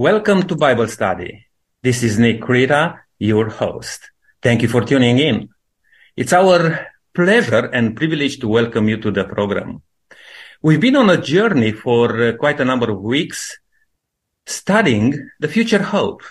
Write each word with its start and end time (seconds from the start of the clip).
Welcome 0.00 0.48
to 0.48 0.56
Bible 0.56 0.88
study. 0.88 1.44
This 1.82 2.02
is 2.02 2.18
Nick 2.18 2.40
Krita, 2.40 3.00
your 3.18 3.50
host. 3.50 4.10
Thank 4.40 4.62
you 4.62 4.68
for 4.68 4.80
tuning 4.80 5.18
in. 5.18 5.50
It's 6.16 6.32
our 6.32 6.86
pleasure 7.14 7.66
and 7.66 7.94
privilege 7.94 8.38
to 8.38 8.48
welcome 8.48 8.88
you 8.88 8.96
to 8.96 9.10
the 9.10 9.24
program. 9.24 9.82
We've 10.62 10.80
been 10.80 10.96
on 10.96 11.10
a 11.10 11.20
journey 11.20 11.72
for 11.72 12.28
uh, 12.28 12.32
quite 12.38 12.58
a 12.60 12.64
number 12.64 12.90
of 12.90 13.02
weeks 13.02 13.58
studying 14.46 15.32
the 15.38 15.48
future 15.48 15.82
hope. 15.82 16.22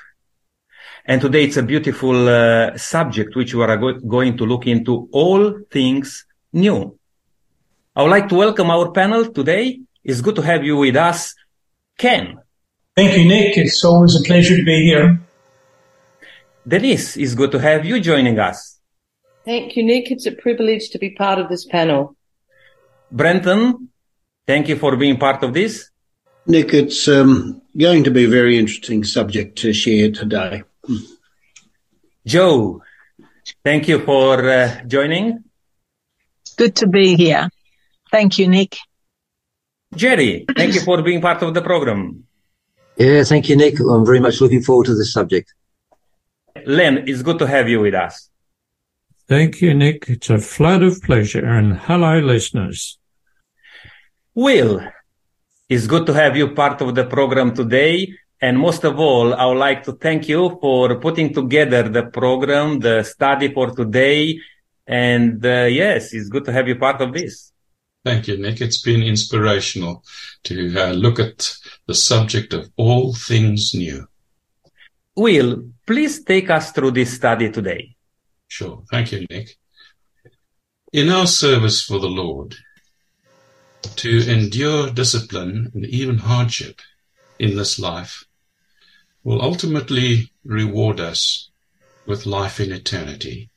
And 1.06 1.22
today 1.22 1.44
it's 1.44 1.58
a 1.58 1.62
beautiful 1.62 2.28
uh, 2.28 2.76
subject 2.76 3.36
which 3.36 3.54
we 3.54 3.62
are 3.62 3.78
go- 3.78 4.00
going 4.00 4.36
to 4.38 4.48
look 4.48 4.66
into 4.66 5.08
all 5.12 5.60
things 5.70 6.26
new. 6.52 6.98
I 7.96 8.02
would 8.02 8.10
like 8.10 8.30
to 8.30 8.36
welcome 8.36 8.72
our 8.72 8.90
panel 8.90 9.32
today. 9.32 9.82
It's 10.04 10.22
good 10.22 10.38
to 10.38 10.42
have 10.42 10.64
you 10.64 10.78
with 10.78 10.96
us. 10.96 11.36
Ken. 12.00 12.40
Thank 13.00 13.18
you, 13.18 13.26
Nick. 13.30 13.58
It's 13.58 13.82
always 13.86 14.20
a 14.20 14.24
pleasure 14.24 14.58
to 14.58 14.66
be 14.66 14.84
here. 14.84 15.22
Denise, 16.68 17.16
it's 17.16 17.34
good 17.34 17.50
to 17.54 17.60
have 17.60 17.86
you 17.86 18.02
joining 18.02 18.38
us. 18.40 18.78
Thank 19.46 19.78
you, 19.78 19.84
Nick. 19.86 20.12
It's 20.12 20.26
a 20.26 20.34
privilege 20.34 20.90
to 20.90 21.00
be 21.00 21.12
part 21.12 21.40
of 21.40 21.48
this 21.48 21.64
panel. 21.64 22.18
Brenton, 23.10 23.88
thank 24.46 24.68
you 24.68 24.76
for 24.76 24.98
being 24.98 25.16
part 25.16 25.44
of 25.44 25.54
this. 25.54 25.90
Nick, 26.46 26.74
it's 26.74 27.08
um, 27.08 27.62
going 27.78 28.04
to 28.04 28.12
be 28.12 28.26
a 28.26 28.28
very 28.28 28.60
interesting 28.60 29.06
subject 29.06 29.58
to 29.60 29.72
share 29.72 30.12
today. 30.12 30.64
Joe, 32.26 32.84
thank 33.64 33.88
you 33.88 34.00
for 34.00 34.44
uh, 34.44 34.84
joining. 34.86 35.46
Good 36.58 36.76
to 36.76 36.88
be 36.88 37.16
here. 37.16 37.48
Thank 38.12 38.40
you, 38.40 38.50
Nick. 38.50 38.76
Jerry, 39.96 40.46
thank 40.54 40.74
you 40.74 40.82
for 40.82 41.02
being 41.02 41.22
part 41.22 41.42
of 41.44 41.54
the 41.54 41.62
program. 41.62 42.26
Yeah, 43.00 43.24
thank 43.24 43.48
you, 43.48 43.56
Nick. 43.56 43.80
I'm 43.80 44.06
very 44.06 44.20
much 44.20 44.42
looking 44.42 44.62
forward 44.62 44.88
to 44.88 44.94
this 44.94 45.14
subject. 45.14 45.54
Len, 46.66 47.08
it's 47.08 47.22
good 47.22 47.40
to 47.40 47.48
have 47.48 47.70
you 47.70 47.80
with 47.80 47.96
us. 47.96 48.30
Thank 49.26 49.62
you, 49.62 49.74
Nick. 49.74 50.10
It's 50.10 50.30
a 50.30 50.38
flood 50.38 50.84
of 50.84 51.02
pleasure. 51.02 51.46
And 51.46 51.78
hello, 51.78 52.20
listeners. 52.20 53.00
Will, 54.36 54.82
it's 55.70 55.88
good 55.88 56.08
to 56.08 56.14
have 56.14 56.36
you 56.36 56.50
part 56.54 56.82
of 56.82 56.94
the 56.94 57.06
program 57.06 57.56
today. 57.56 58.16
And 58.42 58.60
most 58.60 58.84
of 58.84 59.00
all, 59.00 59.34
I 59.34 59.46
would 59.46 59.58
like 59.58 59.84
to 59.84 59.94
thank 59.94 60.28
you 60.28 60.58
for 60.60 61.00
putting 61.00 61.34
together 61.34 61.84
the 61.88 62.04
program, 62.04 62.80
the 62.80 63.04
study 63.04 63.54
for 63.54 63.72
today. 63.72 64.42
And 64.86 65.46
uh, 65.46 65.68
yes, 65.70 66.14
it's 66.14 66.28
good 66.28 66.44
to 66.46 66.52
have 66.52 66.68
you 66.68 66.76
part 66.76 67.00
of 67.00 67.14
this. 67.14 67.54
Thank 68.06 68.28
you, 68.28 68.38
Nick. 68.38 68.62
It's 68.62 68.82
been 68.82 69.04
inspirational 69.04 70.04
to 70.44 70.74
uh, 70.78 70.92
look 70.92 71.20
at 71.20 71.54
the 71.86 71.96
subject 71.96 72.54
of 72.54 72.72
all 72.78 73.14
things 73.14 73.74
new. 73.74 74.08
Will, 75.16 75.70
please 75.86 76.24
take 76.24 76.50
us 76.50 76.72
through 76.72 76.92
this 76.92 77.14
study 77.14 77.52
today. 77.52 77.96
Sure. 78.48 78.84
Thank 78.90 79.12
you, 79.12 79.26
Nick. 79.30 79.58
In 80.94 81.10
our 81.10 81.28
service 81.28 81.84
for 81.84 82.00
the 82.00 82.08
Lord, 82.08 82.56
to 83.98 84.32
endure 84.32 84.90
discipline 84.90 85.72
and 85.74 85.86
even 85.86 86.18
hardship 86.18 86.82
in 87.38 87.56
this 87.56 87.80
life 87.80 88.26
will 89.24 89.42
ultimately 89.42 90.32
reward 90.44 91.00
us 91.00 91.52
with 92.06 92.26
life 92.26 92.60
in 92.60 92.72
eternity. 92.72 93.50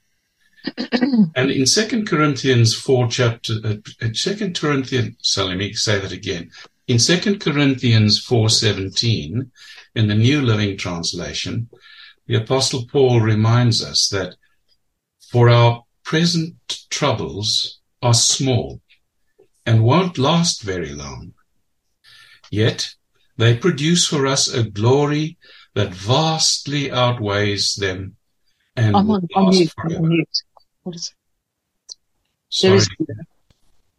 and 1.34 1.50
in 1.50 1.66
Second 1.66 2.06
Corinthians 2.06 2.74
4 2.74 3.08
chapter, 3.08 3.54
uh, 3.64 4.08
2 4.12 4.52
Corinthians, 4.52 5.16
so 5.20 5.46
let 5.46 5.56
me 5.56 5.72
say 5.72 5.98
that 5.98 6.12
again. 6.12 6.50
In 6.88 6.98
Second 6.98 7.40
Corinthians 7.40 8.24
4.17, 8.24 9.50
in 9.94 10.08
the 10.08 10.14
New 10.14 10.42
Living 10.42 10.76
Translation, 10.76 11.68
the 12.26 12.36
Apostle 12.36 12.86
Paul 12.86 13.20
reminds 13.20 13.84
us 13.84 14.08
that 14.08 14.36
for 15.30 15.48
our 15.48 15.84
present 16.04 16.56
troubles 16.90 17.80
are 18.00 18.14
small 18.14 18.80
and 19.64 19.84
won't 19.84 20.18
last 20.18 20.62
very 20.62 20.92
long. 20.92 21.34
Yet 22.50 22.94
they 23.36 23.56
produce 23.56 24.06
for 24.06 24.26
us 24.26 24.48
a 24.52 24.64
glory 24.64 25.38
that 25.74 25.94
vastly 25.94 26.90
outweighs 26.90 27.74
them 27.76 28.16
and 28.76 28.96
I'm 28.96 29.06
will 29.06 29.20
on, 29.34 29.46
last. 29.46 29.74
Forever. 29.74 30.08
What 30.82 30.96
is 30.96 31.14
Sorry, 32.48 32.70
There 32.70 32.76
is- 32.76 32.88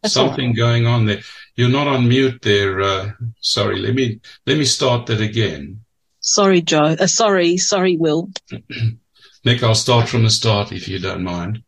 That's 0.02 0.16
all 0.16 0.28
something 0.28 0.52
going 0.54 0.86
on 0.86 1.06
there. 1.06 1.22
You're 1.56 1.70
not 1.70 1.88
on 1.88 2.08
mute 2.08 2.42
there. 2.42 2.80
Uh, 2.80 3.12
sorry, 3.40 3.78
let 3.78 3.94
me 3.94 4.20
let 4.46 4.58
me 4.58 4.64
start 4.64 5.06
that 5.06 5.20
again. 5.20 5.80
Sorry, 6.20 6.60
Joe. 6.60 6.96
Uh, 6.98 7.06
sorry, 7.06 7.56
sorry, 7.56 7.96
Will. 7.96 8.30
Nick, 9.44 9.62
I'll 9.62 9.74
start 9.74 10.08
from 10.08 10.22
the 10.22 10.30
start 10.30 10.72
if 10.72 10.88
you 10.88 10.98
don't 10.98 11.24
mind. 11.24 11.62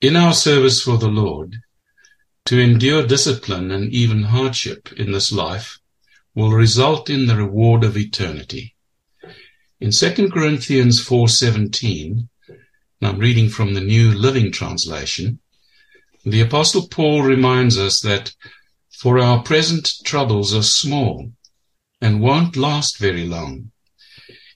In 0.00 0.16
our 0.16 0.32
service 0.32 0.82
for 0.82 0.98
the 0.98 1.08
Lord, 1.08 1.56
to 2.46 2.60
endure 2.60 3.06
discipline 3.06 3.70
and 3.70 3.92
even 3.92 4.22
hardship 4.24 4.92
in 4.92 5.12
this 5.12 5.32
life 5.32 5.78
will 6.34 6.52
result 6.52 7.10
in 7.10 7.26
the 7.26 7.36
reward 7.36 7.82
of 7.82 7.96
eternity. 7.96 8.74
In 9.80 9.90
2 9.90 10.30
Corinthians 10.30 11.00
4:17, 11.00 12.28
and 13.00 13.10
I'm 13.10 13.18
reading 13.18 13.48
from 13.48 13.74
the 13.74 13.80
New 13.80 14.12
Living 14.12 14.50
Translation, 14.50 15.40
the 16.24 16.40
apostle 16.40 16.88
Paul 16.88 17.22
reminds 17.22 17.78
us 17.78 18.00
that 18.00 18.34
for 18.90 19.18
our 19.18 19.42
present 19.42 19.92
troubles 20.04 20.54
are 20.54 20.62
small 20.62 21.30
and 22.00 22.20
won't 22.20 22.56
last 22.56 22.98
very 22.98 23.26
long. 23.26 23.70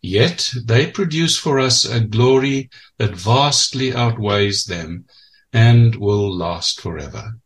Yet 0.03 0.53
they 0.65 0.91
produce 0.91 1.37
for 1.37 1.61
us 1.61 1.85
a 1.85 2.01
glory 2.01 2.71
that 2.97 3.15
vastly 3.15 3.95
outweighs 3.95 4.65
them 4.65 5.05
and 5.53 5.97
will 5.97 6.35
last 6.35 6.81
forever. 6.81 7.39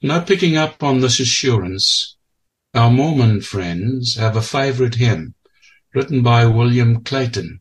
Now 0.00 0.20
picking 0.20 0.56
up 0.56 0.82
on 0.82 1.00
this 1.00 1.20
assurance, 1.20 2.16
our 2.72 2.90
Mormon 2.90 3.42
friends 3.42 4.16
have 4.16 4.36
a 4.36 4.42
favorite 4.42 4.94
hymn 4.94 5.34
written 5.94 6.22
by 6.22 6.46
William 6.46 7.04
Clayton, 7.04 7.60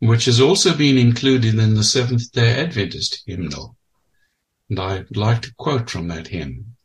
which 0.00 0.26
has 0.26 0.40
also 0.40 0.76
been 0.76 0.98
included 0.98 1.54
in 1.54 1.74
the 1.74 1.84
Seventh 1.84 2.30
day 2.32 2.60
Adventist 2.60 3.22
hymnal. 3.26 3.76
And 4.68 4.78
I'd 4.78 5.16
like 5.16 5.42
to 5.42 5.54
quote 5.54 5.88
from 5.88 6.08
that 6.08 6.28
hymn. 6.28 6.76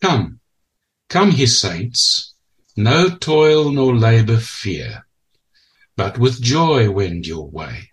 Come, 0.00 0.40
come 1.08 1.32
his 1.32 1.60
saints, 1.60 2.34
no 2.76 3.10
toil 3.16 3.70
nor 3.70 3.94
labor 3.94 4.38
fear, 4.38 5.06
but 5.96 6.18
with 6.18 6.40
joy 6.40 6.90
wend 6.90 7.26
your 7.26 7.48
way. 7.48 7.92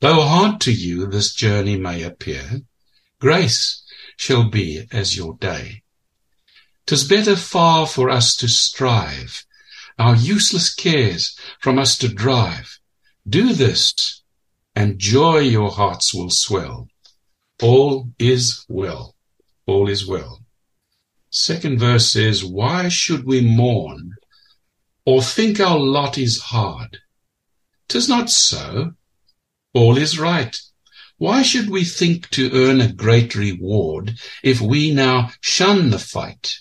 Though 0.00 0.22
hard 0.22 0.60
to 0.62 0.72
you 0.72 1.06
this 1.06 1.32
journey 1.32 1.78
may 1.78 2.02
appear, 2.02 2.62
grace 3.20 3.82
shall 4.16 4.50
be 4.50 4.86
as 4.90 5.16
your 5.16 5.36
day. 5.38 5.82
'Tis 6.84 7.04
better 7.04 7.36
far 7.36 7.86
for 7.86 8.10
us 8.10 8.36
to 8.36 8.48
strive, 8.48 9.45
our 9.98 10.14
useless 10.14 10.74
cares 10.74 11.36
from 11.60 11.78
us 11.78 11.96
to 11.98 12.08
drive. 12.08 12.78
Do 13.28 13.52
this, 13.52 14.22
and 14.74 14.98
joy 14.98 15.38
your 15.38 15.70
hearts 15.70 16.12
will 16.14 16.30
swell. 16.30 16.88
All 17.62 18.10
is 18.18 18.64
well. 18.68 19.14
All 19.66 19.88
is 19.88 20.06
well. 20.06 20.42
Second 21.30 21.78
verse 21.78 22.12
says, 22.12 22.44
Why 22.44 22.88
should 22.88 23.24
we 23.24 23.40
mourn 23.40 24.12
or 25.04 25.22
think 25.22 25.60
our 25.60 25.78
lot 25.78 26.18
is 26.18 26.40
hard? 26.40 26.98
'Tis 27.88 28.08
not 28.08 28.30
so. 28.30 28.92
All 29.72 29.96
is 29.96 30.18
right. 30.18 30.58
Why 31.18 31.42
should 31.42 31.70
we 31.70 31.84
think 31.84 32.28
to 32.30 32.50
earn 32.52 32.80
a 32.80 32.92
great 32.92 33.34
reward 33.34 34.18
if 34.42 34.60
we 34.60 34.92
now 34.92 35.32
shun 35.40 35.90
the 35.90 35.98
fight? 35.98 36.58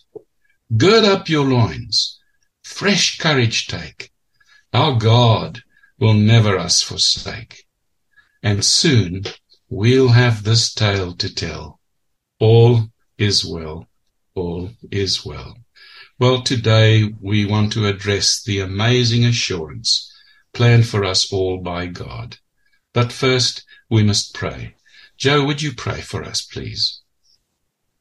Gird 0.77 1.03
up 1.03 1.27
your 1.27 1.45
loins, 1.45 2.19
fresh 2.65 3.19
courage 3.19 3.67
take. 3.67 4.11
Our 4.73 4.97
God 4.97 5.61
will 5.99 6.15
never 6.15 6.57
us 6.57 6.81
forsake. 6.81 7.67
And 8.41 8.65
soon 8.65 9.23
we'll 9.69 10.09
have 10.09 10.43
this 10.43 10.73
tale 10.73 11.13
to 11.13 11.33
tell. 11.33 11.79
All 12.39 12.89
is 13.19 13.45
well. 13.45 13.87
All 14.33 14.71
is 14.91 15.23
well. 15.23 15.57
Well, 16.19 16.41
today 16.41 17.13
we 17.21 17.45
want 17.45 17.71
to 17.73 17.85
address 17.85 18.41
the 18.41 18.59
amazing 18.59 19.25
assurance 19.25 20.11
planned 20.51 20.87
for 20.87 21.05
us 21.05 21.31
all 21.31 21.59
by 21.59 21.85
God. 21.85 22.37
But 22.93 23.13
first, 23.13 23.63
we 23.89 24.03
must 24.03 24.33
pray. 24.33 24.75
Joe, 25.17 25.45
would 25.45 25.61
you 25.61 25.73
pray 25.73 26.01
for 26.01 26.23
us, 26.23 26.41
please? 26.41 27.01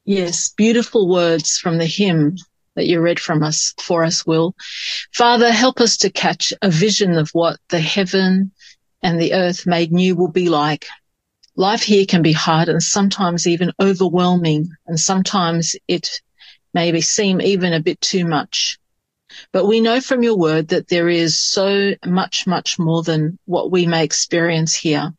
Yes, 0.04 0.48
beautiful 0.48 1.06
words 1.06 1.58
from 1.58 1.78
the 1.78 1.86
hymn 1.86 2.36
that 2.74 2.86
you 2.86 3.00
read 3.00 3.20
from 3.20 3.42
us 3.42 3.74
for 3.80 4.04
us, 4.04 4.26
Will. 4.26 4.54
Father, 5.12 5.52
help 5.52 5.80
us 5.80 5.98
to 5.98 6.10
catch 6.10 6.52
a 6.62 6.70
vision 6.70 7.16
of 7.16 7.30
what 7.30 7.58
the 7.68 7.80
heaven 7.80 8.52
and 9.02 9.20
the 9.20 9.34
earth 9.34 9.66
made 9.66 9.92
new 9.92 10.16
will 10.16 10.30
be 10.30 10.48
like. 10.48 10.86
Life 11.56 11.82
here 11.82 12.06
can 12.06 12.22
be 12.22 12.32
hard 12.32 12.68
and 12.68 12.82
sometimes 12.82 13.46
even 13.46 13.72
overwhelming, 13.80 14.70
and 14.86 14.98
sometimes 14.98 15.76
it 15.86 16.20
maybe 16.72 17.00
seem 17.00 17.40
even 17.40 17.72
a 17.72 17.80
bit 17.80 18.00
too 18.00 18.26
much. 18.26 18.78
But 19.52 19.66
we 19.66 19.80
know 19.80 20.00
from 20.00 20.22
your 20.22 20.36
word 20.36 20.68
that 20.68 20.88
there 20.88 21.08
is 21.08 21.40
so 21.40 21.94
much, 22.04 22.46
much 22.46 22.78
more 22.78 23.02
than 23.02 23.38
what 23.44 23.70
we 23.70 23.86
may 23.86 24.04
experience 24.04 24.74
here. 24.74 25.12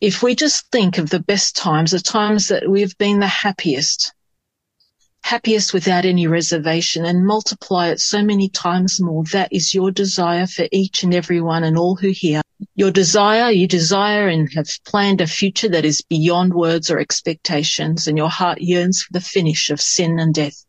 If 0.00 0.22
we 0.22 0.34
just 0.34 0.70
think 0.70 0.98
of 0.98 1.10
the 1.10 1.20
best 1.20 1.56
times, 1.56 1.90
the 1.90 2.00
times 2.00 2.48
that 2.48 2.68
we've 2.68 2.96
been 2.98 3.20
the 3.20 3.26
happiest, 3.26 4.12
happiest 5.22 5.72
without 5.72 6.04
any 6.04 6.26
reservation 6.26 7.04
and 7.04 7.24
multiply 7.24 7.88
it 7.88 8.00
so 8.00 8.22
many 8.22 8.48
times 8.48 9.00
more. 9.00 9.24
That 9.32 9.52
is 9.52 9.74
your 9.74 9.90
desire 9.90 10.46
for 10.46 10.66
each 10.72 11.02
and 11.02 11.14
every 11.14 11.40
one 11.40 11.64
and 11.64 11.78
all 11.78 11.96
who 11.96 12.10
hear. 12.10 12.42
Your 12.74 12.90
desire, 12.90 13.50
you 13.50 13.66
desire 13.68 14.28
and 14.28 14.52
have 14.54 14.68
planned 14.84 15.20
a 15.20 15.26
future 15.26 15.68
that 15.68 15.84
is 15.84 16.02
beyond 16.02 16.54
words 16.54 16.90
or 16.90 16.98
expectations 16.98 18.06
and 18.06 18.18
your 18.18 18.30
heart 18.30 18.60
yearns 18.60 19.02
for 19.02 19.12
the 19.12 19.20
finish 19.20 19.70
of 19.70 19.80
sin 19.80 20.18
and 20.18 20.34
death 20.34 20.64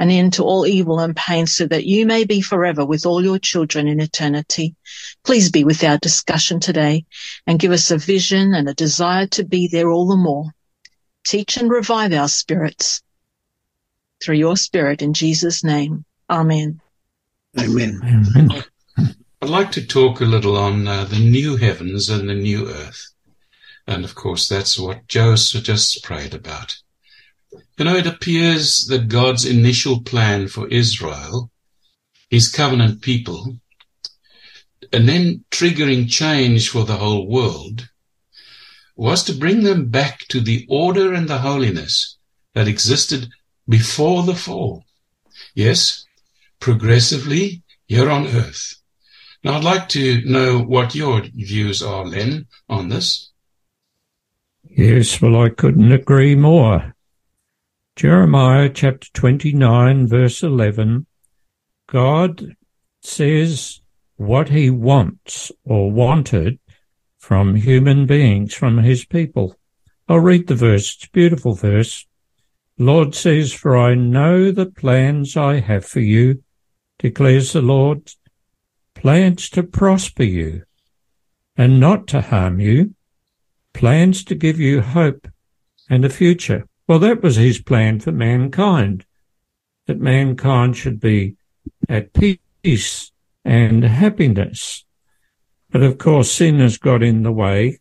an 0.00 0.08
end 0.08 0.32
to 0.32 0.42
all 0.42 0.66
evil 0.66 0.98
and 0.98 1.14
pain 1.14 1.46
so 1.46 1.66
that 1.66 1.84
you 1.84 2.06
may 2.06 2.24
be 2.24 2.40
forever 2.40 2.86
with 2.86 3.04
all 3.04 3.22
your 3.22 3.38
children 3.38 3.86
in 3.86 4.00
eternity. 4.00 4.74
Please 5.24 5.50
be 5.50 5.62
with 5.62 5.84
our 5.84 5.98
discussion 5.98 6.58
today 6.58 7.04
and 7.46 7.58
give 7.58 7.70
us 7.70 7.90
a 7.90 7.98
vision 7.98 8.54
and 8.54 8.66
a 8.66 8.74
desire 8.74 9.26
to 9.26 9.44
be 9.44 9.68
there 9.68 9.90
all 9.90 10.08
the 10.08 10.16
more. 10.16 10.46
Teach 11.26 11.58
and 11.58 11.70
revive 11.70 12.14
our 12.14 12.28
spirits 12.28 13.02
through 14.22 14.36
your 14.36 14.56
spirit 14.56 15.02
in 15.02 15.14
Jesus' 15.14 15.64
name. 15.64 16.04
Amen. 16.28 16.80
Amen. 17.58 18.00
Amen. 18.04 18.64
I'd 19.42 19.48
like 19.48 19.72
to 19.72 19.86
talk 19.86 20.20
a 20.20 20.26
little 20.26 20.56
on 20.56 20.86
uh, 20.86 21.04
the 21.04 21.18
new 21.18 21.56
heavens 21.56 22.08
and 22.08 22.28
the 22.28 22.34
new 22.34 22.68
earth. 22.68 23.06
And 23.86 24.04
of 24.04 24.14
course, 24.14 24.48
that's 24.48 24.78
what 24.78 25.08
Joseph 25.08 25.64
just 25.64 26.04
prayed 26.04 26.34
about. 26.34 26.76
You 27.78 27.84
know, 27.84 27.96
it 27.96 28.06
appears 28.06 28.86
that 28.86 29.08
God's 29.08 29.44
initial 29.44 30.02
plan 30.02 30.48
for 30.48 30.68
Israel, 30.68 31.50
his 32.28 32.48
covenant 32.48 33.00
people, 33.00 33.56
and 34.92 35.08
then 35.08 35.44
triggering 35.50 36.08
change 36.08 36.68
for 36.68 36.84
the 36.84 36.98
whole 36.98 37.26
world, 37.26 37.88
was 38.94 39.24
to 39.24 39.32
bring 39.32 39.62
them 39.62 39.88
back 39.88 40.20
to 40.28 40.40
the 40.40 40.66
order 40.68 41.14
and 41.14 41.26
the 41.26 41.38
holiness 41.38 42.18
that 42.54 42.68
existed 42.68 43.28
before 43.70 44.24
the 44.24 44.34
fall. 44.34 44.84
Yes, 45.54 46.04
progressively 46.58 47.62
here 47.86 48.10
on 48.10 48.26
earth. 48.26 48.74
Now, 49.42 49.54
I'd 49.54 49.64
like 49.64 49.88
to 49.90 50.22
know 50.26 50.58
what 50.58 50.94
your 50.94 51.22
views 51.22 51.82
are, 51.82 52.04
Len, 52.04 52.46
on 52.68 52.90
this. 52.90 53.30
Yes, 54.64 55.22
well, 55.22 55.40
I 55.40 55.48
couldn't 55.48 55.92
agree 55.92 56.34
more. 56.34 56.94
Jeremiah 57.96 58.68
chapter 58.68 59.08
29, 59.14 60.06
verse 60.06 60.42
11 60.42 61.06
God 61.88 62.56
says 63.02 63.80
what 64.16 64.50
he 64.50 64.70
wants 64.70 65.50
or 65.64 65.90
wanted 65.90 66.58
from 67.18 67.54
human 67.56 68.06
beings, 68.06 68.54
from 68.54 68.78
his 68.78 69.04
people. 69.04 69.56
I'll 70.08 70.20
read 70.20 70.46
the 70.46 70.54
verse. 70.54 70.94
It's 70.96 71.06
a 71.06 71.10
beautiful 71.10 71.54
verse. 71.54 72.06
Lord 72.80 73.14
says, 73.14 73.52
For 73.52 73.76
I 73.76 73.94
know 73.94 74.50
the 74.50 74.64
plans 74.64 75.36
I 75.36 75.60
have 75.60 75.84
for 75.84 76.00
you, 76.00 76.42
declares 76.98 77.52
the 77.52 77.60
Lord, 77.60 78.10
plans 78.94 79.50
to 79.50 79.62
prosper 79.62 80.22
you 80.22 80.62
and 81.58 81.78
not 81.78 82.06
to 82.06 82.22
harm 82.22 82.58
you, 82.58 82.94
plans 83.74 84.24
to 84.24 84.34
give 84.34 84.58
you 84.58 84.80
hope 84.80 85.28
and 85.90 86.06
a 86.06 86.08
future. 86.08 86.66
Well, 86.88 86.98
that 87.00 87.22
was 87.22 87.36
his 87.36 87.60
plan 87.60 88.00
for 88.00 88.12
mankind, 88.12 89.04
that 89.86 90.00
mankind 90.00 90.74
should 90.78 91.00
be 91.00 91.36
at 91.86 92.14
peace 92.14 93.12
and 93.44 93.84
happiness. 93.84 94.86
But 95.70 95.82
of 95.82 95.98
course, 95.98 96.32
sin 96.32 96.60
has 96.60 96.78
got 96.78 97.02
in 97.02 97.24
the 97.24 97.32
way 97.32 97.78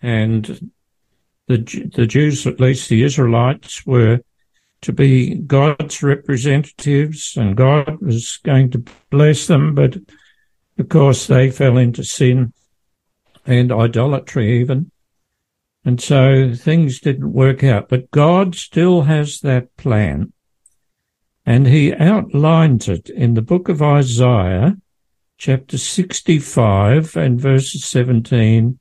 and 0.00 0.70
the, 1.50 1.90
the 1.94 2.06
Jews, 2.06 2.46
at 2.46 2.60
least 2.60 2.88
the 2.88 3.02
Israelites, 3.02 3.84
were 3.84 4.20
to 4.82 4.92
be 4.92 5.34
God's 5.34 6.02
representatives 6.02 7.36
and 7.36 7.56
God 7.56 8.00
was 8.00 8.38
going 8.44 8.70
to 8.70 8.84
bless 9.10 9.48
them, 9.48 9.74
but 9.74 9.96
of 10.78 10.88
course 10.88 11.26
they 11.26 11.50
fell 11.50 11.76
into 11.76 12.04
sin 12.04 12.52
and 13.44 13.72
idolatry 13.72 14.60
even. 14.60 14.92
And 15.84 16.00
so 16.00 16.54
things 16.54 17.00
didn't 17.00 17.32
work 17.32 17.64
out, 17.64 17.88
but 17.88 18.10
God 18.10 18.54
still 18.54 19.02
has 19.02 19.40
that 19.40 19.76
plan. 19.76 20.32
And 21.44 21.66
he 21.66 21.92
outlines 21.94 22.88
it 22.88 23.10
in 23.10 23.34
the 23.34 23.42
book 23.42 23.68
of 23.68 23.82
Isaiah, 23.82 24.76
chapter 25.36 25.78
65 25.78 27.16
and 27.16 27.40
verses 27.40 27.84
17 27.86 28.78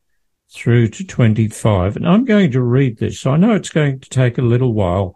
through 0.52 0.88
to 0.90 1.06
25. 1.06 1.96
And 1.96 2.08
I'm 2.08 2.26
going 2.26 2.52
to 2.52 2.62
read 2.62 2.98
this. 2.98 3.26
I 3.26 3.38
know 3.38 3.54
it's 3.54 3.70
going 3.70 4.00
to 4.00 4.10
take 4.10 4.38
a 4.38 4.44
little 4.44 4.74
while, 4.74 5.16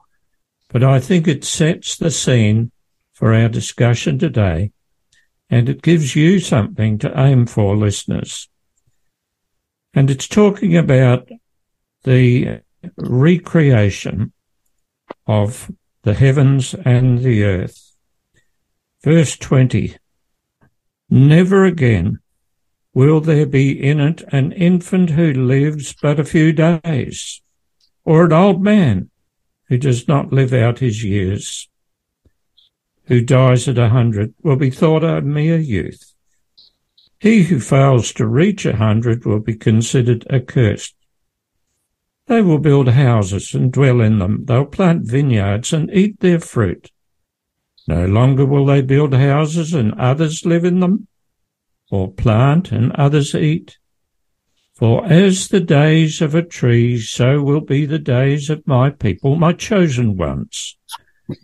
but 0.70 0.84
I 0.84 1.00
think 1.00 1.28
it 1.28 1.44
sets 1.44 1.96
the 1.96 2.12
scene 2.12 2.72
for 3.14 3.34
our 3.34 3.50
discussion 3.50 4.20
today. 4.20 4.72
And 5.50 5.70
it 5.70 5.82
gives 5.82 6.16
you 6.16 6.40
something 6.40 6.98
to 7.00 7.20
aim 7.20 7.46
for, 7.46 7.76
listeners. 7.76 8.50
And 9.94 10.10
it's 10.10 10.28
talking 10.28 10.76
about 10.76 11.30
the 12.04 12.62
recreation 12.98 14.34
of 15.28 15.72
the 16.02 16.14
heavens 16.14 16.74
and 16.74 17.20
the 17.20 17.44
earth. 17.44 17.96
Verse 19.04 19.38
20. 19.38 19.96
Never 21.10 21.66
again 21.66 22.20
Will 22.96 23.22
there 23.22 23.48
be 23.48 23.72
in 23.72 24.00
it 24.00 24.22
an 24.32 24.52
infant 24.52 25.12
who 25.12 25.34
lives 25.34 25.96
but 26.00 26.20
a 26.20 26.24
few 26.24 26.54
days, 26.54 27.42
or 28.06 28.26
an 28.26 28.34
old 28.34 28.62
man 28.62 29.10
who 29.68 29.80
does 29.80 30.08
not 30.08 30.32
live 30.32 30.54
out 30.54 30.78
his 30.78 31.04
years, 31.04 31.70
who 33.06 33.20
dies 33.20 33.68
at 33.68 33.80
a 33.80 33.90
hundred, 33.90 34.36
will 34.44 34.58
be 34.58 34.70
thought 34.70 35.04
a 35.04 35.22
mere 35.22 35.58
youth? 35.58 36.14
He 37.20 37.44
who 37.44 37.60
fails 37.60 38.14
to 38.14 38.28
reach 38.28 38.64
a 38.64 38.76
hundred 38.76 39.26
will 39.26 39.40
be 39.40 39.56
considered 39.56 40.28
accursed. 40.30 40.96
They 42.28 42.42
will 42.42 42.60
build 42.60 42.90
houses 42.90 43.56
and 43.56 43.72
dwell 43.72 44.02
in 44.02 44.20
them. 44.20 44.46
They'll 44.46 44.66
plant 44.66 45.10
vineyards 45.10 45.74
and 45.74 45.90
eat 45.92 46.20
their 46.20 46.40
fruit. 46.40 46.92
No 47.88 48.06
longer 48.06 48.46
will 48.46 48.66
they 48.66 48.82
build 48.82 49.14
houses 49.14 49.74
and 49.74 49.94
others 49.96 50.46
live 50.46 50.64
in 50.64 50.80
them 50.80 51.08
or 51.94 52.12
plant 52.12 52.72
and 52.72 52.92
others 52.94 53.36
eat. 53.36 53.78
For 54.74 55.06
as 55.06 55.50
the 55.50 55.60
days 55.60 56.22
of 56.22 56.34
a 56.34 56.42
tree, 56.42 57.00
so 57.00 57.40
will 57.44 57.62
be 57.62 57.86
the 57.86 58.00
days 58.00 58.50
of 58.50 58.66
my 58.66 58.90
people, 58.90 59.36
my 59.36 59.54
chosen 59.54 60.18
ones, 60.18 60.76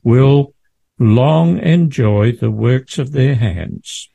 will 0.03 0.56
long 0.98 1.60
enjoy 1.60 2.32
the 2.32 2.50
works 2.50 2.98
of 2.98 3.12
their 3.12 3.36
hands. 3.36 4.10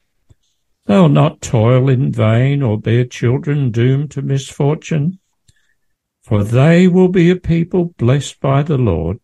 They'll 0.86 1.08
not 1.08 1.40
toil 1.40 1.88
in 1.88 2.10
vain 2.10 2.62
or 2.62 2.80
bear 2.80 3.04
children 3.04 3.70
doomed 3.70 4.10
to 4.10 4.20
misfortune, 4.20 5.20
for 6.20 6.42
they 6.42 6.88
will 6.88 7.08
be 7.08 7.30
a 7.30 7.36
people 7.36 7.94
blessed 7.96 8.40
by 8.40 8.64
the 8.64 8.76
Lord, 8.76 9.20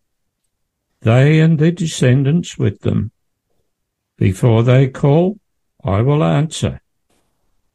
they 1.01 1.41
and 1.41 1.59
their 1.59 1.71
descendants 1.71 2.57
with 2.57 2.79
them. 2.79 3.11
Before 4.17 4.63
they 4.63 4.87
call, 4.87 5.39
I 5.83 6.01
will 6.01 6.23
answer. 6.23 6.80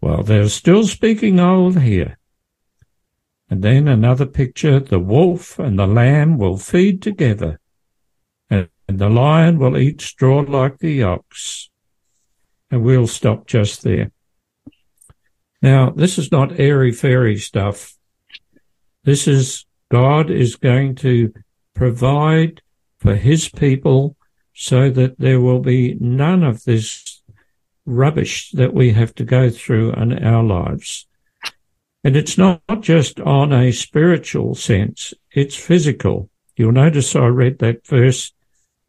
Well, 0.00 0.22
they're 0.22 0.48
still 0.48 0.86
speaking 0.86 1.40
old 1.40 1.80
here. 1.80 2.18
And 3.48 3.62
then 3.62 3.88
another 3.88 4.26
picture, 4.26 4.80
the 4.80 4.98
wolf 4.98 5.58
and 5.58 5.78
the 5.78 5.86
lamb 5.86 6.36
will 6.36 6.56
feed 6.56 7.00
together, 7.00 7.60
and 8.50 8.68
the 8.88 9.08
lion 9.08 9.58
will 9.58 9.76
eat 9.76 10.00
straw 10.00 10.40
like 10.40 10.78
the 10.78 11.02
ox. 11.02 11.70
And 12.70 12.82
we'll 12.82 13.06
stop 13.06 13.46
just 13.46 13.82
there. 13.82 14.10
Now, 15.62 15.90
this 15.90 16.18
is 16.18 16.32
not 16.32 16.58
airy 16.58 16.92
fairy 16.92 17.38
stuff. 17.38 17.96
This 19.04 19.28
is 19.28 19.64
God 19.90 20.30
is 20.30 20.56
going 20.56 20.96
to 20.96 21.32
provide 21.74 22.62
for 22.98 23.14
his 23.14 23.48
people 23.48 24.16
so 24.52 24.90
that 24.90 25.18
there 25.18 25.40
will 25.40 25.60
be 25.60 25.96
none 26.00 26.42
of 26.42 26.64
this 26.64 27.15
rubbish 27.86 28.50
that 28.50 28.74
we 28.74 28.92
have 28.92 29.14
to 29.14 29.24
go 29.24 29.48
through 29.48 29.92
in 29.92 30.22
our 30.22 30.42
lives. 30.42 31.06
And 32.04 32.16
it's 32.16 32.36
not 32.36 32.60
just 32.80 33.18
on 33.20 33.52
a 33.52 33.72
spiritual 33.72 34.54
sense, 34.54 35.14
it's 35.32 35.56
physical. 35.56 36.28
You'll 36.56 36.72
notice 36.72 37.16
I 37.16 37.26
read 37.26 37.58
that 37.60 37.86
verse, 37.86 38.32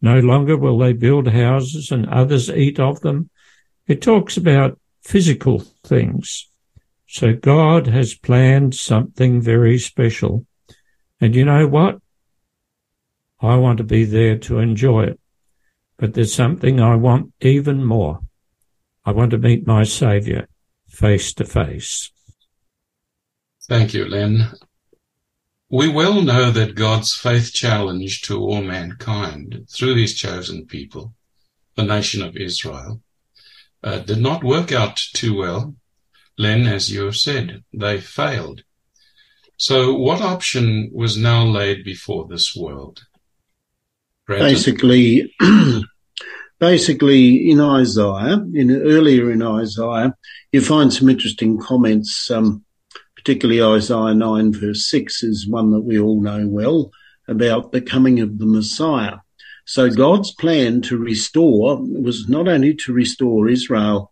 no 0.02 0.20
longer 0.20 0.58
will 0.58 0.78
they 0.78 0.94
build 0.94 1.28
houses 1.28 1.92
and 1.92 2.08
others 2.08 2.50
eat 2.50 2.80
of 2.80 3.02
them. 3.02 3.30
It 3.88 4.02
talks 4.02 4.38
about 4.38 4.80
physical 5.02 5.60
things. 5.84 6.50
So 7.08 7.34
God 7.34 7.88
has 7.88 8.14
planned 8.14 8.76
something 8.76 9.42
very 9.42 9.80
special. 9.80 10.46
And 11.22 11.34
you 11.36 11.46
know 11.46 11.68
what? 11.68 12.00
I 13.40 13.56
want 13.56 13.78
to 13.78 13.84
be 13.84 14.04
there 14.04 14.38
to 14.40 14.60
enjoy 14.60 15.06
it. 15.06 15.20
But 15.98 16.14
there's 16.14 16.34
something 16.34 16.80
I 16.80 16.96
want 16.96 17.34
even 17.42 17.84
more. 17.84 18.20
I 19.08 19.12
want 19.12 19.32
to 19.32 19.38
meet 19.38 19.66
my 19.66 19.86
Saviour 19.86 20.50
face 20.90 21.32
to 21.36 21.46
face. 21.46 22.12
Thank 23.70 23.94
you, 23.94 24.04
Len. 24.04 24.50
We 25.70 25.88
well 25.88 26.22
know 26.22 26.52
that 26.52 26.76
God's 26.76 27.16
faith 27.16 27.54
challenge 27.54 28.22
to 28.24 28.38
all 28.38 28.62
mankind 28.62 29.66
through 29.72 29.96
his 29.96 30.14
chosen 30.14 30.66
people, 30.66 31.14
the 31.76 31.86
nation 31.86 32.22
of 32.22 32.36
Israel, 32.36 33.02
uh, 33.82 34.00
did 34.00 34.20
not 34.20 34.44
work 34.44 34.74
out 34.74 34.98
too 34.98 35.38
well. 35.38 35.76
Len, 36.38 36.68
as 36.68 36.92
you 36.92 37.06
have 37.06 37.16
said, 37.16 37.64
they 37.74 38.02
failed. 38.02 38.64
So 39.56 39.94
what 39.94 40.20
option 40.20 40.92
was 40.94 41.16
now 41.16 41.46
laid 41.46 41.86
before 41.86 42.28
this 42.28 42.54
world? 42.54 43.06
Brenton? 44.26 44.50
Basically, 44.50 45.34
basically 46.60 47.50
in 47.50 47.60
Isaiah, 47.60 48.44
in 48.54 48.72
earlier 48.72 49.32
in 49.32 49.42
Isaiah, 49.42 50.16
you 50.52 50.62
find 50.62 50.94
some 50.94 51.10
interesting 51.10 51.60
comments. 51.60 52.30
Um, 52.32 52.64
particularly 53.28 53.62
Isaiah 53.62 54.14
9 54.14 54.54
verse 54.54 54.90
6 54.90 55.24
is 55.24 55.50
one 55.50 55.72
that 55.72 55.82
we 55.82 56.00
all 56.00 56.22
know 56.22 56.48
well 56.48 56.92
about 57.28 57.74
the 57.74 57.82
coming 57.82 58.22
of 58.22 58.40
the 58.40 58.46
Messiah. 58.46 59.18
So 59.66 59.90
God's 59.90 60.34
plan 60.34 60.82
to 60.84 60.98
restore 60.98 61.78
was 61.82 62.30
not 62.30 62.48
only 62.48 62.74
to 62.86 62.94
restore 62.94 63.50
Israel 63.50 64.12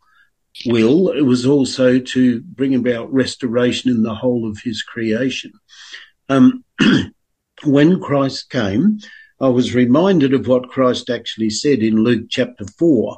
will, 0.66 1.10
it 1.10 1.22
was 1.22 1.46
also 1.46 1.98
to 1.98 2.42
bring 2.42 2.76
about 2.76 3.14
restoration 3.14 3.90
in 3.90 4.04
the 4.04 4.16
whole 4.16 4.50
of 4.50 4.60
his 4.66 4.84
creation. 4.84 5.54
Um, 6.28 6.66
when 7.64 8.02
Christ 8.02 8.50
came, 8.50 9.00
I 9.40 9.50
was 9.50 9.76
reminded 9.76 10.34
of 10.34 10.48
what 10.48 10.70
Christ 10.70 11.10
actually 11.10 11.50
said 11.50 11.80
in 11.80 12.04
Luke 12.04 12.28
chapter 12.30 12.66
4 12.80 13.18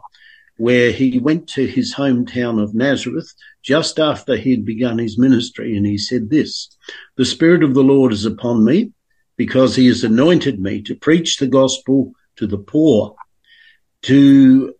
where 0.57 0.91
he 0.91 1.19
went 1.19 1.47
to 1.47 1.67
his 1.67 1.93
hometown 1.93 2.61
of 2.61 2.73
Nazareth 2.73 3.31
just 3.63 3.99
after 3.99 4.35
he 4.35 4.51
had 4.51 4.65
begun 4.65 4.97
his 4.97 5.17
ministry. 5.17 5.77
And 5.77 5.85
he 5.85 5.99
said 5.99 6.29
this, 6.29 6.75
the 7.15 7.25
Spirit 7.25 7.63
of 7.63 7.75
the 7.75 7.83
Lord 7.83 8.11
is 8.11 8.25
upon 8.25 8.65
me 8.65 8.91
because 9.37 9.75
he 9.75 9.85
has 9.87 10.03
anointed 10.03 10.59
me 10.59 10.81
to 10.83 10.95
preach 10.95 11.37
the 11.37 11.47
gospel 11.47 12.11
to 12.37 12.47
the 12.47 12.57
poor, 12.57 13.15
to 14.03 14.73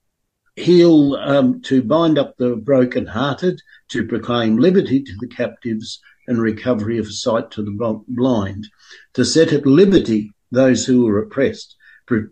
heal, 0.56 1.14
um, 1.16 1.62
to 1.62 1.84
bind 1.84 2.18
up 2.18 2.36
the 2.38 2.56
brokenhearted, 2.56 3.62
to 3.90 4.08
proclaim 4.08 4.58
liberty 4.58 5.04
to 5.04 5.14
the 5.20 5.28
captives 5.28 6.00
and 6.28 6.42
recovery 6.42 6.98
of 6.98 7.14
sight 7.14 7.52
to 7.52 7.62
the 7.62 8.02
blind, 8.08 8.68
to 9.14 9.24
set 9.24 9.54
at 9.54 9.68
liberty 9.68 10.32
those 10.52 10.86
who 10.86 11.06
were 11.06 11.20
oppressed 11.20 11.76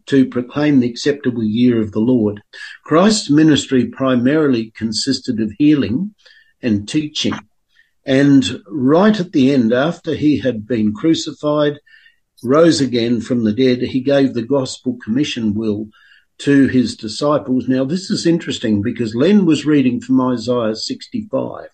to 0.05 0.29
proclaim 0.29 0.79
the 0.79 0.89
acceptable 0.89 1.43
year 1.43 1.81
of 1.81 1.91
the 1.91 2.00
Lord. 2.00 2.41
Christ's 2.86 3.29
ministry 3.29 3.88
primarily 3.88 4.72
consisted 4.72 5.41
of 5.41 5.51
healing 5.57 6.15
and 6.62 6.88
teaching. 6.88 7.34
And 8.05 8.62
right 8.67 9.19
at 9.19 9.31
the 9.31 9.51
end, 9.51 9.74
after 9.74 10.13
he 10.13 10.39
had 10.39 10.67
been 10.67 10.93
crucified, 10.93 11.79
rose 12.43 12.79
again 12.79 13.19
from 13.19 13.43
the 13.43 13.53
dead, 13.53 13.81
he 13.81 14.01
gave 14.01 14.34
the 14.34 14.45
gospel 14.45 14.98
commission 15.03 15.53
will 15.53 15.88
to 16.39 16.67
his 16.67 16.95
disciples. 16.95 17.67
Now, 17.67 17.86
this 17.86 18.10
is 18.10 18.25
interesting 18.25 18.81
because 18.81 19.15
Len 19.15 19.45
was 19.45 19.65
reading 19.65 20.01
from 20.01 20.22
Isaiah 20.22 20.75
65. 20.75 21.67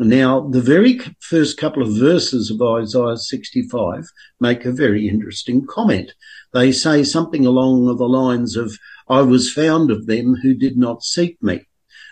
Now, 0.00 0.48
the 0.48 0.60
very 0.60 1.00
first 1.18 1.58
couple 1.58 1.82
of 1.82 1.96
verses 1.96 2.52
of 2.52 2.62
Isaiah 2.62 3.16
65 3.16 4.08
make 4.38 4.64
a 4.64 4.70
very 4.70 5.08
interesting 5.08 5.66
comment. 5.66 6.12
They 6.52 6.70
say 6.70 7.02
something 7.02 7.44
along 7.44 7.84
the 7.84 8.08
lines 8.08 8.56
of, 8.56 8.78
I 9.08 9.22
was 9.22 9.52
found 9.52 9.90
of 9.90 10.06
them 10.06 10.36
who 10.36 10.54
did 10.54 10.78
not 10.78 11.02
seek 11.02 11.42
me. 11.42 11.66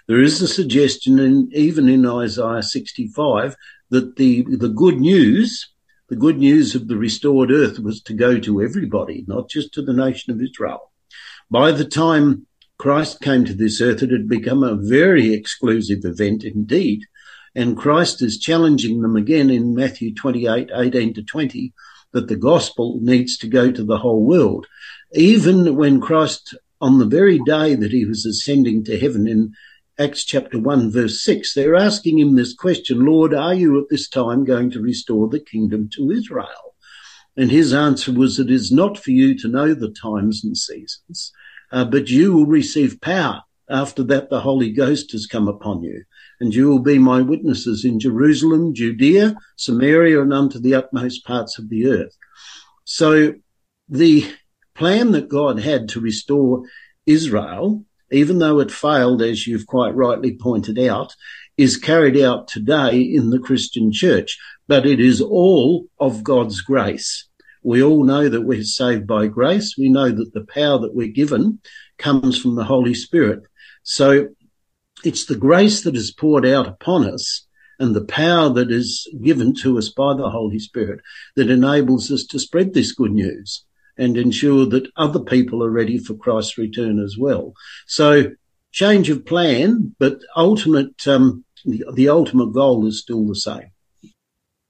There 0.09 0.21
is 0.21 0.43
a 0.43 0.49
suggestion 0.49 1.21
in, 1.21 1.49
even 1.53 1.89
in 1.89 2.05
Isaiah 2.05 2.65
65 2.65 3.55
that 3.91 4.17
the, 4.17 4.45
the 4.49 4.69
good 4.69 4.99
news, 4.99 5.73
the 6.09 6.17
good 6.17 6.39
news 6.39 6.75
of 6.75 6.89
the 6.89 6.97
restored 6.97 7.53
earth 7.53 7.79
was 7.79 8.03
to 8.03 8.15
go 8.15 8.41
to 8.41 8.63
everybody, 8.63 9.25
not 9.29 9.49
just 9.49 9.73
to 9.75 9.83
the 9.83 9.93
nation 9.93 10.33
of 10.33 10.43
Israel. 10.43 10.91
By 11.53 11.71
the 11.71 11.85
time 11.85 12.49
Christ 12.79 13.21
came 13.21 13.45
to 13.45 13.55
this 13.55 13.81
earth, 13.81 14.03
it 14.03 14.11
had 14.11 14.29
become 14.29 14.65
a 14.65 14.75
very 14.75 15.33
exclusive 15.33 16.01
event 16.05 16.43
indeed 16.43 17.03
and 17.57 17.75
Christ 17.75 18.21
is 18.21 18.39
challenging 18.39 19.01
them 19.01 19.17
again 19.17 19.49
in 19.49 19.75
Matthew 19.75 20.15
28, 20.15 20.69
18 20.75 21.15
to 21.15 21.23
20, 21.23 21.73
that 22.13 22.29
the 22.29 22.37
gospel 22.37 22.99
needs 23.01 23.39
to 23.39 23.49
go 23.49 23.73
to 23.73 23.83
the 23.83 23.97
whole 23.97 24.27
world. 24.27 24.67
Even 25.15 25.75
when 25.75 25.99
Christ, 25.99 26.55
on 26.83 26.99
the 26.99 27.07
very 27.07 27.39
day 27.47 27.75
that 27.75 27.93
he 27.93 28.05
was 28.05 28.27
ascending 28.27 28.85
to 28.85 29.01
heaven 29.01 29.27
in 29.27 29.55
Acts 29.99 30.23
chapter 30.23 30.59
1 30.59 30.93
verse 30.93 31.25
6, 31.25 31.55
they're 31.55 31.75
asking 31.75 32.19
him 32.19 32.37
this 32.37 32.53
question, 32.53 33.07
Lord, 33.07 33.33
are 33.33 33.55
you 33.55 33.81
at 33.81 33.89
this 33.89 34.07
time 34.07 34.45
going 34.45 34.71
to 34.73 34.83
restore 34.83 35.27
the 35.27 35.41
kingdom 35.41 35.89
to 35.95 36.11
Israel? 36.11 36.75
And 37.39 37.51
his 37.51 37.73
answer 37.73 38.13
was, 38.13 38.39
it 38.39 38.51
is 38.51 38.71
not 38.71 38.99
for 38.99 39.13
you 39.13 39.37
to 39.39 39.49
know 39.49 39.73
the 39.73 39.91
times 39.91 40.45
and 40.45 40.59
seasons, 40.59 41.33
uh, 41.73 41.87
but 41.87 42.11
you 42.11 42.35
will 42.35 42.47
receive 42.47 43.01
power. 43.01 43.43
After 43.69 44.03
that, 44.05 44.31
the 44.31 44.41
Holy 44.41 44.71
Ghost 44.71 45.13
has 45.13 45.27
come 45.27 45.49
upon 45.49 45.83
you 45.83 46.05
and 46.41 46.55
you 46.55 46.69
will 46.69 46.81
be 46.81 46.99
my 46.99 47.23
witnesses 47.23 47.85
in 47.85 47.99
Jerusalem, 47.99 48.75
Judea, 48.75 49.37
Samaria, 49.57 50.21
and 50.23 50.33
unto 50.33 50.59
the 50.59 50.75
utmost 50.75 51.25
parts 51.25 51.59
of 51.59 51.69
the 51.69 51.87
earth. 51.87 52.17
So 52.85 53.35
the 53.89 54.31
plan 54.75 55.13
that 55.13 55.29
God 55.29 55.61
had 55.61 55.89
to 55.91 56.01
restore 56.01 56.63
Israel, 57.07 57.85
even 58.11 58.39
though 58.39 58.61
it 58.61 58.71
failed, 58.71 59.23
as 59.23 59.47
you've 59.47 59.67
quite 59.67 59.95
rightly 59.95 60.37
pointed 60.37 60.79
out, 60.79 61.15
is 61.57 61.79
carried 61.79 62.21
out 62.21 62.49
today 62.49 63.01
in 63.01 63.31
the 63.31 63.39
Christian 63.39 63.91
church, 63.91 64.39
but 64.69 64.85
it 64.85 65.01
is 65.01 65.23
all 65.23 65.87
of 65.99 66.23
God's 66.23 66.61
grace. 66.61 67.27
We 67.63 67.83
all 67.83 68.05
know 68.05 68.29
that 68.29 68.43
we're 68.43 68.63
saved 68.63 69.07
by 69.07 69.27
grace. 69.27 69.75
We 69.77 69.89
know 69.89 70.11
that 70.11 70.35
the 70.35 70.45
power 70.45 70.79
that 70.79 70.95
we're 70.95 71.09
given 71.09 71.61
comes 71.99 72.41
from 72.41 72.55
the 72.55 72.65
Holy 72.65 72.95
Spirit. 72.95 73.43
So 73.87 74.31
it's 75.05 75.27
the 75.27 75.37
grace 75.37 75.85
that 75.85 75.95
is 75.95 76.11
poured 76.11 76.45
out 76.45 76.67
upon 76.67 77.09
us 77.09 77.47
and 77.79 77.95
the 77.95 78.05
power 78.05 78.49
that 78.51 78.69
is 78.69 79.09
given 79.23 79.55
to 79.63 79.79
us 79.79 79.91
by 79.91 80.15
the 80.15 80.29
Holy 80.29 80.59
Spirit 80.59 81.01
that 81.37 81.51
enables 81.51 82.11
us 82.11 82.25
to 82.27 82.41
spread 82.41 82.75
this 82.75 82.91
good 82.91 83.13
news 83.13 83.65
and 83.97 84.17
ensure 84.17 84.67
that 84.67 84.91
other 84.97 85.21
people 85.21 85.63
are 85.63 85.71
ready 85.71 85.99
for 85.99 86.15
Christ's 86.15 86.59
return 86.59 86.99
as 86.99 87.17
well. 87.17 87.55
So 87.87 88.33
change 88.73 89.09
of 89.09 89.25
plan, 89.25 89.95
but 90.01 90.19
ultimate, 90.35 91.07
um, 91.07 91.45
the, 91.65 91.85
the 91.95 92.09
ultimate 92.09 92.53
goal 92.53 92.89
is 92.89 93.01
still 93.01 93.25
the 93.25 93.37
same. 93.37 93.71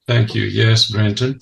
Thank 0.07 0.35
you. 0.35 0.43
Yes, 0.43 0.91
Brenton. 0.91 1.41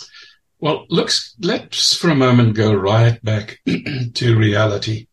Well, 0.60 0.86
looks, 0.90 1.34
let's 1.40 1.96
for 1.96 2.08
a 2.10 2.14
moment 2.14 2.54
go 2.54 2.72
right 2.72 3.22
back 3.24 3.58
to 4.14 4.38
reality. 4.38 5.08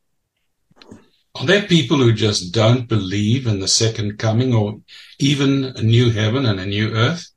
Are 1.36 1.46
there 1.46 1.62
people 1.62 1.98
who 1.98 2.12
just 2.12 2.54
don't 2.54 2.88
believe 2.88 3.48
in 3.48 3.60
the 3.60 3.68
second 3.68 4.20
coming 4.20 4.54
or 4.54 4.82
even 5.20 5.64
a 5.64 5.82
new 5.82 6.12
heaven 6.12 6.46
and 6.46 6.60
a 6.60 6.66
new 6.66 6.94
earth? 6.94 7.32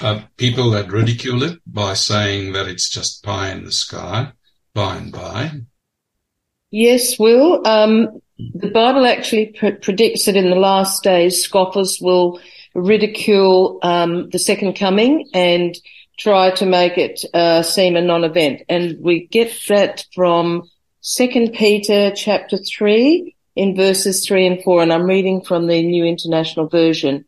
Uh, 0.00 0.22
people 0.36 0.70
that 0.70 0.90
ridicule 0.90 1.44
it 1.44 1.60
by 1.64 1.94
saying 1.94 2.52
that 2.52 2.66
it's 2.66 2.90
just 2.90 3.22
pie 3.22 3.50
in 3.50 3.64
the 3.64 3.70
sky, 3.70 4.32
by 4.74 4.96
and 4.96 5.12
by. 5.12 5.52
Yes, 6.72 7.16
Will. 7.16 7.64
Um, 7.64 8.20
the 8.36 8.70
Bible 8.70 9.06
actually 9.06 9.54
pr- 9.56 9.80
predicts 9.80 10.24
that 10.26 10.34
in 10.34 10.50
the 10.50 10.56
last 10.56 11.04
days, 11.04 11.44
scoffers 11.44 11.98
will 12.00 12.40
ridicule 12.74 13.78
um, 13.82 14.28
the 14.30 14.40
second 14.40 14.74
coming 14.74 15.28
and 15.32 15.76
try 16.18 16.50
to 16.50 16.66
make 16.66 16.98
it 16.98 17.24
uh, 17.32 17.62
seem 17.62 17.94
a 17.94 18.02
non-event. 18.02 18.62
And 18.68 18.96
we 19.00 19.28
get 19.28 19.52
that 19.68 20.04
from 20.12 20.68
Second 21.06 21.52
Peter 21.52 22.12
chapter 22.12 22.56
three 22.56 23.36
in 23.54 23.76
verses 23.76 24.26
three 24.26 24.46
and 24.46 24.62
four, 24.62 24.80
and 24.80 24.90
I'm 24.90 25.04
reading 25.04 25.42
from 25.42 25.66
the 25.66 25.82
New 25.82 26.02
International 26.02 26.66
Version. 26.66 27.26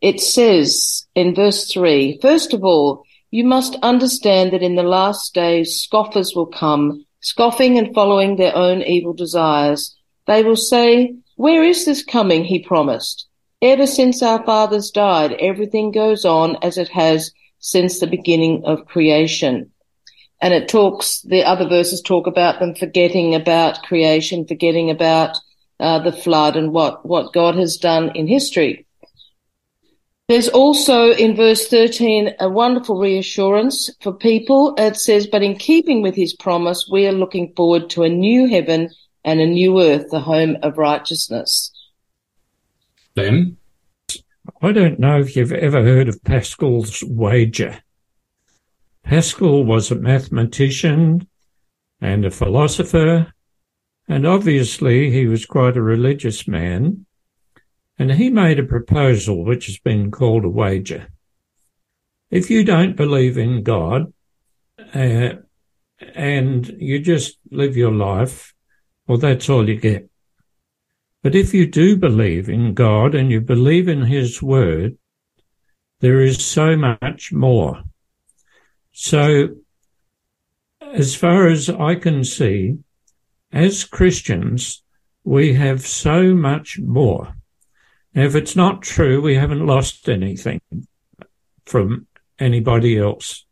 It 0.00 0.18
says 0.18 1.06
in 1.14 1.34
verse 1.34 1.70
three, 1.70 2.18
first 2.22 2.54
of 2.54 2.64
all, 2.64 3.04
you 3.30 3.44
must 3.44 3.76
understand 3.82 4.54
that 4.54 4.62
in 4.62 4.76
the 4.76 4.82
last 4.82 5.34
days 5.34 5.78
scoffers 5.78 6.32
will 6.34 6.46
come, 6.46 7.04
scoffing 7.20 7.76
and 7.76 7.94
following 7.94 8.36
their 8.36 8.56
own 8.56 8.80
evil 8.80 9.12
desires. 9.12 9.94
They 10.26 10.42
will 10.42 10.56
say, 10.56 11.14
where 11.36 11.62
is 11.62 11.84
this 11.84 12.02
coming 12.02 12.44
he 12.44 12.64
promised? 12.64 13.28
Ever 13.60 13.86
since 13.86 14.22
our 14.22 14.42
fathers 14.42 14.90
died, 14.90 15.32
everything 15.32 15.90
goes 15.90 16.24
on 16.24 16.56
as 16.62 16.78
it 16.78 16.88
has 16.88 17.30
since 17.58 18.00
the 18.00 18.06
beginning 18.06 18.64
of 18.64 18.86
creation 18.86 19.71
and 20.42 20.52
it 20.52 20.68
talks, 20.68 21.22
the 21.22 21.44
other 21.44 21.68
verses 21.68 22.02
talk 22.02 22.26
about 22.26 22.58
them 22.58 22.74
forgetting 22.74 23.36
about 23.36 23.84
creation, 23.84 24.44
forgetting 24.44 24.90
about 24.90 25.38
uh, 25.78 26.00
the 26.00 26.10
flood 26.10 26.56
and 26.56 26.72
what, 26.72 27.06
what 27.06 27.32
God 27.32 27.54
has 27.54 27.76
done 27.76 28.10
in 28.16 28.26
history. 28.26 28.84
There's 30.28 30.48
also 30.48 31.12
in 31.12 31.36
verse 31.36 31.68
13 31.68 32.34
a 32.40 32.48
wonderful 32.48 32.98
reassurance 32.98 33.88
for 34.00 34.12
people. 34.12 34.74
It 34.76 34.96
says, 34.96 35.28
but 35.28 35.42
in 35.44 35.56
keeping 35.56 36.02
with 36.02 36.16
his 36.16 36.34
promise, 36.34 36.88
we 36.90 37.06
are 37.06 37.12
looking 37.12 37.52
forward 37.54 37.88
to 37.90 38.02
a 38.02 38.08
new 38.08 38.48
heaven 38.48 38.90
and 39.24 39.40
a 39.40 39.46
new 39.46 39.80
earth, 39.80 40.06
the 40.10 40.20
home 40.20 40.56
of 40.64 40.76
righteousness. 40.76 41.70
Then, 43.14 43.58
I 44.60 44.72
don't 44.72 44.98
know 44.98 45.20
if 45.20 45.36
you've 45.36 45.52
ever 45.52 45.84
heard 45.84 46.08
of 46.08 46.22
Pascal's 46.24 47.04
wager. 47.04 47.80
Pascal 49.04 49.64
was 49.64 49.90
a 49.90 49.96
mathematician 49.96 51.26
and 52.00 52.24
a 52.24 52.30
philosopher, 52.30 53.32
and 54.08 54.26
obviously 54.26 55.10
he 55.10 55.26
was 55.26 55.46
quite 55.46 55.76
a 55.76 55.82
religious 55.82 56.48
man, 56.48 57.06
and 57.98 58.12
he 58.12 58.30
made 58.30 58.58
a 58.58 58.64
proposal 58.64 59.44
which 59.44 59.66
has 59.66 59.78
been 59.78 60.10
called 60.10 60.44
a 60.44 60.48
wager. 60.48 61.08
If 62.30 62.50
you 62.50 62.64
don't 62.64 62.96
believe 62.96 63.36
in 63.36 63.62
God, 63.62 64.12
uh, 64.94 65.34
and 66.14 66.66
you 66.78 66.98
just 66.98 67.38
live 67.50 67.76
your 67.76 67.92
life, 67.92 68.54
well, 69.06 69.18
that's 69.18 69.48
all 69.48 69.68
you 69.68 69.78
get. 69.78 70.08
But 71.22 71.34
if 71.34 71.54
you 71.54 71.66
do 71.66 71.96
believe 71.96 72.48
in 72.48 72.74
God 72.74 73.14
and 73.14 73.30
you 73.30 73.40
believe 73.40 73.88
in 73.88 74.02
His 74.02 74.42
Word, 74.42 74.96
there 76.00 76.20
is 76.20 76.44
so 76.44 76.76
much 76.76 77.32
more. 77.32 77.82
So, 79.04 79.56
as 80.80 81.16
far 81.16 81.48
as 81.48 81.68
I 81.68 81.96
can 81.96 82.22
see, 82.22 82.78
as 83.50 83.82
Christians, 83.82 84.84
we 85.24 85.54
have 85.54 85.84
so 85.84 86.34
much 86.34 86.78
more. 86.78 87.34
Now, 88.14 88.22
if 88.22 88.36
it's 88.36 88.54
not 88.54 88.82
true, 88.82 89.20
we 89.20 89.34
haven't 89.34 89.66
lost 89.66 90.08
anything 90.08 90.60
from 91.66 92.06
anybody 92.38 92.96
else. 92.96 93.44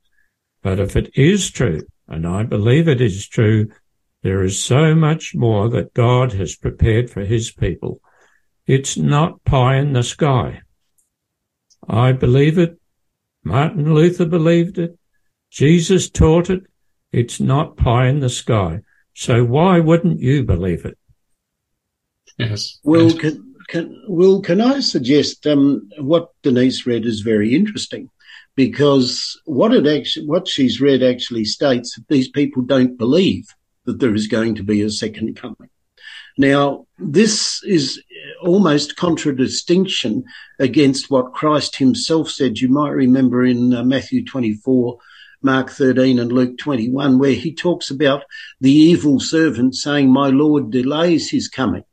But 0.63 0.79
if 0.79 0.95
it 0.95 1.11
is 1.19 1.51
true, 1.51 1.81
and 2.07 2.29
I 2.29 2.45
believe 2.45 2.87
it 2.87 3.01
is 3.01 3.27
true, 3.27 3.73
there 4.23 4.45
is 4.45 4.63
so 4.63 4.95
much 4.95 5.35
more 5.35 5.69
that 5.71 5.95
God 5.95 6.33
has 6.35 6.55
prepared 6.55 7.11
for 7.11 7.25
his 7.25 7.51
people. 7.51 8.01
It's 8.69 8.97
not 8.97 9.43
pie 9.43 9.79
in 9.79 9.95
the 9.95 10.05
sky. 10.05 10.63
I 11.89 12.13
believe 12.13 12.57
it. 12.57 12.79
Martin 13.43 13.93
Luther 13.93 14.27
believed 14.27 14.79
it. 14.79 14.97
Jesus 15.51 16.09
taught 16.09 16.51
it. 16.51 16.63
It's 17.13 17.41
not 17.41 17.77
pie 17.77 18.07
in 18.07 18.21
the 18.21 18.29
sky. 18.29 18.81
So 19.15 19.45
why 19.45 19.81
wouldn't 19.81 20.21
you 20.21 20.45
believe 20.45 20.85
it? 20.85 20.97
yes. 22.39 22.79
Well, 22.85 23.13
can, 23.13 23.55
can, 23.69 24.03
Will, 24.07 24.41
can 24.41 24.61
I 24.61 24.81
suggest 24.81 25.47
um, 25.47 25.89
what 25.99 26.31
Denise 26.43 26.87
read 26.87 27.05
is 27.05 27.21
very 27.21 27.55
interesting 27.55 28.09
because 28.57 29.41
what 29.45 29.75
it 29.75 29.87
actually, 29.87 30.27
what 30.27 30.49
she's 30.49 30.81
read 30.81 31.03
actually 31.03 31.45
states 31.45 31.95
that 31.95 32.09
these 32.09 32.29
people 32.29 32.63
don't 32.63 32.97
believe 32.97 33.47
that 33.85 34.01
there 34.01 34.15
is 34.15 34.27
going 34.27 34.55
to 34.55 34.63
be 34.63 34.83
a 34.83 34.91
second 34.91 35.37
coming. 35.37 35.71
Now, 36.39 36.87
this 36.99 37.63
is 37.65 38.03
almost 38.43 38.97
contradistinction 38.97 40.25
against 40.59 41.11
what 41.11 41.35
Christ 41.35 41.77
himself 41.77 42.31
said. 42.31 42.59
You 42.59 42.69
might 42.69 42.91
remember 42.91 43.45
in 43.45 43.75
uh, 43.75 43.83
Matthew 43.83 44.25
24, 44.25 44.99
Mark 45.43 45.71
13 45.71 46.19
and 46.19 46.33
Luke 46.33 46.59
21, 46.59 47.19
where 47.19 47.33
he 47.33 47.55
talks 47.55 47.91
about 47.91 48.25
the 48.61 48.73
evil 48.73 49.21
servant 49.21 49.75
saying, 49.75 50.13
my 50.13 50.29
Lord 50.29 50.71
delays 50.71 51.31
his 51.31 51.49
coming. 51.49 51.85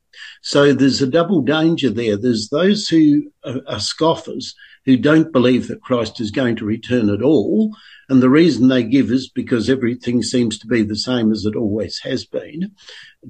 So 0.42 0.74
there's 0.74 1.02
a 1.02 1.08
double 1.08 1.42
danger 1.42 1.90
there. 1.90 2.18
There's 2.18 2.50
those 2.50 2.88
who 2.88 3.32
are, 3.44 3.80
scoffers 3.80 4.56
who 4.86 4.98
don't 4.98 5.32
believe 5.32 5.68
that 5.68 5.82
Christ 5.82 6.20
is 6.22 6.32
going 6.32 6.56
to 6.58 6.66
return 6.66 7.10
at 7.10 7.22
all. 7.22 7.76
And 8.10 8.22
the 8.22 8.30
reason 8.30 8.68
they 8.68 8.84
give 8.84 9.12
is 9.12 9.30
because 9.30 9.70
everything 9.70 10.24
seems 10.24 10.58
to 10.60 10.68
be 10.68 10.84
the 10.84 10.96
same 10.96 11.32
as 11.32 11.46
it 11.46 11.56
always 11.56 12.00
has 12.00 12.26
been 12.26 12.72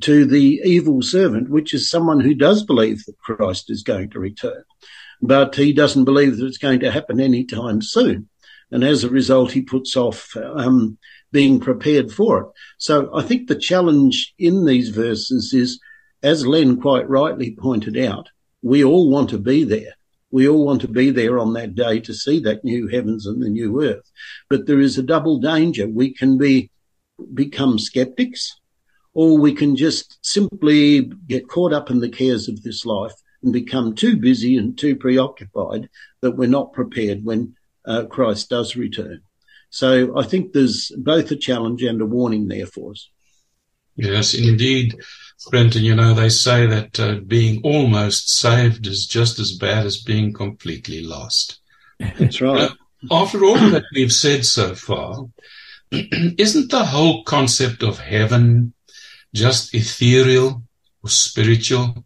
to 0.02 0.26
the 0.26 0.62
evil 0.64 1.02
servant, 1.02 1.50
which 1.50 1.74
is 1.74 1.90
someone 1.90 2.20
who 2.20 2.36
does 2.36 2.64
believe 2.64 3.04
that 3.06 3.18
Christ 3.18 3.72
is 3.72 3.82
going 3.82 4.12
to 4.12 4.20
return, 4.20 4.64
but 5.22 5.56
he 5.56 5.74
doesn't 5.74 6.06
believe 6.06 6.38
that 6.38 6.46
it's 6.46 6.60
going 6.60 6.82
to 6.82 6.92
happen 6.92 7.20
anytime 7.20 7.82
soon. 7.82 8.30
And 8.72 8.84
as 8.84 9.04
a 9.04 9.10
result, 9.10 9.52
he 9.52 9.62
puts 9.62 9.96
off 9.96 10.36
um, 10.36 10.98
being 11.32 11.60
prepared 11.60 12.12
for 12.12 12.42
it. 12.42 12.48
So 12.78 13.10
I 13.16 13.24
think 13.24 13.48
the 13.48 13.56
challenge 13.56 14.34
in 14.38 14.66
these 14.66 14.90
verses 14.90 15.54
is, 15.54 15.80
as 16.24 16.46
Len 16.46 16.82
quite 16.82 17.10
rightly 17.10 17.56
pointed 17.58 17.98
out, 17.98 18.30
we 18.62 18.84
all 18.84 19.10
want 19.10 19.30
to 19.30 19.38
be 19.38 19.64
there. 19.64 19.94
We 20.32 20.48
all 20.48 20.66
want 20.66 20.82
to 20.82 20.88
be 20.90 21.10
there 21.10 21.40
on 21.40 21.54
that 21.54 21.76
day 21.76 22.02
to 22.02 22.14
see 22.14 22.40
that 22.42 22.66
new 22.66 22.88
heavens 22.88 23.26
and 23.26 23.42
the 23.42 23.50
new 23.50 23.82
earth. 23.82 24.12
But 24.50 24.68
there 24.68 24.82
is 24.82 24.98
a 24.98 25.04
double 25.04 25.40
danger. 25.40 25.88
We 25.88 26.14
can 26.14 26.38
be, 26.38 26.70
become 27.34 27.80
skeptics 27.80 28.60
or 29.14 29.38
we 29.40 29.54
can 29.54 29.76
just 29.76 30.20
simply 30.22 31.02
get 31.28 31.48
caught 31.48 31.74
up 31.74 31.90
in 31.90 32.02
the 32.02 32.10
cares 32.10 32.48
of 32.48 32.62
this 32.62 32.86
life 32.86 33.14
and 33.42 33.54
become 33.54 33.96
too 33.96 34.18
busy 34.18 34.58
and 34.58 34.78
too 34.78 34.96
preoccupied 34.96 35.90
that 36.22 36.38
we're 36.38 36.48
not 36.48 36.74
prepared 36.74 37.24
when 37.24 37.56
uh, 37.88 38.06
Christ 38.06 38.50
does 38.50 38.76
return. 38.76 39.22
So 39.70 40.18
I 40.18 40.24
think 40.24 40.54
there's 40.54 40.92
both 40.98 41.32
a 41.32 41.36
challenge 41.36 41.84
and 41.84 42.02
a 42.02 42.06
warning 42.06 42.48
there 42.48 42.66
for 42.66 42.92
us. 42.92 43.10
Yes, 43.96 44.34
indeed. 44.34 44.96
Brenton, 45.50 45.84
you 45.84 45.96
know, 45.96 46.14
they 46.14 46.30
say 46.30 46.68
that 46.68 47.00
uh, 47.00 47.16
being 47.26 47.62
almost 47.64 48.30
saved 48.30 48.88
is 48.88 49.06
just 49.06 49.40
as 49.40 49.54
bad 49.54 49.86
as 49.86 50.02
being 50.02 50.34
completely 50.34 51.02
lost. 51.02 51.60
That's 52.00 52.42
right. 52.42 52.72
After 53.12 53.44
all 53.44 53.56
that 53.56 53.84
we've 53.94 54.14
said 54.14 54.46
so 54.46 54.76
far, 54.76 55.26
isn't 55.92 56.72
the 56.72 56.86
whole 56.86 57.24
concept 57.24 57.84
of 57.84 58.00
heaven 58.00 58.74
just 59.34 59.74
ethereal 59.74 60.64
or 61.04 61.10
spiritual? 61.10 62.06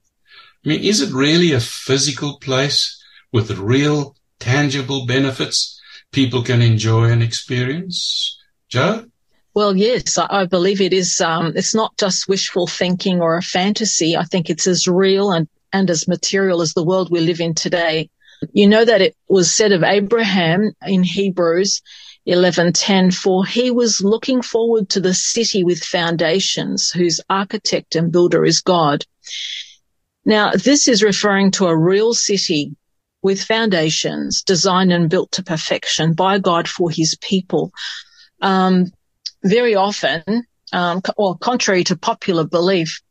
I 0.66 0.70
mean, 0.70 0.84
is 0.84 1.02
it 1.02 1.14
really 1.14 1.54
a 1.54 1.60
physical 1.60 2.38
place 2.40 3.02
with 3.32 3.52
real, 3.52 4.16
tangible 4.42 5.06
benefits 5.06 5.80
people 6.12 6.44
can 6.44 6.62
enjoy 6.62 7.06
and 7.06 7.24
experience? 7.24 8.38
Joe? 8.68 9.06
Well, 9.54 9.76
yes, 9.76 10.18
I 10.18 10.46
believe 10.46 10.82
it 10.82 10.94
is. 10.94 11.20
Um, 11.20 11.54
it's 11.56 11.76
not 11.76 11.98
just 11.98 12.28
wishful 12.28 12.68
thinking 12.68 13.22
or 13.22 13.38
a 13.38 13.42
fantasy. 13.42 14.16
I 14.16 14.24
think 14.24 14.50
it's 14.50 14.68
as 14.68 14.88
real 14.88 15.32
and, 15.32 15.48
and 15.74 15.90
as 15.90 16.08
material 16.08 16.62
as 16.62 16.74
the 16.74 16.86
world 16.86 17.10
we 17.12 17.20
live 17.20 17.42
in 17.42 17.54
today. 17.54 18.10
You 18.54 18.68
know 18.68 18.86
that 18.86 19.02
it 19.02 19.16
was 19.28 19.52
said 19.52 19.72
of 19.72 19.84
Abraham 19.84 20.72
in 20.86 21.04
Hebrews 21.04 21.82
11:10 22.28 23.14
for 23.14 23.46
he 23.46 23.72
was 23.72 24.02
looking 24.02 24.42
forward 24.42 24.90
to 24.90 25.00
the 25.00 25.14
city 25.14 25.64
with 25.64 25.84
foundations 25.84 26.92
whose 26.92 27.20
architect 27.30 27.96
and 27.96 28.12
builder 28.12 28.46
is 28.46 28.62
God. 28.62 29.06
Now, 30.24 30.52
this 30.52 30.88
is 30.88 31.04
referring 31.04 31.52
to 31.52 31.66
a 31.66 31.78
real 31.78 32.14
city 32.14 32.76
with 33.22 33.44
foundations 33.44 34.44
designed 34.44 34.92
and 34.92 35.10
built 35.10 35.32
to 35.34 35.44
perfection 35.44 36.14
by 36.14 36.40
God 36.40 36.68
for 36.68 36.90
his 36.90 37.16
people. 37.22 37.72
Um, 38.42 38.92
very 39.44 39.76
often, 39.76 40.24
um, 40.74 41.02
or 41.18 41.38
contrary 41.38 41.84
to 41.86 41.98
popular 41.98 42.46
belief, 42.46 43.02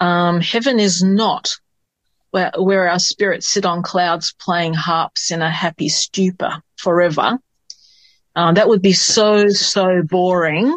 um, 0.00 0.40
heaven 0.40 0.78
is 0.80 1.02
not 1.02 1.56
where, 2.30 2.52
where 2.56 2.88
our 2.88 2.98
spirits 2.98 3.48
sit 3.48 3.64
on 3.64 3.82
clouds 3.82 4.34
playing 4.40 4.74
harps 4.74 5.30
in 5.30 5.40
a 5.42 5.50
happy 5.50 5.88
stupor 5.88 6.62
forever. 6.76 7.38
Uh, 8.36 8.52
that 8.52 8.68
would 8.68 8.82
be 8.82 8.92
so, 8.92 9.48
so 9.48 10.02
boring. 10.02 10.76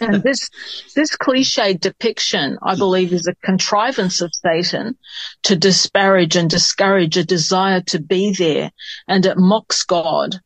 And 0.00 0.22
this, 0.22 0.48
this 0.94 1.16
cliched 1.16 1.80
depiction, 1.80 2.58
I 2.62 2.76
believe, 2.76 3.12
is 3.12 3.26
a 3.26 3.34
contrivance 3.46 4.20
of 4.20 4.32
Satan 4.34 4.96
to 5.44 5.56
disparage 5.56 6.36
and 6.36 6.48
discourage 6.48 7.16
a 7.16 7.24
desire 7.24 7.80
to 7.82 8.00
be 8.00 8.32
there 8.32 8.70
and 9.08 9.26
it 9.26 9.36
mocks 9.36 9.84
God. 9.84 10.40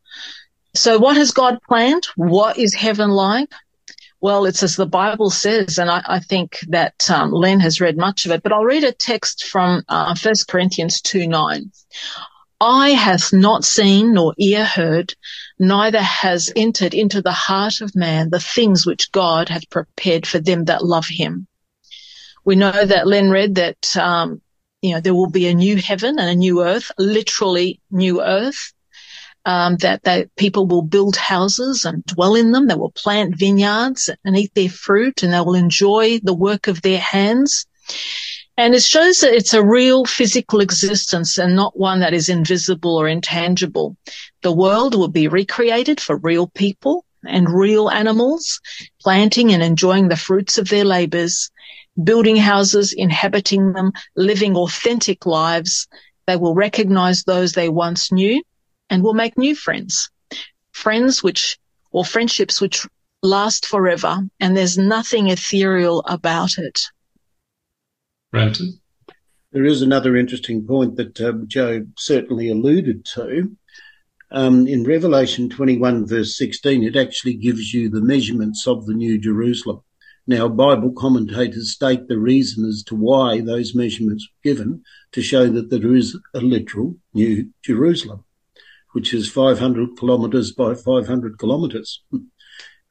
So 0.74 0.98
what 0.98 1.16
has 1.16 1.30
God 1.30 1.58
planned? 1.68 2.06
What 2.16 2.58
is 2.58 2.74
heaven 2.74 3.10
like? 3.10 3.50
Well, 4.20 4.46
it's 4.46 4.62
as 4.62 4.76
the 4.76 4.86
Bible 4.86 5.28
says, 5.28 5.76
and 5.78 5.90
I, 5.90 6.02
I 6.06 6.18
think 6.18 6.58
that 6.68 7.10
um, 7.10 7.30
Len 7.30 7.60
has 7.60 7.80
read 7.80 7.98
much 7.98 8.24
of 8.24 8.32
it, 8.32 8.42
but 8.42 8.52
I'll 8.52 8.64
read 8.64 8.82
a 8.82 8.90
text 8.90 9.44
from 9.44 9.82
uh, 9.88 10.16
1 10.20 10.34
Corinthians 10.48 11.02
2 11.02 11.28
9. 11.28 11.70
Eye 12.60 12.90
hath 12.90 13.34
not 13.34 13.64
seen 13.64 14.14
nor 14.14 14.34
ear 14.38 14.64
heard, 14.64 15.14
neither 15.58 16.00
has 16.00 16.52
entered 16.54 16.94
into 16.94 17.22
the 17.22 17.32
heart 17.32 17.80
of 17.80 17.94
man 17.94 18.30
the 18.30 18.40
things 18.40 18.86
which 18.86 19.12
God 19.12 19.48
hath 19.48 19.70
prepared 19.70 20.26
for 20.26 20.38
them 20.38 20.64
that 20.64 20.84
love 20.84 21.06
him. 21.06 21.46
We 22.44 22.56
know 22.56 22.72
that 22.72 23.06
Len 23.06 23.30
read 23.30 23.54
that, 23.54 23.96
um, 23.96 24.42
you 24.82 24.94
know, 24.94 25.00
there 25.00 25.14
will 25.14 25.30
be 25.30 25.46
a 25.46 25.54
new 25.54 25.76
heaven 25.76 26.18
and 26.18 26.28
a 26.28 26.34
new 26.34 26.62
earth, 26.62 26.90
literally 26.98 27.80
new 27.90 28.22
earth. 28.22 28.72
Um, 29.46 29.76
that 29.78 30.02
they, 30.04 30.26
people 30.38 30.66
will 30.66 30.80
build 30.80 31.16
houses 31.16 31.84
and 31.84 32.02
dwell 32.06 32.34
in 32.34 32.50
them. 32.50 32.66
They 32.66 32.76
will 32.76 32.92
plant 32.92 33.36
vineyards 33.36 34.08
and 34.24 34.38
eat 34.38 34.54
their 34.54 34.70
fruit 34.70 35.22
and 35.22 35.34
they 35.34 35.40
will 35.40 35.54
enjoy 35.54 36.18
the 36.22 36.32
work 36.32 36.66
of 36.66 36.80
their 36.80 36.98
hands. 36.98 37.66
And 38.56 38.74
it 38.74 38.82
shows 38.82 39.18
that 39.18 39.34
it's 39.34 39.52
a 39.52 39.64
real 39.64 40.04
physical 40.04 40.60
existence 40.60 41.38
and 41.38 41.56
not 41.56 41.78
one 41.78 42.00
that 42.00 42.14
is 42.14 42.28
invisible 42.28 42.96
or 42.96 43.08
intangible. 43.08 43.96
The 44.44 44.52
world 44.52 44.94
will 44.94 45.08
be 45.08 45.26
recreated 45.26 46.00
for 46.02 46.18
real 46.18 46.48
people 46.48 47.06
and 47.26 47.48
real 47.48 47.88
animals, 47.88 48.60
planting 49.00 49.54
and 49.54 49.62
enjoying 49.62 50.08
the 50.08 50.18
fruits 50.18 50.58
of 50.58 50.68
their 50.68 50.84
labors. 50.84 51.50
building 52.02 52.36
houses, 52.36 52.92
inhabiting 52.92 53.72
them, 53.72 53.92
living 54.16 54.54
authentic 54.56 55.24
lives. 55.24 55.88
They 56.26 56.36
will 56.36 56.54
recognize 56.54 57.22
those 57.22 57.52
they 57.52 57.70
once 57.70 58.12
knew 58.12 58.42
and 58.90 59.02
will 59.02 59.14
make 59.14 59.38
new 59.38 59.54
friends. 59.54 60.10
Friends 60.72 61.22
which, 61.22 61.56
or 61.90 62.04
friendships 62.04 62.60
which 62.60 62.86
last 63.22 63.64
forever 63.64 64.18
and 64.40 64.54
there's 64.54 64.76
nothing 64.76 65.28
ethereal 65.28 66.02
about 66.06 66.58
it. 66.58 66.82
Brenton? 68.30 68.80
There 69.52 69.64
is 69.64 69.80
another 69.80 70.16
interesting 70.16 70.66
point 70.66 70.96
that 70.96 71.18
um, 71.20 71.46
Joe 71.46 71.86
certainly 71.96 72.50
alluded 72.50 73.06
to. 73.14 73.56
Um, 74.34 74.66
in 74.66 74.82
Revelation 74.82 75.48
21 75.48 76.08
verse 76.08 76.36
16, 76.36 76.82
it 76.82 76.96
actually 76.96 77.34
gives 77.34 77.72
you 77.72 77.88
the 77.88 78.00
measurements 78.00 78.66
of 78.66 78.84
the 78.84 78.92
New 78.92 79.16
Jerusalem. 79.16 79.80
Now, 80.26 80.48
Bible 80.48 80.90
commentators 80.90 81.70
state 81.70 82.08
the 82.08 82.18
reason 82.18 82.64
as 82.64 82.82
to 82.88 82.96
why 82.96 83.40
those 83.40 83.76
measurements 83.76 84.26
were 84.26 84.50
given 84.50 84.82
to 85.12 85.22
show 85.22 85.46
that 85.46 85.70
there 85.70 85.94
is 85.94 86.18
a 86.34 86.40
literal 86.40 86.96
New 87.12 87.50
Jerusalem, 87.62 88.24
which 88.90 89.14
is 89.14 89.30
500 89.30 89.96
kilometres 89.96 90.50
by 90.50 90.74
500 90.74 91.38
kilometres. 91.38 92.02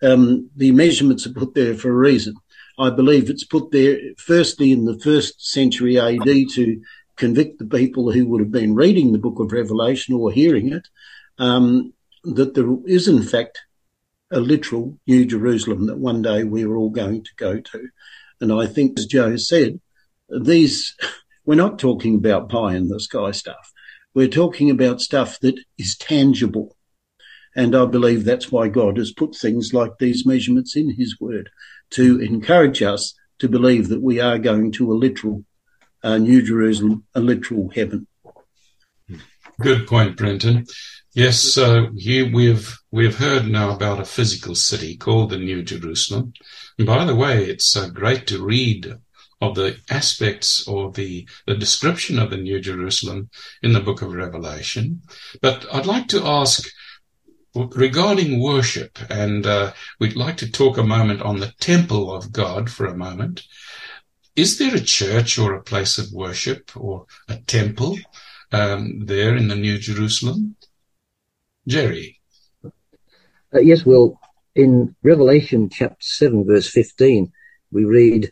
Um, 0.02 0.50
the 0.54 0.74
measurements 0.74 1.26
are 1.26 1.32
put 1.32 1.54
there 1.54 1.76
for 1.76 1.88
a 1.88 1.96
reason. 1.96 2.36
I 2.78 2.90
believe 2.90 3.30
it's 3.30 3.46
put 3.46 3.72
there 3.72 3.98
firstly 4.18 4.74
in 4.74 4.84
the 4.84 5.00
first 5.00 5.50
century 5.50 5.98
AD 5.98 6.26
to 6.56 6.82
convict 7.16 7.58
the 7.58 7.66
people 7.66 8.12
who 8.12 8.28
would 8.28 8.42
have 8.42 8.52
been 8.52 8.76
reading 8.76 9.14
the 9.14 9.18
book 9.18 9.40
of 9.40 9.54
Revelation 9.54 10.14
or 10.14 10.30
hearing 10.30 10.74
it 10.74 10.90
um, 11.38 11.94
that 12.24 12.54
there 12.54 12.70
is 12.86 13.08
in 13.08 13.24
fact 13.24 13.62
a 14.32 14.40
literal 14.40 14.98
New 15.06 15.26
Jerusalem 15.26 15.86
that 15.88 15.98
one 15.98 16.22
day 16.22 16.44
we 16.44 16.64
are 16.64 16.76
all 16.76 16.90
going 16.90 17.24
to 17.24 17.32
go 17.38 17.60
to. 17.60 17.88
And 18.42 18.52
I 18.52 18.66
think, 18.66 18.98
as 18.98 19.06
Joe 19.06 19.36
said, 19.38 19.80
these, 20.30 20.96
we're 21.46 21.56
not 21.56 21.80
talking 21.80 22.16
about 22.16 22.50
pie 22.50 22.76
in 22.76 22.88
the 22.88 23.00
sky 23.00 23.32
stuff. 23.32 23.72
We're 24.14 24.28
talking 24.28 24.70
about 24.70 25.02
stuff 25.02 25.40
that 25.42 25.60
is 25.78 25.96
tangible. 25.96 26.76
And 27.56 27.76
I 27.76 27.86
believe 27.86 28.26
that's 28.26 28.52
why 28.52 28.68
God 28.68 28.98
has 28.98 29.12
put 29.12 29.36
things 29.36 29.74
like 29.74 29.98
these 30.00 30.26
measurements 30.26 30.76
in 30.76 30.96
his 30.96 31.20
word 31.20 31.52
to 31.92 32.20
encourage 32.20 32.82
us 32.82 33.14
to 33.40 33.48
believe 33.48 33.90
that 33.90 34.02
we 34.02 34.20
are 34.20 34.40
going 34.40 34.72
to 34.74 34.92
a 34.92 34.96
literal 34.96 35.46
uh, 36.02 36.18
New 36.18 36.42
Jerusalem, 36.42 37.06
a 37.14 37.20
literal 37.20 37.70
heaven. 37.74 38.08
Good 39.60 39.88
point, 39.88 40.18
Brenton. 40.18 40.66
Yes, 41.16 41.40
so 41.40 41.92
here 41.96 42.28
we've 42.34 42.76
we've 42.90 43.20
heard 43.20 43.48
now 43.48 43.70
about 43.70 44.00
a 44.00 44.06
physical 44.06 44.56
city 44.56 44.98
called 44.98 45.30
the 45.30 45.38
New 45.38 45.62
Jerusalem. 45.62 46.34
And 46.80 46.88
by 46.88 47.06
the 47.06 47.14
way, 47.14 47.46
it's 47.46 47.78
uh, 47.78 47.90
great 47.90 48.26
to 48.28 48.44
read 48.44 48.98
of 49.40 49.54
the 49.54 49.78
aspects 49.92 50.68
or 50.68 50.92
the 50.92 51.30
the 51.46 51.54
description 51.54 52.18
of 52.18 52.32
the 52.32 52.38
New 52.38 52.60
Jerusalem 52.60 53.30
in 53.62 53.74
the 53.74 53.80
book 53.80 54.02
of 54.02 54.12
Revelation. 54.12 55.04
But 55.40 55.68
I'd 55.72 55.86
like 55.86 56.08
to 56.08 56.26
ask 56.26 56.68
regarding 57.54 58.42
worship, 58.42 58.98
and 59.08 59.46
uh, 59.46 59.74
we'd 60.00 60.16
like 60.16 60.38
to 60.38 60.52
talk 60.52 60.80
a 60.80 60.84
moment 60.84 61.22
on 61.22 61.40
the 61.40 61.54
temple 61.60 62.12
of 62.12 62.32
God 62.32 62.72
for 62.72 62.88
a 62.88 62.98
moment. 62.98 63.44
Is 64.36 64.58
there 64.58 64.76
a 64.76 64.80
church 64.80 65.38
or 65.38 65.54
a 65.54 65.62
place 65.62 66.00
of 66.00 66.12
worship 66.12 66.76
or 66.76 67.06
a 67.30 67.38
temple 67.38 68.00
um, 68.52 69.06
there 69.06 69.36
in 69.38 69.48
the 69.48 69.56
New 69.56 69.78
Jerusalem? 69.78 70.56
Jerry. 71.68 72.20
Uh, 72.64 73.60
yes, 73.60 73.86
well, 73.86 74.20
in 74.56 74.96
Revelation 75.04 75.70
chapter 75.70 75.96
7, 76.00 76.46
verse 76.46 76.70
15, 76.70 77.32
we 77.72 77.86
read, 77.86 78.32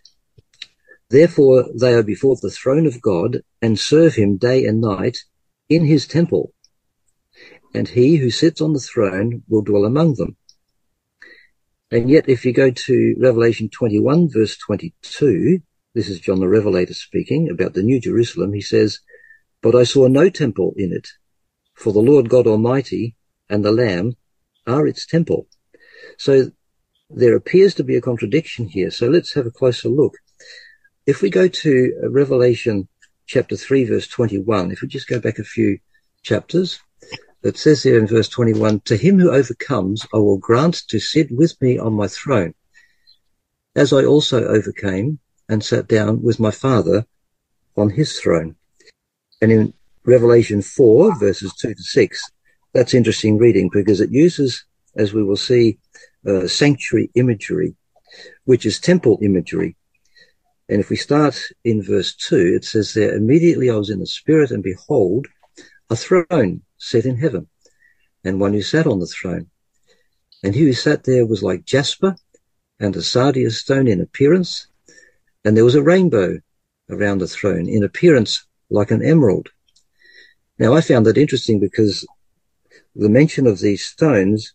Therefore 1.10 1.65
they 1.80 1.94
are 1.94 2.04
before 2.04 2.36
the 2.41 2.50
throne 2.50 2.86
of 2.86 3.02
God 3.02 3.41
and 3.62 3.78
serve 3.78 4.15
him 4.15 4.38
day 4.38 4.65
and 4.65 4.82
night 4.82 5.17
in 5.70 5.86
his 5.86 6.08
temple. 6.08 6.54
And 7.74 7.88
he 7.88 8.17
who 8.17 8.30
sits 8.30 8.62
on 8.62 8.74
the 8.74 8.80
throne 8.80 9.44
will 9.48 9.62
dwell 9.62 9.86
among 9.86 10.15
them. 10.15 10.38
And 11.89 12.10
yet, 12.10 12.30
if 12.30 12.46
you 12.46 12.54
go 12.54 12.72
to 12.72 13.15
Revelation 13.20 13.70
21, 13.70 14.30
verse 14.32 14.58
22, 14.58 15.60
this 15.94 16.08
is 16.08 16.22
John 16.22 16.39
the 16.39 16.48
Revelator 16.48 16.94
speaking 16.94 17.50
about 17.50 17.74
the 17.74 17.84
New 17.84 18.00
Jerusalem. 18.00 18.54
He 18.54 18.62
says, 18.62 19.00
But 19.62 19.76
I 19.76 19.84
saw 19.84 20.08
no 20.08 20.30
temple 20.30 20.74
in 20.78 20.94
it, 20.94 21.10
for 21.76 21.91
the 21.91 22.00
Lord 22.00 22.30
God 22.30 22.48
Almighty 22.48 23.17
and 23.52 23.64
the 23.64 23.72
Lamb 23.72 24.16
are 24.66 24.88
its 24.88 25.06
temple. 25.06 25.46
So 26.18 26.52
there 27.10 27.36
appears 27.36 27.76
to 27.76 27.84
be 27.84 27.98
a 27.98 28.02
contradiction 28.02 28.68
here. 28.68 28.90
So 28.90 29.08
let's 29.08 29.34
have 29.34 29.46
a 29.46 29.52
closer 29.52 29.90
look. 29.90 30.16
If 31.06 31.22
we 31.22 31.30
go 31.30 31.48
to 31.48 32.02
uh, 32.04 32.10
Revelation 32.10 32.88
chapter 33.28 33.58
3, 33.58 33.86
verse 33.86 34.08
21, 34.08 34.72
if 34.72 34.82
we 34.82 34.88
just 34.88 35.08
go 35.08 35.20
back 35.20 35.38
a 35.38 35.44
few 35.44 35.80
chapters, 36.24 36.80
it 37.44 37.58
says 37.58 37.84
there 37.84 38.00
in 38.00 38.08
verse 38.08 38.30
21, 38.30 38.82
To 38.82 38.96
him 38.96 39.20
who 39.20 39.32
overcomes, 39.32 40.08
I 40.14 40.18
will 40.18 40.38
grant 40.38 40.88
to 40.88 41.00
sit 41.00 41.30
with 41.32 41.60
me 41.62 41.78
on 41.78 41.94
my 41.94 42.08
throne, 42.08 42.54
as 43.76 43.92
I 43.92 44.06
also 44.06 44.46
overcame 44.46 45.20
and 45.50 45.64
sat 45.64 45.88
down 45.88 46.22
with 46.22 46.40
my 46.40 46.52
Father 46.52 47.06
on 47.76 47.90
his 47.90 48.20
throne. 48.20 48.56
And 49.42 49.52
in 49.52 49.74
Revelation 50.06 50.62
4, 50.62 51.20
verses 51.20 51.54
2 51.56 51.74
to 51.74 51.84
6, 51.84 52.32
that's 52.73 52.93
interesting 52.93 53.38
reading 53.38 53.69
because 53.71 54.01
it 54.01 54.12
uses, 54.12 54.65
as 54.95 55.13
we 55.13 55.23
will 55.23 55.38
see, 55.38 55.77
uh, 56.27 56.47
sanctuary 56.47 57.10
imagery, 57.15 57.75
which 58.45 58.65
is 58.65 58.79
temple 58.79 59.19
imagery. 59.21 59.75
And 60.69 60.79
if 60.79 60.89
we 60.89 60.95
start 60.95 61.38
in 61.65 61.84
verse 61.84 62.15
2, 62.15 62.53
it 62.55 62.65
says 62.65 62.93
there, 62.93 63.13
immediately 63.15 63.69
I 63.69 63.75
was 63.75 63.89
in 63.89 63.99
the 63.99 64.05
spirit 64.05 64.51
and 64.51 64.63
behold, 64.63 65.27
a 65.89 65.95
throne 65.95 66.62
set 66.77 67.05
in 67.05 67.17
heaven 67.17 67.49
and 68.23 68.39
one 68.39 68.53
who 68.53 68.62
sat 68.62 68.88
on 68.88 68.99
the 68.99 69.07
throne. 69.07 69.47
And 70.43 70.55
he 70.55 70.62
who 70.62 70.73
sat 70.73 71.03
there 71.03 71.25
was 71.25 71.43
like 71.43 71.65
jasper 71.65 72.15
and 72.79 72.95
a 72.95 73.01
sardius 73.01 73.60
stone 73.60 73.88
in 73.88 73.99
appearance. 73.99 74.67
And 75.43 75.57
there 75.57 75.65
was 75.65 75.75
a 75.75 75.84
rainbow 75.84 76.39
around 76.89 77.19
the 77.19 77.27
throne 77.27 77.67
in 77.67 77.84
appearance 77.84 78.45
like 78.69 78.91
an 78.91 79.03
emerald. 79.03 79.49
Now 80.57 80.73
I 80.73 80.81
found 80.81 81.05
that 81.05 81.17
interesting 81.17 81.60
because 81.60 82.05
the 82.95 83.10
mention 83.10 83.47
of 83.47 83.60
these 83.60 83.86
stones 83.86 84.54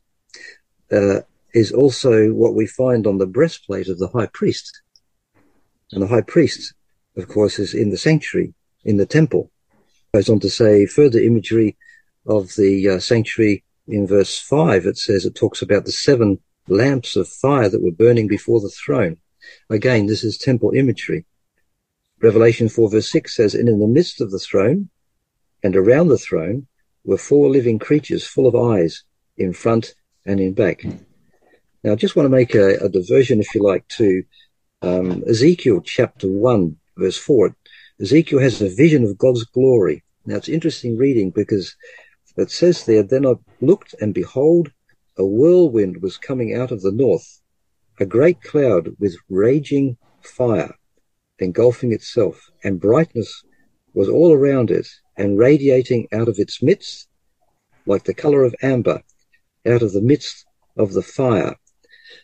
uh, 0.93 1.21
is 1.55 1.73
also 1.73 2.29
what 2.33 2.55
we 2.55 2.67
find 2.67 3.07
on 3.07 3.19
the 3.19 3.27
breastplate 3.27 3.89
of 3.89 3.99
the 3.99 4.09
high 4.09 4.27
priest. 4.27 4.83
And 5.93 6.03
the 6.03 6.09
high 6.09 6.23
priest, 6.23 6.75
of 7.17 7.29
course, 7.29 7.59
is 7.59 7.73
in 7.75 7.91
the 7.91 7.97
sanctuary, 7.97 8.55
in 8.85 8.97
the 8.97 9.07
temple. 9.07 9.51
Goes 10.13 10.29
on 10.29 10.41
to 10.41 10.51
say 10.51 10.87
further 10.87 11.19
imagery 11.19 11.77
of 12.27 12.55
the 12.57 12.89
uh, 12.89 12.99
sanctuary 12.99 13.65
in 13.87 14.07
verse 14.07 14.39
5. 14.39 14.87
It 14.87 14.99
says, 14.99 15.25
it 15.25 15.35
talks 15.35 15.63
about 15.63 15.85
the 15.85 15.93
seven 15.93 16.41
lamps 16.69 17.17
of 17.17 17.29
fire 17.29 17.69
that 17.69 17.83
were 17.83 17.93
burning 17.93 18.27
before 18.27 18.61
the 18.61 18.69
throne. 18.71 19.19
Again, 19.71 20.07
this 20.07 20.25
is 20.25 20.37
temple 20.37 20.73
imagery. 20.75 21.25
Revelation 22.21 22.69
4 22.69 22.91
verse 22.91 23.11
6 23.11 23.35
says, 23.35 23.55
and 23.55 23.69
in 23.69 23.79
the 23.79 23.87
midst 23.87 24.21
of 24.21 24.31
the 24.31 24.39
throne 24.39 24.89
and 25.63 25.77
around 25.77 26.09
the 26.09 26.19
throne 26.19 26.67
were 27.07 27.17
four 27.17 27.49
living 27.49 27.79
creatures 27.79 28.27
full 28.27 28.47
of 28.47 28.55
eyes 28.55 29.05
in 29.39 29.53
front 29.53 29.95
and 30.27 30.41
in 30.41 30.53
back. 30.53 30.85
Now, 31.83 31.93
I 31.93 31.95
just 31.95 32.17
want 32.17 32.27
to 32.27 32.37
make 32.37 32.55
a, 32.55 32.75
a 32.85 32.89
diversion, 32.89 33.41
if 33.41 33.55
you 33.55 33.63
like, 33.63 33.87
to 33.89 34.23
um, 34.83 35.23
Ezekiel 35.29 35.81
chapter 35.83 36.31
1, 36.31 36.77
verse 36.99 37.17
4. 37.17 37.57
Ezekiel 38.01 38.41
has 38.41 38.61
a 38.61 38.69
vision 38.69 39.05
of 39.05 39.17
God's 39.17 39.45
glory. 39.45 40.05
Now, 40.27 40.37
it's 40.37 40.49
interesting 40.49 40.99
reading 40.99 41.31
because 41.31 41.75
it 42.37 42.51
says 42.51 42.85
there, 42.85 43.03
Then 43.03 43.25
I 43.25 43.35
looked, 43.61 43.95
and 44.01 44.13
behold, 44.13 44.73
a 45.17 45.25
whirlwind 45.25 46.03
was 46.03 46.19
coming 46.19 46.55
out 46.55 46.73
of 46.73 46.83
the 46.83 46.93
north, 46.93 47.41
a 47.99 48.05
great 48.05 48.43
cloud 48.43 48.91
with 48.99 49.17
raging 49.31 49.97
fire 50.21 50.75
engulfing 51.39 51.93
itself, 51.93 52.51
and 52.65 52.81
brightness 52.81 53.43
was 53.95 54.09
all 54.09 54.33
around 54.33 54.71
it, 54.71 54.87
and 55.17 55.39
radiating 55.39 56.09
out 56.13 56.29
of 56.29 56.39
its 56.39 56.63
midst 56.63 57.09
like 57.87 58.05
the 58.05 58.15
color 58.15 58.45
of 58.45 58.55
amber 58.63 59.03
out 59.67 59.83
of 59.83 59.93
the 59.93 60.03
midst 60.03 60.45
of 60.77 60.93
the 60.93 61.03
fire. 61.03 61.57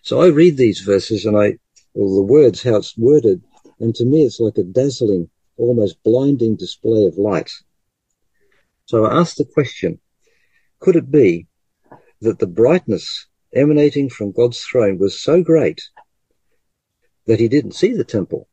So 0.03 0.21
I 0.21 0.29
read 0.29 0.57
these 0.57 0.81
verses 0.81 1.25
and 1.25 1.37
I, 1.37 1.59
or 1.95 2.15
the 2.15 2.23
words, 2.23 2.63
how 2.63 2.77
it's 2.77 2.97
worded, 2.97 3.43
and 3.81 3.95
to 3.97 4.05
me 4.05 4.23
it's 4.23 4.41
like 4.41 4.59
a 4.59 4.63
dazzling, 4.63 5.31
almost 5.57 6.03
blinding 6.03 6.57
display 6.57 7.05
of 7.05 7.19
light. 7.19 7.51
So 8.87 9.05
I 9.05 9.19
asked 9.19 9.39
the 9.39 9.45
question, 9.45 10.01
could 10.81 10.97
it 10.97 11.11
be 11.11 11.47
that 12.21 12.39
the 12.39 12.47
brightness 12.47 13.27
emanating 13.55 14.09
from 14.09 14.33
God's 14.33 14.61
throne 14.61 14.99
was 14.99 15.21
so 15.21 15.43
great 15.43 15.81
that 17.27 17.41
he 17.41 17.49
didn't 17.49 17.75
see 17.75 17.93
the 17.93 18.05
temple, 18.05 18.49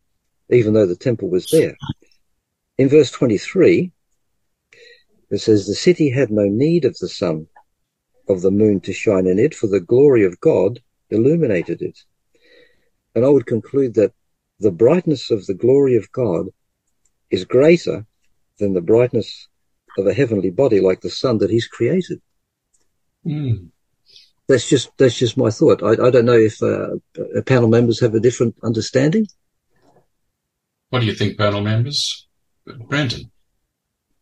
even 0.49 0.73
though 0.73 0.85
the 0.85 0.95
temple 0.95 1.29
was 1.29 1.49
there? 1.51 1.75
In 2.77 2.89
verse 2.89 3.11
23, 3.11 3.91
it 5.29 5.39
says, 5.39 5.65
The 5.65 5.75
city 5.75 6.09
had 6.09 6.31
no 6.31 6.45
need 6.45 6.85
of 6.85 6.97
the 6.97 7.09
sun, 7.09 7.47
of 8.27 8.41
the 8.41 8.51
moon 8.51 8.81
to 8.81 8.93
shine 8.93 9.27
in 9.27 9.39
it, 9.39 9.53
for 9.53 9.67
the 9.67 9.79
glory 9.79 10.25
of 10.25 10.39
God 10.39 10.81
illuminated 11.09 11.81
it. 11.81 11.99
And 13.15 13.25
I 13.25 13.29
would 13.29 13.45
conclude 13.45 13.95
that 13.95 14.13
the 14.59 14.71
brightness 14.71 15.31
of 15.31 15.45
the 15.45 15.53
glory 15.53 15.95
of 15.95 16.11
God 16.11 16.47
is 17.31 17.45
greater 17.45 18.05
than 18.59 18.73
the 18.73 18.81
brightness 18.81 19.47
of 19.97 20.05
a 20.07 20.13
heavenly 20.13 20.49
body 20.49 20.79
like 20.79 21.01
the 21.01 21.09
sun 21.09 21.39
that 21.39 21.49
he's 21.49 21.67
created. 21.67 22.21
Mm. 23.25 23.69
That's 24.47 24.67
just 24.67 24.89
that's 24.97 25.17
just 25.17 25.37
my 25.37 25.51
thought. 25.51 25.83
I, 25.83 25.91
I 25.91 26.09
don't 26.09 26.25
know 26.25 26.33
if 26.33 26.61
uh, 26.63 26.95
panel 27.45 27.69
members 27.69 27.99
have 27.99 28.15
a 28.15 28.19
different 28.19 28.55
understanding. 28.63 29.27
What 30.89 31.01
do 31.01 31.05
you 31.05 31.13
think, 31.13 31.37
panel 31.37 31.61
members? 31.61 32.27
Brenton. 32.65 33.31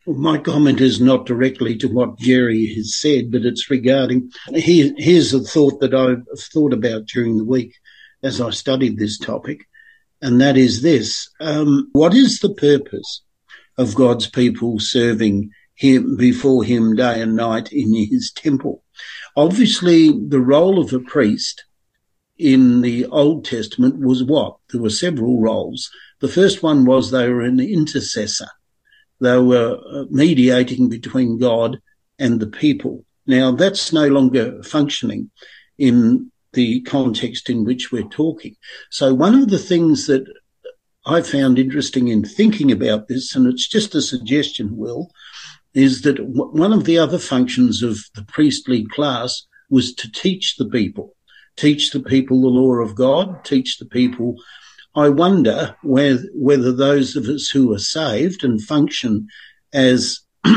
My 0.07 0.37
comment 0.37 0.79
is 0.79 1.01
not 1.01 1.25
directly 1.25 1.75
to 1.79 1.89
what 1.89 2.17
Jerry 2.17 2.73
has 2.75 2.95
said, 2.95 3.29
but 3.29 3.41
it's 3.41 3.69
regarding. 3.69 4.31
Here, 4.55 4.93
here's 4.95 5.33
a 5.33 5.41
thought 5.41 5.81
that 5.81 5.93
I've 5.93 6.23
thought 6.53 6.71
about 6.71 7.07
during 7.07 7.35
the 7.35 7.43
week 7.43 7.75
as 8.23 8.39
I 8.39 8.51
studied 8.51 8.97
this 8.97 9.17
topic, 9.17 9.67
and 10.21 10.39
that 10.39 10.55
is 10.55 10.81
this: 10.81 11.29
um, 11.41 11.89
What 11.91 12.13
is 12.13 12.39
the 12.39 12.53
purpose 12.53 13.21
of 13.77 13.95
God's 13.95 14.29
people 14.29 14.79
serving 14.79 15.49
Him 15.75 16.15
before 16.15 16.63
Him 16.63 16.95
day 16.95 17.21
and 17.21 17.35
night 17.35 17.73
in 17.73 17.93
His 17.93 18.31
temple? 18.31 18.85
Obviously, 19.35 20.11
the 20.11 20.39
role 20.39 20.79
of 20.79 20.93
a 20.93 21.01
priest 21.01 21.65
in 22.37 22.79
the 22.79 23.07
Old 23.07 23.43
Testament 23.43 23.99
was 23.99 24.23
what? 24.23 24.55
There 24.71 24.81
were 24.81 24.89
several 24.89 25.41
roles. 25.41 25.89
The 26.21 26.29
first 26.29 26.63
one 26.63 26.85
was 26.85 27.11
they 27.11 27.27
were 27.27 27.41
an 27.41 27.59
intercessor. 27.59 28.47
They 29.19 29.37
were 29.39 29.77
uh, 29.77 30.05
mediating 30.09 30.89
between 30.89 31.39
God 31.39 31.79
and 32.19 32.39
the 32.39 32.47
people. 32.47 33.05
Now 33.25 33.51
that's 33.51 33.91
no 33.91 34.07
longer 34.07 34.61
functioning 34.63 35.31
in 35.77 36.31
the 36.53 36.81
context 36.81 37.49
in 37.49 37.65
which 37.65 37.91
we're 37.91 38.03
talking. 38.03 38.55
So 38.89 39.13
one 39.13 39.35
of 39.35 39.49
the 39.49 39.59
things 39.59 40.07
that 40.07 40.25
I 41.05 41.21
found 41.21 41.57
interesting 41.57 42.07
in 42.09 42.23
thinking 42.23 42.71
about 42.71 43.07
this, 43.07 43.35
and 43.35 43.47
it's 43.47 43.67
just 43.67 43.95
a 43.95 44.01
suggestion, 44.01 44.75
Will, 44.75 45.09
is 45.73 46.01
that 46.01 46.17
one 46.19 46.73
of 46.73 46.85
the 46.85 46.97
other 46.97 47.19
functions 47.19 47.83
of 47.83 47.99
the 48.15 48.23
priestly 48.23 48.85
class 48.85 49.45
was 49.69 49.93
to 49.95 50.11
teach 50.11 50.55
the 50.57 50.67
people, 50.67 51.15
teach 51.55 51.91
the 51.91 51.99
people 51.99 52.41
the 52.41 52.47
law 52.47 52.75
of 52.75 52.95
God, 52.95 53.45
teach 53.45 53.77
the 53.77 53.85
people. 53.85 54.35
I 54.97 55.09
wonder 55.09 55.75
whether, 55.83 56.71
those 56.71 57.15
of 57.15 57.25
us 57.25 57.49
who 57.49 57.71
are 57.71 57.77
saved 57.77 58.43
and 58.43 58.59
function 58.59 59.27
as 59.71 60.21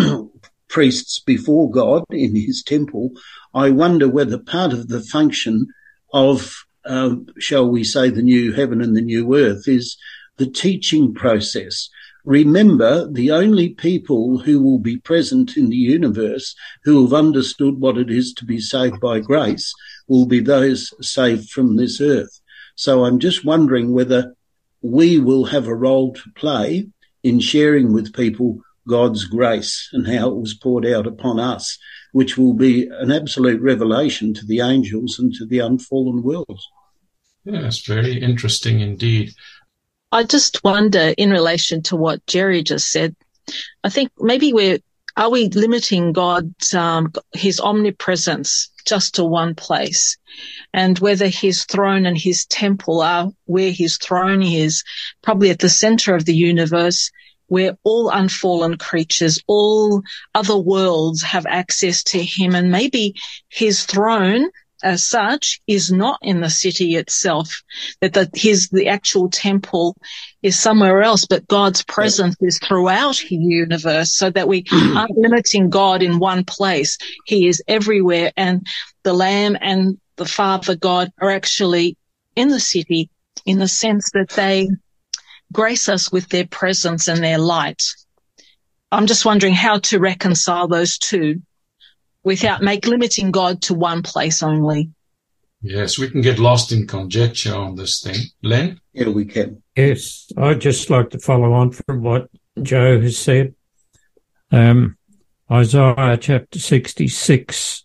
priests 0.68 1.20
before 1.20 1.70
God 1.70 2.04
in 2.10 2.34
his 2.34 2.62
temple, 2.62 3.10
I 3.52 3.68
wonder 3.68 4.08
whether 4.08 4.38
part 4.38 4.72
of 4.72 4.88
the 4.88 5.02
function 5.02 5.66
of, 6.14 6.64
uh, 6.86 7.16
shall 7.38 7.68
we 7.68 7.84
say, 7.84 8.08
the 8.08 8.22
new 8.22 8.54
heaven 8.54 8.80
and 8.80 8.96
the 8.96 9.02
new 9.02 9.36
earth 9.36 9.68
is 9.68 9.98
the 10.38 10.46
teaching 10.46 11.12
process. 11.12 11.90
Remember, 12.24 13.06
the 13.12 13.30
only 13.30 13.68
people 13.68 14.38
who 14.38 14.62
will 14.62 14.78
be 14.78 14.96
present 14.96 15.58
in 15.58 15.68
the 15.68 15.76
universe 15.76 16.54
who 16.84 17.02
have 17.02 17.12
understood 17.12 17.78
what 17.78 17.98
it 17.98 18.10
is 18.10 18.32
to 18.34 18.46
be 18.46 18.58
saved 18.58 19.00
by 19.00 19.20
grace 19.20 19.70
will 20.08 20.24
be 20.24 20.40
those 20.40 20.94
saved 21.06 21.50
from 21.50 21.76
this 21.76 22.00
earth. 22.00 22.39
So 22.80 23.04
I'm 23.04 23.18
just 23.18 23.44
wondering 23.44 23.92
whether 23.92 24.34
we 24.80 25.18
will 25.18 25.44
have 25.44 25.66
a 25.66 25.74
role 25.74 26.14
to 26.14 26.30
play 26.34 26.88
in 27.22 27.38
sharing 27.38 27.92
with 27.92 28.14
people 28.14 28.60
God's 28.88 29.26
grace 29.26 29.90
and 29.92 30.06
how 30.06 30.30
it 30.30 30.36
was 30.36 30.54
poured 30.54 30.86
out 30.86 31.06
upon 31.06 31.38
us, 31.38 31.76
which 32.12 32.38
will 32.38 32.54
be 32.54 32.88
an 32.90 33.12
absolute 33.12 33.60
revelation 33.60 34.32
to 34.32 34.46
the 34.46 34.60
angels 34.60 35.18
and 35.18 35.30
to 35.34 35.44
the 35.44 35.58
unfallen 35.58 36.22
world. 36.22 36.58
Yes, 37.44 37.80
very 37.80 38.18
interesting 38.18 38.80
indeed. 38.80 39.34
I 40.10 40.24
just 40.24 40.64
wonder 40.64 41.12
in 41.18 41.28
relation 41.28 41.82
to 41.82 41.96
what 41.96 42.24
Jerry 42.26 42.62
just 42.62 42.90
said, 42.90 43.14
I 43.84 43.90
think 43.90 44.10
maybe 44.18 44.54
we're, 44.54 44.78
are 45.18 45.30
we 45.30 45.50
limiting 45.50 46.14
God's, 46.14 46.72
um, 46.72 47.12
his 47.34 47.60
omnipresence 47.60 48.70
just 48.86 49.14
to 49.16 49.24
one 49.24 49.54
place? 49.54 50.16
And 50.72 50.98
whether 50.98 51.28
his 51.28 51.64
throne 51.64 52.06
and 52.06 52.16
his 52.16 52.46
temple 52.46 53.00
are 53.00 53.30
where 53.44 53.72
his 53.72 53.96
throne 53.96 54.42
is, 54.42 54.84
probably 55.22 55.50
at 55.50 55.58
the 55.58 55.68
center 55.68 56.14
of 56.14 56.24
the 56.24 56.34
universe, 56.34 57.10
where 57.46 57.76
all 57.82 58.10
unfallen 58.10 58.78
creatures, 58.78 59.42
all 59.48 60.02
other 60.34 60.56
worlds 60.56 61.22
have 61.22 61.46
access 61.46 62.04
to 62.04 62.22
him. 62.22 62.54
And 62.54 62.70
maybe 62.70 63.14
his 63.48 63.84
throne 63.84 64.50
as 64.82 65.04
such 65.04 65.60
is 65.66 65.90
not 65.90 66.18
in 66.22 66.40
the 66.40 66.50
city 66.50 66.94
itself, 66.94 67.62
that 68.00 68.14
the, 68.14 68.30
his, 68.34 68.68
the 68.70 68.88
actual 68.88 69.28
temple 69.28 69.96
is 70.42 70.58
somewhere 70.58 71.02
else, 71.02 71.26
but 71.26 71.46
God's 71.48 71.82
presence 71.84 72.36
is 72.40 72.58
throughout 72.58 73.22
the 73.28 73.36
universe 73.36 74.14
so 74.14 74.30
that 74.30 74.48
we 74.48 74.64
aren't 74.72 75.16
limiting 75.16 75.70
God 75.70 76.02
in 76.02 76.18
one 76.18 76.44
place. 76.44 76.96
He 77.26 77.46
is 77.46 77.62
everywhere 77.68 78.32
and 78.36 78.66
the 79.02 79.12
Lamb 79.12 79.56
and 79.60 79.98
the 80.16 80.24
Father 80.24 80.76
God 80.76 81.12
are 81.20 81.30
actually 81.30 81.96
in 82.36 82.48
the 82.48 82.60
city 82.60 83.10
in 83.44 83.58
the 83.58 83.68
sense 83.68 84.10
that 84.12 84.30
they 84.30 84.68
grace 85.52 85.88
us 85.88 86.12
with 86.12 86.28
their 86.28 86.46
presence 86.46 87.08
and 87.08 87.22
their 87.22 87.38
light. 87.38 87.82
I'm 88.92 89.06
just 89.06 89.24
wondering 89.24 89.54
how 89.54 89.78
to 89.78 89.98
reconcile 89.98 90.68
those 90.68 90.98
two 90.98 91.42
without 92.22 92.62
make 92.62 92.86
limiting 92.86 93.30
God 93.30 93.62
to 93.62 93.74
one 93.74 94.02
place 94.02 94.42
only. 94.42 94.90
Yes, 95.62 95.98
we 95.98 96.08
can 96.08 96.22
get 96.22 96.38
lost 96.38 96.72
in 96.72 96.86
conjecture 96.86 97.54
on 97.54 97.74
this 97.74 98.02
thing. 98.02 98.16
Len? 98.42 98.80
Yeah, 98.92 99.10
we 99.10 99.26
can. 99.26 99.62
Yes, 99.76 100.30
I'd 100.36 100.60
just 100.60 100.88
like 100.88 101.10
to 101.10 101.18
follow 101.18 101.52
on 101.52 101.72
from 101.72 102.02
what 102.02 102.30
Joe 102.62 103.00
has 103.00 103.18
said. 103.18 103.54
Um, 104.50 104.96
Isaiah 105.50 106.16
chapter 106.18 106.58
66 106.58 107.84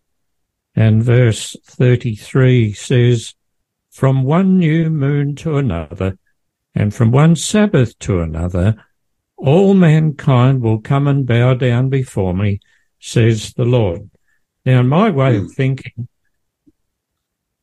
and 0.76 1.04
verse 1.04 1.56
33 1.66 2.74
says, 2.74 3.34
From 3.92 4.24
one 4.24 4.58
new 4.58 4.90
moon 4.90 5.36
to 5.38 5.58
another, 5.58 6.18
and 6.74 6.94
from 6.94 7.12
one 7.12 7.36
Sabbath 7.36 7.98
to 8.00 8.22
another, 8.22 8.86
all 9.38 9.74
mankind 9.74 10.62
will 10.62 10.80
come 10.80 11.08
and 11.08 11.26
bow 11.26 11.54
down 11.56 11.90
before 11.90 12.34
me, 12.34 12.62
says 13.00 13.54
the 13.54 13.66
Lord. 13.66 14.10
Now, 14.66 14.80
in 14.80 14.88
my 14.88 15.10
way 15.10 15.38
of 15.38 15.52
thinking, 15.52 16.08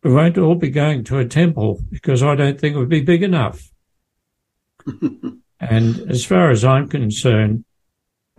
we 0.02 0.12
won't 0.12 0.38
all 0.38 0.56
be 0.56 0.70
going 0.70 1.04
to 1.04 1.18
a 1.18 1.24
temple 1.24 1.80
because 1.90 2.22
I 2.22 2.34
don't 2.34 2.60
think 2.60 2.74
it 2.74 2.78
would 2.78 2.88
be 2.88 3.02
big 3.02 3.22
enough. 3.22 3.70
and 5.60 6.10
as 6.10 6.24
far 6.24 6.50
as 6.50 6.64
I'm 6.64 6.88
concerned, 6.88 7.64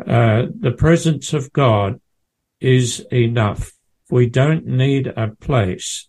uh, 0.05 0.47
the 0.59 0.71
presence 0.71 1.33
of 1.33 1.53
God 1.53 2.01
is 2.59 3.05
enough. 3.11 3.71
We 4.09 4.27
don't 4.27 4.65
need 4.65 5.07
a 5.07 5.29
place. 5.39 6.07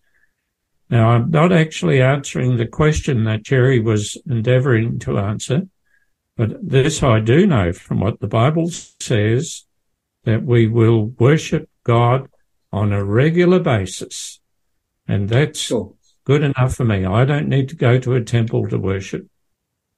Now, 0.91 1.11
I'm 1.11 1.31
not 1.31 1.53
actually 1.53 2.03
answering 2.03 2.57
the 2.57 2.67
question 2.67 3.25
that 3.25 3.45
Jerry 3.45 3.81
was 3.81 4.19
endeavoring 4.27 4.99
to 5.01 5.19
answer, 5.19 5.69
but 6.37 6.57
this 6.61 7.03
I 7.03 7.21
do 7.21 7.47
know 7.47 7.73
from 7.73 8.01
what 8.01 8.21
the 8.21 8.27
Bible 8.27 8.71
says 9.01 9.67
that 10.25 10.43
we 10.43 10.67
will 10.67 11.07
worship 11.07 11.69
God 11.85 12.29
on 12.73 12.93
a 12.93 13.05
regular 13.05 13.61
basis. 13.61 14.41
And 15.07 15.29
that's 15.29 15.59
Sure. 15.59 15.95
good 16.25 16.43
enough 16.43 16.75
for 16.75 16.85
me. 16.85 17.05
I 17.05 17.25
don't 17.25 17.49
need 17.49 17.69
to 17.69 17.77
go 17.77 17.99
to 17.99 18.15
a 18.15 18.23
temple 18.23 18.69
to 18.69 18.79
worship. 18.79 19.27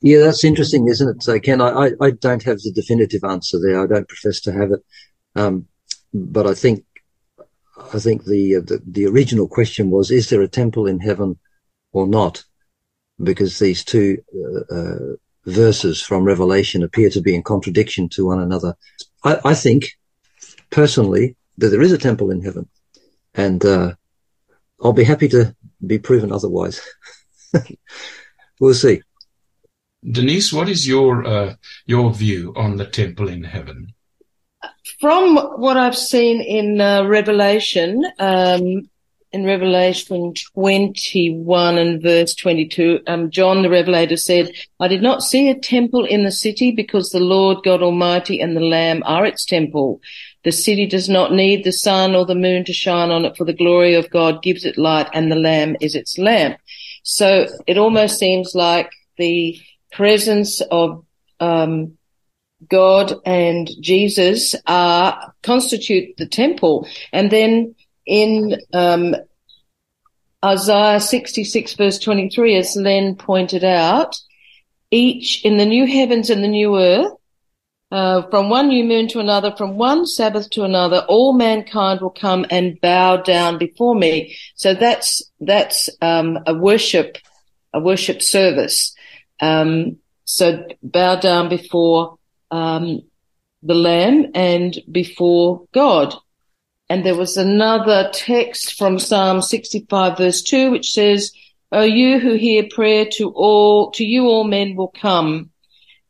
Yeah, 0.01 0.19
that's 0.21 0.45
interesting, 0.45 0.89
isn't 0.89 1.09
it? 1.09 1.23
So, 1.23 1.39
Ken, 1.41 1.61
I, 1.61 1.69
I, 1.69 1.91
I 2.01 2.11
don't 2.11 2.43
have 2.43 2.59
the 2.59 2.73
definitive 2.73 3.25
answer 3.25 3.59
there. 3.61 3.83
I 3.83 3.87
don't 3.87 4.09
profess 4.09 4.41
to 4.41 4.53
have 4.53 4.71
it. 4.73 4.81
Um, 5.35 5.67
but 6.13 6.47
I 6.47 6.55
think, 6.55 6.85
I 7.93 7.99
think 7.99 8.25
the, 8.25 8.57
uh, 8.57 8.61
the, 8.61 8.83
the 8.87 9.07
original 9.07 9.49
question 9.49 9.91
was, 9.91 10.11
is 10.11 10.29
there 10.29 10.43
a 10.43 10.49
temple 10.49 10.87
in 10.87 11.01
heaven 11.01 11.39
or 11.93 12.07
not? 12.07 12.45
Because 13.23 13.59
these 13.59 13.85
two, 13.85 14.19
uh, 14.35 14.75
uh, 14.75 14.99
verses 15.47 16.03
from 16.03 16.25
Revelation 16.25 16.83
appear 16.83 17.09
to 17.11 17.21
be 17.21 17.35
in 17.35 17.43
contradiction 17.43 18.09
to 18.11 18.27
one 18.27 18.41
another. 18.41 18.77
I, 19.25 19.39
I 19.45 19.55
think 19.55 19.93
personally 20.71 21.37
that 21.59 21.69
there 21.69 21.83
is 21.83 21.93
a 21.93 21.99
temple 21.99 22.31
in 22.31 22.43
heaven 22.43 22.69
and, 23.35 23.65
uh, 23.65 23.95
I'll 24.83 24.93
be 24.93 25.05
happy 25.05 25.29
to 25.29 25.55
be 25.85 25.99
proven 25.99 26.33
otherwise. 26.33 26.81
we'll 28.61 28.75
see. 28.75 29.03
Denise, 30.09 30.53
what 30.53 30.69
is 30.69 30.87
your 30.87 31.27
uh, 31.27 31.55
your 31.87 32.13
view 32.13 32.53
on 32.57 32.77
the 32.77 32.87
temple 32.87 33.29
in 33.29 33.43
heaven? 33.45 33.95
From 35.01 35.37
what 35.37 35.77
I've 35.77 35.97
seen 35.97 36.41
in 36.41 36.81
uh, 36.81 37.05
Revelation, 37.05 38.05
um, 38.19 38.89
in 39.33 39.45
Revelation 39.45 40.33
21 40.55 41.79
and 41.79 42.03
verse 42.03 42.35
22, 42.35 43.01
um, 43.07 43.31
John 43.31 43.63
the 43.63 43.69
Revelator 43.69 44.17
said, 44.17 44.51
I 44.81 44.89
did 44.89 45.03
not 45.03 45.23
see 45.23 45.51
a 45.51 45.59
temple 45.59 46.05
in 46.05 46.25
the 46.25 46.33
city 46.33 46.71
because 46.71 47.11
the 47.11 47.21
Lord 47.21 47.59
God 47.65 47.83
Almighty 47.83 48.41
and 48.41 48.57
the 48.57 48.61
Lamb 48.61 49.03
are 49.05 49.27
its 49.27 49.45
temple. 49.45 50.01
The 50.47 50.53
city 50.53 50.87
does 50.87 51.09
not 51.09 51.33
need 51.33 51.65
the 51.65 51.73
sun 51.73 52.15
or 52.15 52.25
the 52.25 52.37
moon 52.37 52.65
to 52.67 52.73
shine 52.73 53.11
on 53.11 53.25
it 53.25 53.37
for 53.37 53.45
the 53.45 53.53
glory 53.53 53.95
of 53.95 54.11
God 54.11 54.45
gives 54.45 54.65
it 54.65 54.79
light 54.79 55.09
and 55.13 55.29
the 55.29 55.35
Lamb 55.35 55.77
is 55.81 55.97
its 55.97 56.19
lamp. 56.19 56.59
So 57.03 57.49
it 57.67 57.79
almost 57.79 58.21
seems 58.21 58.55
like 58.55 58.93
the 59.19 59.59
presence 59.91 60.61
of 60.61 61.05
um, 61.41 61.99
God 62.69 63.15
and 63.27 63.69
Jesus 63.81 64.55
are 64.69 65.35
constitute 65.43 66.17
the 66.17 66.29
temple, 66.29 66.87
and 67.13 67.29
then 67.29 67.75
in 68.07 68.57
um, 68.73 69.17
Isaiah 70.45 71.01
66 71.01 71.75
verse 71.75 71.99
23, 71.99 72.55
as 72.55 72.77
Len 72.77 73.17
pointed 73.17 73.65
out, 73.65 74.15
each 74.93 75.45
in 75.45 75.57
the 75.57 75.67
new 75.67 75.89
heavens 75.89 76.31
and 76.31 76.45
the 76.45 76.49
new 76.49 76.79
earth, 76.79 77.13
uh, 77.93 78.29
from 78.31 78.51
one 78.51 78.69
new 78.69 78.85
moon 78.85 79.09
to 79.09 79.21
another, 79.21 79.55
from 79.57 79.77
one 79.77 80.07
Sabbath 80.07 80.51
to 80.51 80.65
another, 80.65 81.05
all 81.09 81.33
mankind 81.33 82.01
will 82.01 82.11
come 82.11 82.45
and 82.51 82.81
bow 82.81 83.19
down 83.19 83.59
before 83.59 83.95
me. 83.95 84.37
So 84.57 84.75
that's 84.75 85.23
that's 85.41 85.89
um, 86.01 86.39
a 86.47 86.55
worship, 86.55 87.19
a 87.73 87.81
worship 87.81 88.23
service. 88.23 88.95
Um, 89.41 89.99
so 90.25 90.67
bow 90.83 91.17
down 91.17 91.49
before 91.49 92.19
um, 92.51 93.03
the 93.63 93.75
Lamb 93.75 94.33
and 94.35 94.77
before 94.91 95.67
God. 95.73 96.15
And 96.89 97.05
there 97.05 97.17
was 97.17 97.37
another 97.37 98.11
text 98.13 98.75
from 98.75 98.99
Psalm 98.99 99.43
65 99.43 100.19
verse 100.19 100.43
2, 100.43 100.71
which 100.71 100.93
says, 100.93 101.33
O 101.73 101.83
you 101.83 102.21
who 102.21 102.35
hear 102.35 102.65
prayer 102.71 103.07
to 103.15 103.31
all, 103.31 103.91
to 103.93 104.05
you 104.05 104.25
all 104.25 104.45
men 104.45 104.77
will 104.77 104.89
come. 104.89 105.51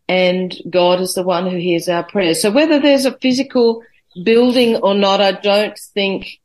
And 0.08 0.54
God 0.70 1.00
is 1.00 1.14
the 1.14 1.22
one 1.22 1.50
who 1.50 1.56
hears 1.56 1.88
our 1.88 2.04
prayers. 2.04 2.40
So 2.40 2.50
whether 2.50 2.78
there's 2.78 3.06
a 3.06 3.18
physical 3.18 3.82
building 4.24 4.76
or 4.76 4.94
not, 4.94 5.20
I 5.20 5.32
don't 5.32 5.78
think 5.94 6.40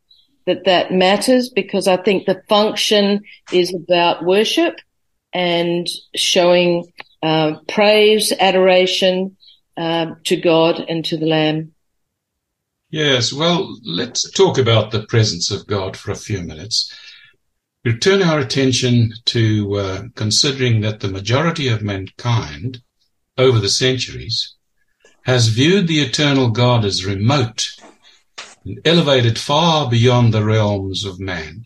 that 0.47 0.65
that 0.65 0.91
matters 0.91 1.49
because 1.49 1.87
I 1.87 1.97
think 1.97 2.25
the 2.25 2.41
function 2.49 3.23
is 3.51 3.73
about 3.73 4.25
worship 4.25 4.75
and 5.33 5.87
showing 6.15 6.91
uh, 7.21 7.55
praise, 7.67 8.33
adoration 8.39 9.37
uh, 9.77 10.15
to 10.25 10.35
God 10.35 10.83
and 10.89 11.05
to 11.05 11.17
the 11.17 11.27
Lamb. 11.27 11.73
Yes, 12.89 13.31
well, 13.31 13.77
let's 13.85 14.29
talk 14.31 14.57
about 14.57 14.91
the 14.91 15.03
presence 15.03 15.49
of 15.49 15.65
God 15.65 15.95
for 15.95 16.11
a 16.11 16.15
few 16.15 16.41
minutes. 16.41 16.93
We 17.85 17.97
turn 17.97 18.21
our 18.21 18.39
attention 18.39 19.13
to 19.25 19.75
uh, 19.75 20.01
considering 20.15 20.81
that 20.81 20.99
the 20.99 21.07
majority 21.07 21.69
of 21.69 21.81
mankind 21.81 22.81
over 23.41 23.59
the 23.59 23.69
centuries 23.69 24.55
has 25.23 25.47
viewed 25.47 25.87
the 25.87 25.99
eternal 25.99 26.49
God 26.49 26.85
as 26.85 27.05
remote 27.05 27.67
and 28.65 28.79
elevated 28.85 29.37
far 29.39 29.89
beyond 29.89 30.33
the 30.33 30.43
realms 30.43 31.05
of 31.05 31.19
man. 31.19 31.65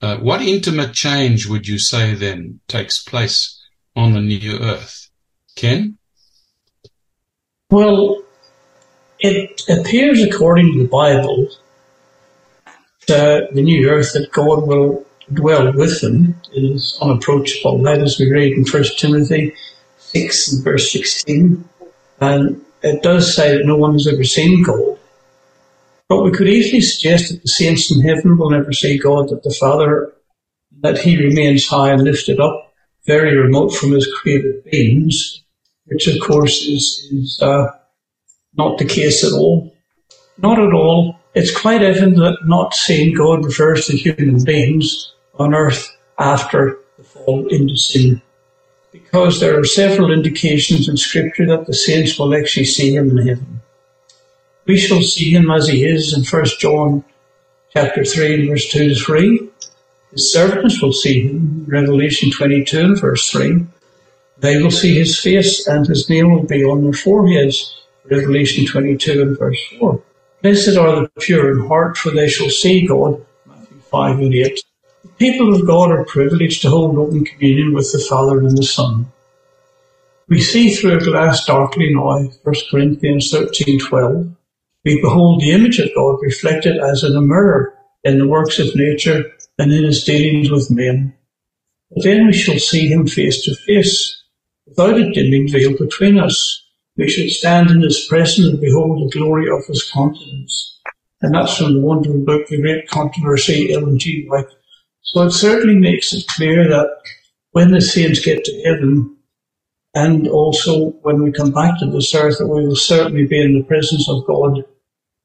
Uh, 0.00 0.16
what 0.16 0.42
intimate 0.42 0.92
change 0.92 1.46
would 1.46 1.68
you 1.68 1.78
say 1.78 2.14
then 2.14 2.60
takes 2.66 3.02
place 3.02 3.62
on 3.94 4.12
the 4.12 4.20
new 4.20 4.58
earth? 4.58 5.10
Ken? 5.54 5.98
Well, 7.70 8.22
it 9.20 9.62
appears 9.68 10.22
according 10.22 10.72
to 10.72 10.82
the 10.82 10.88
Bible 10.88 11.48
that 13.06 13.54
the 13.54 13.62
new 13.62 13.88
earth 13.88 14.12
that 14.14 14.32
God 14.32 14.66
will 14.66 15.06
dwell 15.32 15.72
with 15.72 16.00
them 16.00 16.40
is 16.52 16.98
unapproachable. 17.00 17.82
That 17.82 18.00
is 18.00 18.18
we 18.18 18.30
read 18.30 18.52
in 18.52 18.64
1 18.64 18.84
Timothy 18.98 19.54
6 20.12 20.52
and 20.52 20.64
verse 20.64 20.92
16. 20.92 21.68
And 22.20 22.62
it 22.82 23.02
does 23.02 23.34
say 23.34 23.56
that 23.56 23.66
no 23.66 23.76
one 23.76 23.92
has 23.94 24.06
ever 24.06 24.24
seen 24.24 24.62
God. 24.62 24.98
But 26.08 26.24
we 26.24 26.30
could 26.30 26.48
easily 26.48 26.82
suggest 26.82 27.30
that 27.30 27.42
the 27.42 27.48
saints 27.48 27.90
in 27.90 28.02
heaven 28.02 28.36
will 28.36 28.50
never 28.50 28.72
see 28.72 28.98
God, 28.98 29.30
that 29.30 29.42
the 29.42 29.56
Father, 29.58 30.12
that 30.80 30.98
He 30.98 31.16
remains 31.16 31.66
high 31.66 31.90
and 31.90 32.02
lifted 32.02 32.38
up, 32.38 32.72
very 33.06 33.36
remote 33.36 33.70
from 33.70 33.92
His 33.92 34.12
created 34.20 34.64
beings, 34.70 35.42
which 35.86 36.06
of 36.08 36.20
course 36.20 36.62
is, 36.66 37.08
is 37.10 37.40
uh, 37.40 37.68
not 38.54 38.78
the 38.78 38.84
case 38.84 39.24
at 39.24 39.32
all. 39.32 39.74
Not 40.36 40.58
at 40.58 40.72
all. 40.72 41.18
It's 41.34 41.56
quite 41.56 41.82
evident 41.82 42.16
that 42.16 42.38
not 42.44 42.74
seeing 42.74 43.14
God 43.14 43.44
refers 43.44 43.86
to 43.86 43.96
human 43.96 44.44
beings 44.44 45.14
on 45.38 45.54
earth 45.54 45.88
after 46.18 46.78
the 46.98 47.04
fall 47.04 47.46
into 47.48 47.76
sin. 47.76 48.20
Because 48.92 49.40
there 49.40 49.58
are 49.58 49.64
several 49.64 50.12
indications 50.12 50.88
in 50.88 50.98
scripture 50.98 51.46
that 51.46 51.66
the 51.66 51.72
saints 51.74 52.18
will 52.18 52.34
actually 52.34 52.66
see 52.66 52.94
him 52.94 53.16
in 53.16 53.26
heaven. 53.26 53.60
We 54.66 54.76
shall 54.76 55.00
see 55.00 55.30
him 55.30 55.50
as 55.50 55.66
he 55.66 55.84
is 55.84 56.12
in 56.12 56.24
1 56.24 56.44
John 56.60 57.02
chapter 57.72 58.04
3 58.04 58.34
and 58.34 58.48
verse 58.50 58.70
2 58.70 58.90
to 58.90 58.94
3. 58.94 59.48
His 60.12 60.30
servants 60.30 60.82
will 60.82 60.92
see 60.92 61.22
him, 61.22 61.64
in 61.66 61.72
Revelation 61.72 62.30
22 62.30 62.78
and 62.78 63.00
verse 63.00 63.30
3. 63.30 63.64
They 64.38 64.62
will 64.62 64.70
see 64.70 64.98
his 64.98 65.18
face 65.18 65.66
and 65.66 65.86
his 65.86 66.10
name 66.10 66.30
will 66.30 66.44
be 66.44 66.62
on 66.62 66.84
their 66.84 66.92
foreheads. 66.92 67.82
Revelation 68.04 68.66
22 68.66 69.22
and 69.22 69.38
verse 69.38 69.58
4. 69.78 70.02
Blessed 70.42 70.76
are 70.76 71.00
the 71.00 71.10
pure 71.20 71.52
in 71.52 71.66
heart, 71.66 71.96
for 71.96 72.10
they 72.10 72.28
shall 72.28 72.50
see 72.50 72.86
God. 72.86 73.24
Matthew 73.46 73.78
5 73.78 74.18
and 74.18 74.34
8. 74.34 74.64
People 75.22 75.54
of 75.54 75.64
God 75.64 75.92
are 75.92 76.04
privileged 76.04 76.62
to 76.62 76.68
hold 76.68 76.98
open 76.98 77.24
communion 77.24 77.72
with 77.74 77.92
the 77.92 78.04
Father 78.08 78.40
and 78.40 78.58
the 78.58 78.64
Son. 78.64 79.06
We 80.28 80.40
see 80.40 80.74
through 80.74 80.96
a 80.96 81.04
glass 81.04 81.44
darkly 81.44 81.94
now, 81.94 82.28
1 82.42 82.54
Corinthians 82.68 83.30
13 83.30 83.78
12. 83.78 84.26
We 84.84 85.00
behold 85.00 85.40
the 85.40 85.52
image 85.52 85.78
of 85.78 85.94
God 85.94 86.18
reflected 86.22 86.76
as 86.78 87.04
in 87.04 87.14
a 87.14 87.20
mirror 87.20 87.72
in 88.02 88.18
the 88.18 88.26
works 88.26 88.58
of 88.58 88.74
nature 88.74 89.30
and 89.60 89.72
in 89.72 89.84
his 89.84 90.02
dealings 90.02 90.50
with 90.50 90.72
men. 90.72 91.14
But 91.92 92.02
then 92.02 92.26
we 92.26 92.32
shall 92.32 92.58
see 92.58 92.88
him 92.88 93.06
face 93.06 93.44
to 93.44 93.54
face, 93.54 94.24
without 94.66 94.98
a 94.98 95.08
dimming 95.12 95.46
veil 95.48 95.78
between 95.78 96.18
us. 96.18 96.64
We 96.96 97.08
shall 97.08 97.28
stand 97.28 97.70
in 97.70 97.82
his 97.82 98.08
presence 98.08 98.48
and 98.48 98.60
behold 98.60 99.08
the 99.08 99.16
glory 99.16 99.48
of 99.48 99.64
his 99.66 99.88
countenance. 99.88 100.80
And 101.20 101.32
that's 101.32 101.58
from 101.58 101.74
the 101.74 101.80
wonderful 101.80 102.24
book, 102.24 102.48
The 102.48 102.60
Great 102.60 102.88
Controversy, 102.88 103.72
Ellen 103.72 104.00
G. 104.00 104.26
White. 104.26 104.46
So 105.02 105.22
it 105.22 105.32
certainly 105.32 105.76
makes 105.76 106.12
it 106.12 106.26
clear 106.28 106.68
that 106.68 106.88
when 107.50 107.70
the 107.70 107.80
saints 107.80 108.24
get 108.24 108.44
to 108.44 108.62
heaven, 108.62 109.16
and 109.94 110.26
also 110.28 110.90
when 111.02 111.22
we 111.22 111.32
come 111.32 111.52
back 111.52 111.78
to 111.78 111.86
this 111.86 112.14
earth, 112.14 112.38
that 112.38 112.46
we 112.46 112.66
will 112.66 112.76
certainly 112.76 113.26
be 113.26 113.40
in 113.40 113.54
the 113.54 113.64
presence 113.64 114.08
of 114.08 114.26
God. 114.26 114.64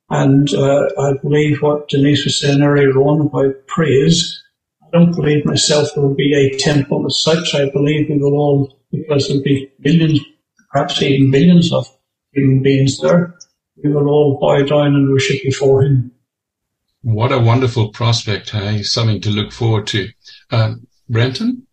And 0.10 0.54
uh, 0.54 0.88
I 1.00 1.13
believe 1.22 1.62
what 1.62 1.88
Denise 1.90 2.26
was 2.26 2.40
saying 2.40 2.62
earlier 2.62 2.92
on 2.98 3.28
about 3.28 3.68
praise. 3.68 4.44
I 4.84 4.88
don't 4.92 5.16
believe 5.16 5.46
myself 5.46 5.90
there 5.94 6.04
will 6.04 6.16
be 6.16 6.34
a 6.34 6.58
temple 6.58 7.06
as 7.06 7.22
such. 7.22 7.56
I 7.56 7.70
believe 7.70 8.10
we 8.10 8.18
will 8.18 8.34
all, 8.34 8.80
because 8.92 9.28
there'll 9.28 9.44
be 9.44 9.72
millions 9.80 10.20
perhaps 10.72 11.02
even 11.02 11.32
billions 11.32 11.72
of 11.74 11.88
human 12.32 12.62
beings 12.62 13.00
there, 13.00 13.36
we 13.84 13.92
will 13.92 14.08
all 14.08 14.40
bow 14.40 14.63
down 14.63 14.96
and 14.96 15.10
worship 15.10 15.42
before 15.44 15.84
him. 15.84 16.12
What 17.08 17.32
a 17.32 17.39
wonderful 17.39 17.93
prospect, 17.93 18.50
hey? 18.50 18.84
Something 18.84 19.22
to 19.22 19.30
look 19.30 19.54
forward 19.54 19.88
to. 19.88 20.10
Um, 20.52 20.88
Brenton? 21.08 21.65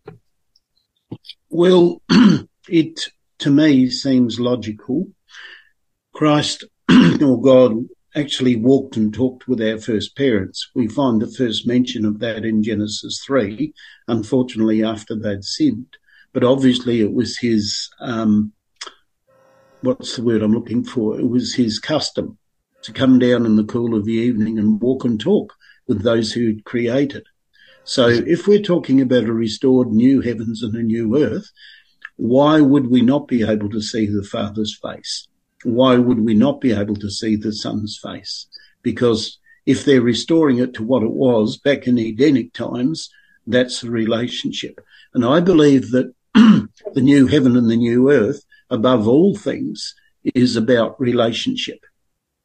Well, 1.49 2.01
it 2.69 3.01
to 3.39 3.51
me 3.51 3.89
seems 3.89 4.39
logical. 4.39 5.09
Christ 6.13 6.63
or 6.89 7.41
God 7.41 7.85
actually 8.15 8.55
walked 8.55 8.95
and 8.95 9.13
talked 9.13 9.45
with 9.45 9.61
our 9.61 9.77
first 9.77 10.15
parents. 10.15 10.69
We 10.73 10.87
find 10.87 11.21
the 11.21 11.27
first 11.27 11.67
mention 11.67 12.05
of 12.05 12.19
that 12.19 12.45
in 12.45 12.63
Genesis 12.63 13.21
3, 13.27 13.73
unfortunately, 14.07 14.85
after 14.85 15.17
they'd 15.17 15.43
sinned. 15.43 15.97
But 16.31 16.45
obviously, 16.45 17.01
it 17.01 17.11
was 17.11 17.37
his 17.39 17.89
um, 17.99 18.53
what's 19.81 20.15
the 20.15 20.23
word 20.23 20.41
I'm 20.41 20.53
looking 20.53 20.85
for? 20.85 21.19
It 21.19 21.27
was 21.27 21.55
his 21.55 21.77
custom 21.77 22.37
to 22.85 22.93
come 22.93 23.17
down 23.19 23.45
in 23.45 23.55
the 23.55 23.63
cool 23.63 23.95
of 23.95 24.05
the 24.05 24.13
evening 24.13 24.59
and 24.59 24.79
walk 24.79 25.03
and 25.03 25.19
talk 25.19 25.53
with 25.87 26.03
those 26.03 26.31
who'd 26.31 26.65
created. 26.65 27.23
So 27.83 28.07
if 28.07 28.47
we're 28.47 28.61
talking 28.61 29.01
about 29.01 29.25
a 29.25 29.33
restored 29.33 29.89
new 29.91 30.21
heavens 30.21 30.61
and 30.63 30.75
a 30.75 30.83
new 30.83 31.17
earth, 31.17 31.51
why 32.15 32.61
would 32.61 32.87
we 32.87 33.01
not 33.01 33.27
be 33.27 33.43
able 33.43 33.69
to 33.71 33.81
see 33.81 34.05
the 34.05 34.23
Father's 34.23 34.77
face? 34.81 35.27
Why 35.63 35.97
would 35.97 36.19
we 36.19 36.33
not 36.33 36.61
be 36.61 36.73
able 36.73 36.95
to 36.97 37.09
see 37.09 37.35
the 37.35 37.53
Son's 37.53 37.99
face? 38.01 38.47
Because 38.81 39.39
if 39.65 39.83
they're 39.83 40.01
restoring 40.01 40.59
it 40.59 40.73
to 40.75 40.83
what 40.83 41.03
it 41.03 41.11
was 41.11 41.57
back 41.57 41.87
in 41.87 41.97
Edenic 41.97 42.53
times, 42.53 43.09
that's 43.47 43.81
the 43.81 43.89
relationship. 43.89 44.79
And 45.13 45.25
I 45.25 45.39
believe 45.39 45.91
that 45.91 46.13
the 46.33 47.01
new 47.01 47.27
heaven 47.27 47.57
and 47.57 47.69
the 47.69 47.77
new 47.77 48.11
earth 48.11 48.45
above 48.69 49.07
all 49.07 49.35
things 49.35 49.95
is 50.35 50.55
about 50.55 50.99
relationship. 50.99 51.79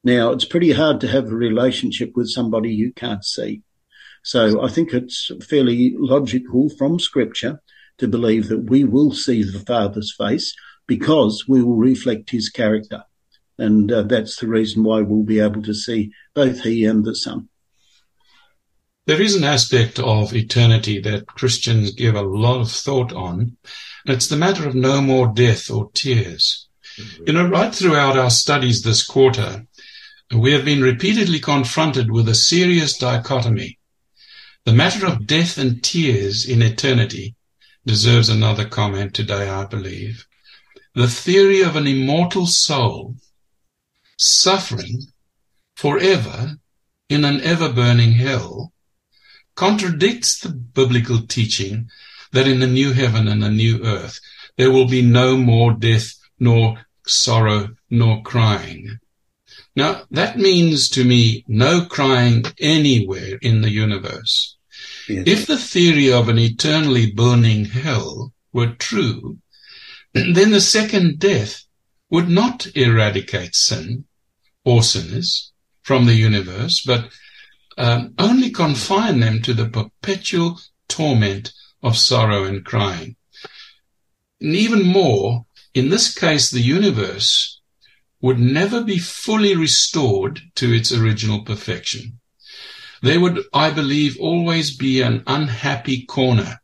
Now, 0.02 0.32
it's 0.32 0.44
pretty 0.44 0.72
hard 0.72 1.00
to 1.00 1.08
have 1.08 1.26
a 1.26 1.36
relationship 1.36 2.12
with 2.14 2.30
somebody 2.30 2.70
you 2.70 2.92
can't 2.92 3.24
see. 3.24 3.62
So 4.22 4.62
I 4.62 4.68
think 4.68 4.92
it's 4.92 5.30
fairly 5.46 5.94
logical 5.96 6.68
from 6.70 6.98
scripture 6.98 7.60
to 7.98 8.08
believe 8.08 8.48
that 8.48 8.70
we 8.70 8.84
will 8.84 9.12
see 9.12 9.42
the 9.42 9.60
Father's 9.60 10.14
face 10.16 10.54
because 10.86 11.44
we 11.46 11.62
will 11.62 11.76
reflect 11.76 12.30
his 12.30 12.48
character. 12.48 13.04
And 13.58 13.92
uh, 13.92 14.02
that's 14.02 14.36
the 14.36 14.48
reason 14.48 14.84
why 14.84 15.02
we'll 15.02 15.22
be 15.22 15.40
able 15.40 15.62
to 15.62 15.74
see 15.74 16.12
both 16.34 16.62
he 16.62 16.84
and 16.84 17.04
the 17.04 17.14
Son. 17.14 17.48
There 19.06 19.20
is 19.20 19.34
an 19.34 19.44
aspect 19.44 19.98
of 19.98 20.34
eternity 20.34 21.00
that 21.00 21.26
Christians 21.26 21.92
give 21.92 22.14
a 22.14 22.22
lot 22.22 22.60
of 22.60 22.70
thought 22.70 23.12
on, 23.12 23.56
and 24.06 24.16
it's 24.16 24.28
the 24.28 24.36
matter 24.36 24.66
of 24.66 24.74
no 24.74 25.00
more 25.00 25.26
death 25.26 25.70
or 25.70 25.90
tears. 25.92 26.68
You 27.26 27.32
know, 27.32 27.46
right 27.46 27.74
throughout 27.74 28.18
our 28.18 28.30
studies 28.30 28.82
this 28.82 29.04
quarter, 29.04 29.66
we 30.32 30.52
have 30.52 30.64
been 30.64 30.80
repeatedly 30.80 31.40
confronted 31.40 32.10
with 32.10 32.28
a 32.28 32.34
serious 32.34 32.96
dichotomy. 32.96 33.78
The 34.64 34.72
matter 34.72 35.06
of 35.06 35.26
death 35.26 35.58
and 35.58 35.82
tears 35.82 36.48
in 36.48 36.62
eternity 36.62 37.34
deserves 37.84 38.28
another 38.28 38.64
comment 38.64 39.12
today, 39.14 39.48
I 39.48 39.64
believe. 39.64 40.26
The 40.94 41.08
theory 41.08 41.62
of 41.62 41.74
an 41.74 41.86
immortal 41.86 42.46
soul 42.46 43.16
suffering 44.16 45.06
forever 45.74 46.58
in 47.08 47.24
an 47.24 47.40
ever 47.40 47.72
burning 47.72 48.12
hell 48.12 48.72
contradicts 49.56 50.38
the 50.38 50.50
biblical 50.50 51.26
teaching 51.26 51.90
that 52.32 52.46
in 52.46 52.60
the 52.60 52.66
new 52.68 52.92
heaven 52.92 53.26
and 53.26 53.42
the 53.42 53.50
new 53.50 53.84
earth 53.84 54.20
there 54.56 54.70
will 54.70 54.86
be 54.86 55.02
no 55.02 55.36
more 55.36 55.72
death 55.72 56.14
nor 56.38 56.86
sorrow 57.04 57.70
nor 57.88 58.22
crying. 58.22 58.99
Now, 59.80 60.02
that 60.10 60.36
means 60.36 60.90
to 60.90 61.04
me 61.04 61.42
no 61.48 61.86
crying 61.86 62.44
anywhere 62.60 63.38
in 63.40 63.62
the 63.62 63.70
universe. 63.70 64.58
Yes. 65.08 65.24
If 65.26 65.46
the 65.46 65.56
theory 65.56 66.12
of 66.12 66.28
an 66.28 66.38
eternally 66.38 67.10
burning 67.10 67.64
hell 67.64 68.34
were 68.52 68.74
true, 68.74 69.38
then 70.12 70.50
the 70.50 70.60
second 70.60 71.18
death 71.18 71.64
would 72.10 72.28
not 72.28 72.66
eradicate 72.76 73.54
sin 73.54 74.04
or 74.64 74.82
sinners 74.82 75.50
from 75.82 76.04
the 76.04 76.14
universe, 76.14 76.82
but 76.84 77.10
um, 77.78 78.12
only 78.18 78.50
confine 78.50 79.20
them 79.20 79.40
to 79.40 79.54
the 79.54 79.70
perpetual 79.70 80.60
torment 80.88 81.54
of 81.82 81.96
sorrow 81.96 82.44
and 82.44 82.66
crying. 82.66 83.16
And 84.42 84.54
even 84.54 84.82
more, 84.84 85.46
in 85.72 85.88
this 85.88 86.12
case, 86.12 86.50
the 86.50 86.60
universe 86.60 87.59
would 88.20 88.38
never 88.38 88.82
be 88.82 88.98
fully 88.98 89.56
restored 89.56 90.40
to 90.54 90.72
its 90.72 90.92
original 90.92 91.42
perfection. 91.42 92.18
There 93.02 93.20
would, 93.20 93.44
I 93.54 93.70
believe, 93.70 94.18
always 94.20 94.76
be 94.76 95.00
an 95.00 95.22
unhappy 95.26 96.04
corner, 96.04 96.60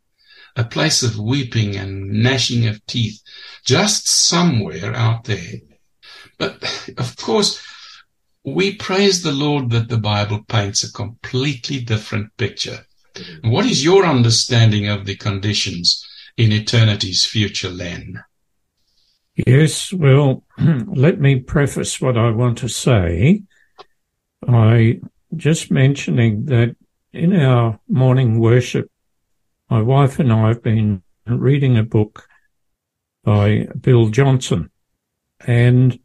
a 0.55 0.65
place 0.65 1.03
of 1.03 1.19
weeping 1.19 1.77
and 1.77 2.23
gnashing 2.23 2.67
of 2.67 2.85
teeth, 2.87 3.23
just 3.65 4.07
somewhere 4.07 4.95
out 4.95 5.25
there. 5.25 5.61
But 6.39 6.63
of 6.99 7.17
course, 7.17 7.63
we 8.45 8.75
praise 8.77 9.23
the 9.23 9.33
Lord 9.33 9.71
that 9.71 9.89
the 9.89 9.99
Bible 9.99 10.45
paints 10.47 10.85
a 10.85 10.93
completely 10.93 11.81
different 11.81 12.37
picture. 12.37 12.87
What 13.43 13.65
is 13.65 13.83
your 13.83 14.05
understanding 14.05 14.87
of 14.89 15.07
the 15.07 15.17
conditions 15.17 16.07
in 16.37 16.53
eternity's 16.53 17.25
future, 17.25 17.71
Len? 17.71 18.23
Yes, 19.37 19.93
well, 19.93 20.45
let 20.59 21.20
me 21.20 21.41
preface 21.41 22.01
what 22.01 22.16
I 22.16 22.30
want 22.30 22.57
to 22.59 22.68
say. 22.68 23.43
I 24.49 25.01
just 25.37 25.70
mentioning 25.70 26.47
that 26.47 26.74
in 27.12 27.37
our 27.37 27.78
morning 27.87 28.41
worship, 28.41 28.91
my 29.68 29.82
wife 29.82 30.18
and 30.18 30.32
I 30.32 30.49
have 30.49 30.62
been 30.62 31.03
reading 31.26 31.76
a 31.76 31.82
book 31.82 32.26
by 33.24 33.68
Bill 33.78 34.09
Johnson, 34.09 34.70
and 35.47 35.99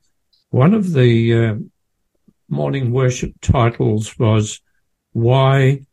one 0.50 0.74
of 0.74 0.92
the 0.92 1.34
uh, 1.34 1.56
morning 2.50 2.92
worship 2.92 3.32
titles 3.40 4.20
was 4.20 4.60
Why 5.14 5.86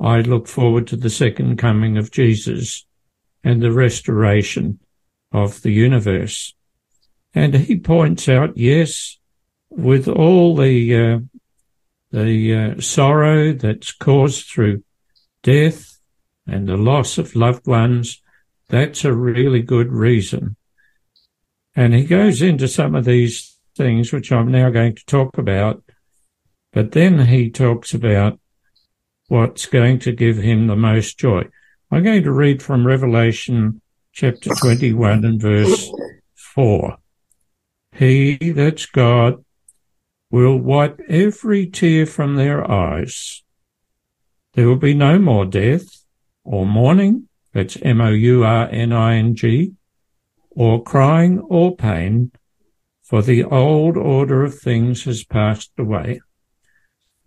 I 0.00 0.20
Look 0.20 0.46
Forward 0.46 0.86
to 0.88 0.96
the 0.96 1.10
Second 1.10 1.56
Coming 1.56 1.98
of 1.98 2.12
Jesus 2.12 2.86
and 3.42 3.60
the 3.60 3.72
Restoration 3.72 4.78
of 5.32 5.62
the 5.62 5.72
Universe. 5.72 6.54
And 7.34 7.54
he 7.54 7.78
points 7.78 8.28
out, 8.28 8.56
yes, 8.56 9.18
with 9.70 10.06
all 10.08 10.54
the 10.54 10.96
uh, 10.96 11.18
the 12.12 12.54
uh, 12.54 12.80
sorrow 12.80 13.52
that's 13.52 13.92
caused 13.92 14.46
through 14.46 14.84
death 15.42 15.98
and 16.46 16.68
the 16.68 16.76
loss 16.76 17.18
of 17.18 17.34
loved 17.34 17.66
ones, 17.66 18.22
that's 18.68 19.04
a 19.04 19.12
really 19.12 19.62
good 19.62 19.90
reason. 19.90 20.56
And 21.74 21.92
he 21.92 22.04
goes 22.04 22.40
into 22.40 22.68
some 22.68 22.94
of 22.94 23.04
these 23.04 23.58
things, 23.76 24.12
which 24.12 24.30
I'm 24.30 24.52
now 24.52 24.70
going 24.70 24.94
to 24.94 25.04
talk 25.06 25.36
about. 25.38 25.82
But 26.72 26.92
then 26.92 27.26
he 27.26 27.50
talks 27.50 27.94
about 27.94 28.38
what's 29.28 29.66
going 29.66 29.98
to 30.00 30.12
give 30.12 30.36
him 30.36 30.66
the 30.66 30.76
most 30.76 31.18
joy. 31.18 31.48
I'm 31.90 32.04
going 32.04 32.22
to 32.22 32.32
read 32.32 32.62
from 32.62 32.86
Revelation 32.86 33.80
chapter 34.12 34.50
21 34.54 35.24
and 35.24 35.40
verse 35.40 35.90
4. 36.36 36.96
He, 37.94 38.36
that's 38.50 38.86
God, 38.86 39.44
will 40.30 40.58
wipe 40.58 41.00
every 41.08 41.66
tear 41.66 42.06
from 42.06 42.34
their 42.34 42.68
eyes. 42.68 43.42
There 44.54 44.66
will 44.66 44.76
be 44.76 44.94
no 44.94 45.18
more 45.18 45.46
death 45.46 46.04
or 46.42 46.66
mourning, 46.66 47.28
that's 47.52 47.78
M-O-U-R-N-I-N-G, 47.80 49.72
or 50.50 50.82
crying 50.82 51.38
or 51.38 51.76
pain, 51.76 52.32
for 53.02 53.22
the 53.22 53.44
old 53.44 53.96
order 53.96 54.44
of 54.44 54.58
things 54.58 55.04
has 55.04 55.24
passed 55.24 55.70
away. 55.78 56.20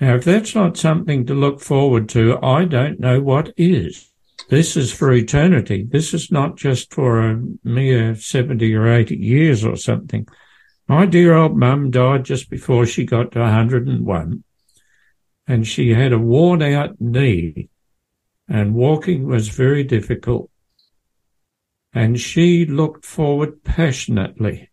Now, 0.02 0.16
if 0.16 0.26
that's 0.26 0.54
not 0.54 0.78
something 0.78 1.26
to 1.26 1.34
look 1.34 1.62
forward 1.62 2.10
to, 2.10 2.38
I 2.44 2.66
don't 2.66 3.00
know 3.00 3.22
what 3.22 3.54
is. 3.58 4.12
This 4.50 4.78
is 4.78 4.94
for 4.94 5.12
eternity. 5.14 5.88
This 5.90 6.14
is 6.14 6.32
not 6.32 6.56
just 6.58 6.94
for 6.94 7.20
a 7.20 7.42
mere 7.64 8.16
70 8.16 8.76
or 8.76 8.88
80 8.88 9.16
years 9.16 9.66
or 9.66 9.76
something. 9.76 10.28
My 10.88 11.06
dear 11.06 11.34
old 11.34 11.58
mum 11.58 11.92
died 11.92 12.24
just 12.24 12.50
before 12.50 12.86
she 12.86 13.06
got 13.06 13.34
to 13.34 13.40
101 13.40 14.44
and 15.46 15.68
she 15.68 15.94
had 15.94 16.14
a 16.14 16.20
worn 16.20 16.62
out 16.62 17.00
knee 17.02 17.70
and 18.48 18.74
walking 18.74 19.26
was 19.26 19.50
very 19.50 19.84
difficult. 19.84 20.50
And 21.94 22.20
she 22.20 22.66
looked 22.66 23.06
forward 23.06 23.64
passionately 23.64 24.70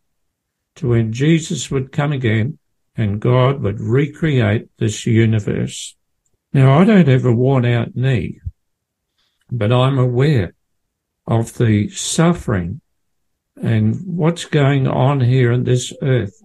to 0.77 0.91
when 0.91 1.12
Jesus 1.12 1.71
would 1.71 1.91
come 1.91 2.12
again 2.12 2.59
and 2.97 3.21
God 3.21 3.61
would 3.62 3.81
recreate 3.81 4.69
this 4.79 5.07
universe. 5.07 5.97
Now, 6.53 6.79
I 6.79 6.85
don't 6.85 7.09
have 7.09 7.25
a 7.25 7.33
worn 7.33 7.65
out 7.65 7.97
knee, 7.97 8.41
but 9.51 9.73
I'm 9.73 9.99
aware 9.99 10.55
of 11.27 11.59
the 11.59 11.89
suffering 11.89 12.81
and 13.61 14.00
what's 14.05 14.44
going 14.44 14.86
on 14.86 15.20
here 15.20 15.52
in 15.52 15.64
this 15.64 15.92
earth. 16.02 16.42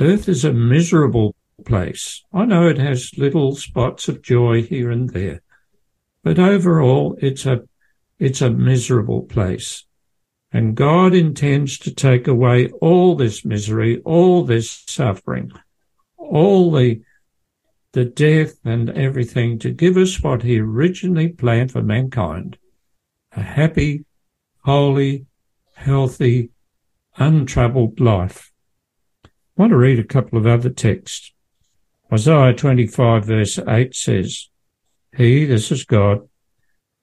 Earth 0.00 0.28
is 0.28 0.44
a 0.44 0.52
miserable 0.52 1.34
place. 1.64 2.24
I 2.32 2.44
know 2.44 2.66
it 2.66 2.78
has 2.78 3.16
little 3.16 3.54
spots 3.54 4.08
of 4.08 4.22
joy 4.22 4.62
here 4.62 4.90
and 4.90 5.10
there, 5.10 5.42
but 6.24 6.38
overall 6.38 7.16
it's 7.20 7.46
a, 7.46 7.62
it's 8.18 8.40
a 8.40 8.50
miserable 8.50 9.22
place. 9.22 9.84
And 10.52 10.74
God 10.74 11.14
intends 11.14 11.78
to 11.78 11.94
take 11.94 12.28
away 12.28 12.68
all 12.80 13.16
this 13.16 13.44
misery, 13.44 14.00
all 14.04 14.44
this 14.44 14.84
suffering, 14.86 15.50
all 16.16 16.70
the, 16.70 17.02
the 17.92 18.04
death 18.04 18.56
and 18.64 18.90
everything 18.90 19.58
to 19.60 19.70
give 19.70 19.96
us 19.96 20.22
what 20.22 20.42
he 20.42 20.58
originally 20.58 21.28
planned 21.28 21.72
for 21.72 21.82
mankind. 21.82 22.58
A 23.34 23.42
happy, 23.42 24.04
holy, 24.64 25.26
healthy, 25.82 26.50
untroubled 27.16 28.00
life. 28.00 28.52
I 29.24 29.28
want 29.56 29.70
to 29.70 29.76
read 29.76 29.98
a 29.98 30.04
couple 30.04 30.38
of 30.38 30.46
other 30.46 30.70
texts. 30.70 31.32
Isaiah 32.12 32.54
25 32.54 33.24
verse 33.24 33.58
8 33.58 33.94
says, 33.94 34.48
He, 35.16 35.44
this 35.44 35.70
is 35.70 35.84
God, 35.84 36.28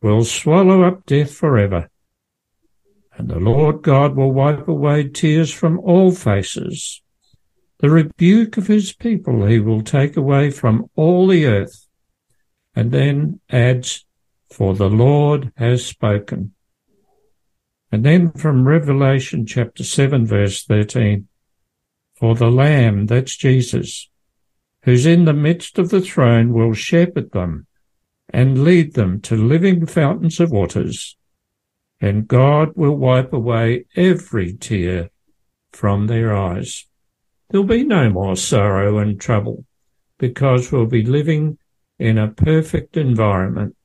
will 0.01 0.23
swallow 0.23 0.83
up 0.83 1.05
death 1.05 1.33
forever, 1.33 1.89
and 3.17 3.27
the 3.27 3.39
Lord 3.39 3.81
God 3.81 4.15
will 4.15 4.31
wipe 4.31 4.67
away 4.67 5.09
tears 5.09 5.53
from 5.53 5.79
all 5.79 6.11
faces. 6.11 7.01
The 7.79 7.89
rebuke 7.89 8.57
of 8.57 8.67
his 8.67 8.93
people 8.93 9.45
he 9.45 9.59
will 9.59 9.81
take 9.81 10.17
away 10.17 10.51
from 10.51 10.89
all 10.95 11.27
the 11.27 11.45
earth. 11.45 11.87
And 12.75 12.91
then 12.91 13.39
adds, 13.49 14.05
For 14.51 14.73
the 14.73 14.89
Lord 14.89 15.51
has 15.55 15.85
spoken. 15.85 16.53
And 17.91 18.05
then 18.05 18.31
from 18.31 18.67
Revelation 18.67 19.45
chapter 19.45 19.83
7 19.83 20.25
verse 20.25 20.63
13, 20.63 21.27
for 22.15 22.35
the 22.35 22.51
Lamb, 22.51 23.05
that's 23.07 23.35
Jesus, 23.35 24.09
who's 24.83 25.05
in 25.05 25.25
the 25.25 25.33
midst 25.33 25.79
of 25.79 25.89
the 25.89 26.01
throne 26.01 26.53
will 26.53 26.73
shepherd 26.73 27.31
them 27.31 27.65
and 28.31 28.63
lead 28.63 28.93
them 28.93 29.21
to 29.21 29.35
living 29.35 29.85
fountains 29.85 30.39
of 30.39 30.51
waters, 30.51 31.17
and 31.99 32.27
God 32.27 32.73
will 32.75 32.95
wipe 32.95 33.33
away 33.33 33.85
every 33.95 34.53
tear 34.53 35.09
from 35.71 36.07
their 36.07 36.35
eyes. 36.35 36.85
There'll 37.49 37.65
be 37.65 37.83
no 37.83 38.09
more 38.09 38.35
sorrow 38.35 38.99
and 38.99 39.19
trouble 39.19 39.65
because 40.17 40.71
we'll 40.71 40.85
be 40.85 41.03
living 41.03 41.57
in 41.97 42.17
a 42.17 42.27
perfect 42.27 42.97
environment. 42.97 43.75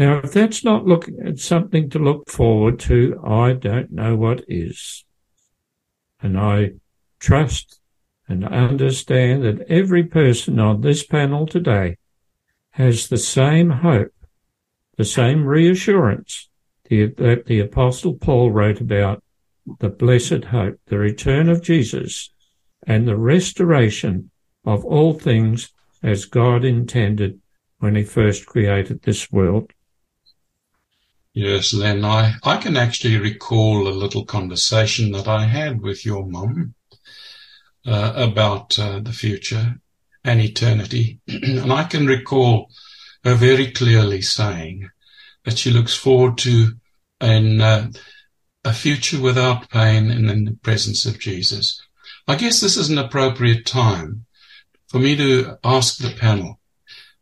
Now, 0.00 0.20
if 0.24 0.32
that's 0.32 0.64
not 0.64 0.86
look, 0.86 1.10
something 1.36 1.90
to 1.90 1.98
look 1.98 2.30
forward 2.30 2.80
to, 2.80 3.20
I 3.22 3.52
don't 3.52 3.92
know 3.92 4.16
what 4.16 4.42
is. 4.48 5.04
And 6.22 6.40
I 6.40 6.70
trust 7.18 7.82
and 8.26 8.42
understand 8.42 9.44
that 9.44 9.60
every 9.68 10.04
person 10.04 10.58
on 10.58 10.80
this 10.80 11.04
panel 11.04 11.46
today 11.46 11.98
has 12.70 13.08
the 13.08 13.18
same 13.18 13.68
hope, 13.68 14.14
the 14.96 15.04
same 15.04 15.44
reassurance 15.44 16.48
that 16.88 17.44
the 17.46 17.60
Apostle 17.60 18.14
Paul 18.14 18.52
wrote 18.52 18.80
about 18.80 19.22
the 19.80 19.90
blessed 19.90 20.44
hope, 20.44 20.80
the 20.86 20.96
return 20.96 21.50
of 21.50 21.62
Jesus, 21.62 22.30
and 22.86 23.06
the 23.06 23.18
restoration 23.18 24.30
of 24.64 24.82
all 24.82 25.12
things 25.12 25.74
as 26.02 26.24
God 26.24 26.64
intended 26.64 27.38
when 27.80 27.96
he 27.96 28.02
first 28.02 28.46
created 28.46 29.02
this 29.02 29.30
world. 29.30 29.74
Yes, 31.32 31.72
Len, 31.72 32.04
I, 32.04 32.34
I 32.42 32.56
can 32.56 32.76
actually 32.76 33.16
recall 33.16 33.86
a 33.86 33.90
little 33.90 34.24
conversation 34.24 35.12
that 35.12 35.28
I 35.28 35.44
had 35.44 35.80
with 35.80 36.04
your 36.04 36.26
mum 36.26 36.74
uh, 37.86 38.12
about 38.16 38.76
uh, 38.78 38.98
the 38.98 39.12
future 39.12 39.76
and 40.24 40.40
eternity. 40.40 41.20
and 41.28 41.72
I 41.72 41.84
can 41.84 42.06
recall 42.06 42.68
her 43.24 43.34
very 43.34 43.70
clearly 43.70 44.22
saying 44.22 44.90
that 45.44 45.56
she 45.56 45.70
looks 45.70 45.94
forward 45.94 46.36
to 46.38 46.72
an, 47.20 47.60
uh, 47.60 47.92
a 48.64 48.72
future 48.72 49.20
without 49.20 49.70
pain 49.70 50.10
and 50.10 50.28
in 50.28 50.44
the 50.44 50.58
presence 50.62 51.06
of 51.06 51.20
Jesus. 51.20 51.80
I 52.26 52.34
guess 52.34 52.60
this 52.60 52.76
is 52.76 52.90
an 52.90 52.98
appropriate 52.98 53.66
time 53.66 54.26
for 54.88 54.98
me 54.98 55.14
to 55.16 55.56
ask 55.62 55.98
the 55.98 56.10
panel, 56.10 56.58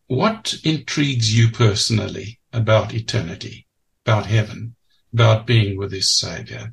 what 0.07 0.55
intrigues 0.65 1.37
you 1.37 1.51
personally 1.51 2.41
about 2.55 2.95
eternity, 2.95 3.67
about 4.09 4.25
heaven, 4.25 4.75
about 5.13 5.47
being 5.47 5.77
with 5.77 5.93
his 5.93 6.11
Savior? 6.11 6.73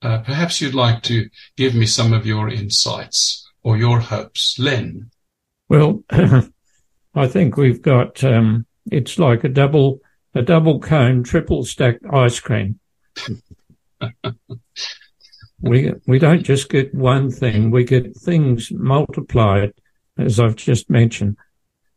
Uh, 0.00 0.18
perhaps 0.18 0.60
you'd 0.60 0.76
like 0.76 1.02
to 1.02 1.28
give 1.56 1.74
me 1.74 1.86
some 1.86 2.12
of 2.12 2.24
your 2.24 2.48
insights 2.48 3.44
or 3.64 3.76
your 3.76 3.98
hopes. 3.98 4.56
Len. 4.60 5.10
Well, 5.68 6.04
I 6.10 7.26
think 7.26 7.56
we've 7.56 7.82
got, 7.82 8.22
um, 8.22 8.64
it's 8.92 9.18
like 9.18 9.42
a 9.42 9.48
double, 9.48 9.98
a 10.36 10.42
double 10.42 10.78
cone, 10.78 11.24
triple 11.24 11.64
stacked 11.64 12.04
ice 12.12 12.38
cream. 12.38 12.78
we, 15.60 15.92
we 16.06 16.20
don't 16.20 16.44
just 16.44 16.68
get 16.68 16.94
one 16.94 17.28
thing, 17.28 17.72
we 17.72 17.82
get 17.82 18.16
things 18.16 18.70
multiplied, 18.70 19.72
as 20.16 20.38
I've 20.38 20.54
just 20.54 20.88
mentioned. 20.88 21.38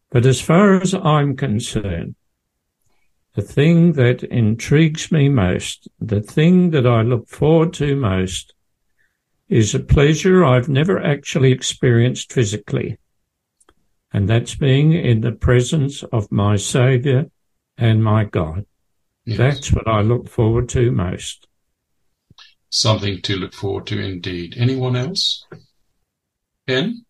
But 0.10 0.26
as 0.26 0.42
far 0.42 0.82
as 0.82 0.96
I'm 0.96 1.36
concerned, 1.36 2.16
the 3.34 3.42
thing 3.42 3.94
that 3.94 4.24
intrigues 4.24 5.12
me 5.12 5.30
most, 5.30 5.88
the 6.00 6.22
thing 6.22 6.72
that 6.72 6.86
I 6.86 7.02
look 7.02 7.28
forward 7.28 7.74
to 7.76 7.96
most, 7.96 8.54
is 9.48 9.74
a 9.74 9.80
pleasure 9.80 10.44
I've 10.44 10.70
never 10.70 11.02
actually 11.02 11.52
experienced 11.52 12.32
physically. 12.34 12.98
And 14.14 14.30
that's 14.30 14.56
being 14.56 14.94
in 14.94 15.22
the 15.22 15.32
presence 15.32 16.04
of 16.04 16.32
my 16.32 16.58
Saviour 16.58 17.26
and 17.78 18.04
my 18.04 18.26
God. 18.26 18.66
Yes. 19.26 19.38
That's 19.38 19.74
what 19.74 19.88
I 19.88 20.02
look 20.02 20.28
forward 20.28 20.68
to 20.70 20.92
most. 20.92 21.48
Something 22.70 23.22
to 23.22 23.36
look 23.36 23.54
forward 23.54 23.88
to 23.88 24.00
indeed. 24.00 24.56
Anyone 24.58 24.96
else? 24.96 25.46
Ken? 26.68 27.06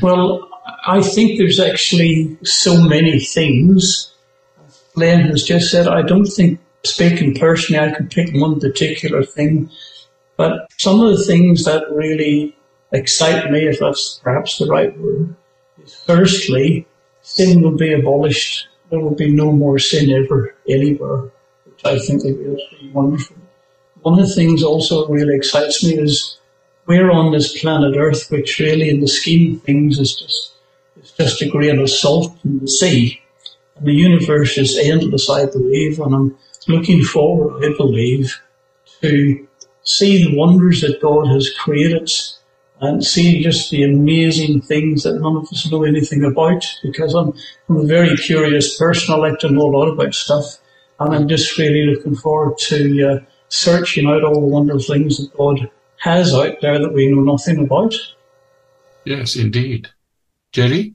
Well, 0.00 0.48
I 0.86 1.02
think 1.02 1.38
there's 1.38 1.60
actually 1.60 2.38
so 2.44 2.80
many 2.80 3.20
things. 3.20 4.13
Len 4.96 5.28
has 5.28 5.42
just 5.42 5.70
said, 5.70 5.88
I 5.88 6.02
don't 6.02 6.26
think, 6.26 6.60
speaking 6.84 7.34
personally, 7.34 7.84
I 7.84 7.94
could 7.94 8.10
pick 8.10 8.30
one 8.32 8.60
particular 8.60 9.24
thing. 9.24 9.70
But 10.36 10.70
some 10.78 11.00
of 11.00 11.16
the 11.16 11.24
things 11.24 11.64
that 11.64 11.90
really 11.90 12.56
excite 12.92 13.50
me, 13.50 13.66
if 13.66 13.80
that's 13.80 14.20
perhaps 14.22 14.58
the 14.58 14.66
right 14.66 14.96
word, 14.98 15.34
is 15.82 15.94
firstly, 15.94 16.86
sin 17.22 17.62
will 17.62 17.76
be 17.76 17.92
abolished. 17.92 18.68
There 18.90 19.00
will 19.00 19.14
be 19.14 19.32
no 19.32 19.50
more 19.50 19.78
sin 19.78 20.10
ever, 20.10 20.54
anywhere, 20.68 21.30
which 21.64 21.84
I 21.84 21.98
think 21.98 22.22
will 22.22 22.56
be 22.56 22.90
wonderful. 22.92 23.36
One 24.02 24.20
of 24.20 24.28
the 24.28 24.34
things 24.34 24.62
also 24.62 25.08
really 25.08 25.34
excites 25.34 25.82
me 25.82 25.98
is 25.98 26.38
we're 26.86 27.10
on 27.10 27.32
this 27.32 27.58
planet 27.60 27.96
Earth, 27.96 28.30
which 28.30 28.58
really 28.58 28.90
in 28.90 29.00
the 29.00 29.08
scheme 29.08 29.56
of 29.56 29.62
things 29.62 29.98
is 29.98 30.14
just, 30.14 30.52
is 31.02 31.10
just 31.12 31.42
a 31.42 31.48
grain 31.48 31.78
of 31.78 31.88
salt 31.88 32.36
in 32.44 32.60
the 32.60 32.68
sea. 32.68 33.20
The 33.80 33.92
universe 33.92 34.56
is 34.56 34.78
endless, 34.78 35.28
I 35.28 35.46
believe, 35.46 35.98
and 35.98 36.14
I'm 36.14 36.36
looking 36.68 37.02
forward, 37.02 37.64
I 37.64 37.76
believe, 37.76 38.40
to 39.02 39.46
see 39.82 40.24
the 40.24 40.36
wonders 40.36 40.80
that 40.80 41.00
God 41.02 41.26
has 41.28 41.50
created 41.50 42.10
and 42.80 43.04
see 43.04 43.42
just 43.42 43.70
the 43.70 43.82
amazing 43.82 44.60
things 44.60 45.02
that 45.02 45.20
none 45.20 45.36
of 45.36 45.44
us 45.44 45.70
know 45.70 45.84
anything 45.84 46.24
about 46.24 46.64
because 46.82 47.14
I'm, 47.14 47.32
I'm 47.68 47.76
a 47.78 47.86
very 47.86 48.16
curious 48.16 48.78
person. 48.78 49.14
I 49.14 49.18
like 49.18 49.38
to 49.40 49.50
know 49.50 49.62
a 49.62 49.74
lot 49.76 49.88
about 49.88 50.14
stuff 50.14 50.58
and 51.00 51.14
I'm 51.14 51.28
just 51.28 51.56
really 51.58 51.86
looking 51.86 52.14
forward 52.14 52.58
to 52.58 53.08
uh, 53.08 53.24
searching 53.48 54.06
out 54.06 54.24
all 54.24 54.40
the 54.40 54.46
wonderful 54.46 54.94
things 54.94 55.18
that 55.18 55.36
God 55.36 55.70
has 55.98 56.34
out 56.34 56.60
there 56.60 56.78
that 56.78 56.92
we 56.92 57.10
know 57.10 57.22
nothing 57.22 57.64
about. 57.64 57.94
Yes, 59.04 59.36
indeed. 59.36 59.88
Jerry? 60.52 60.94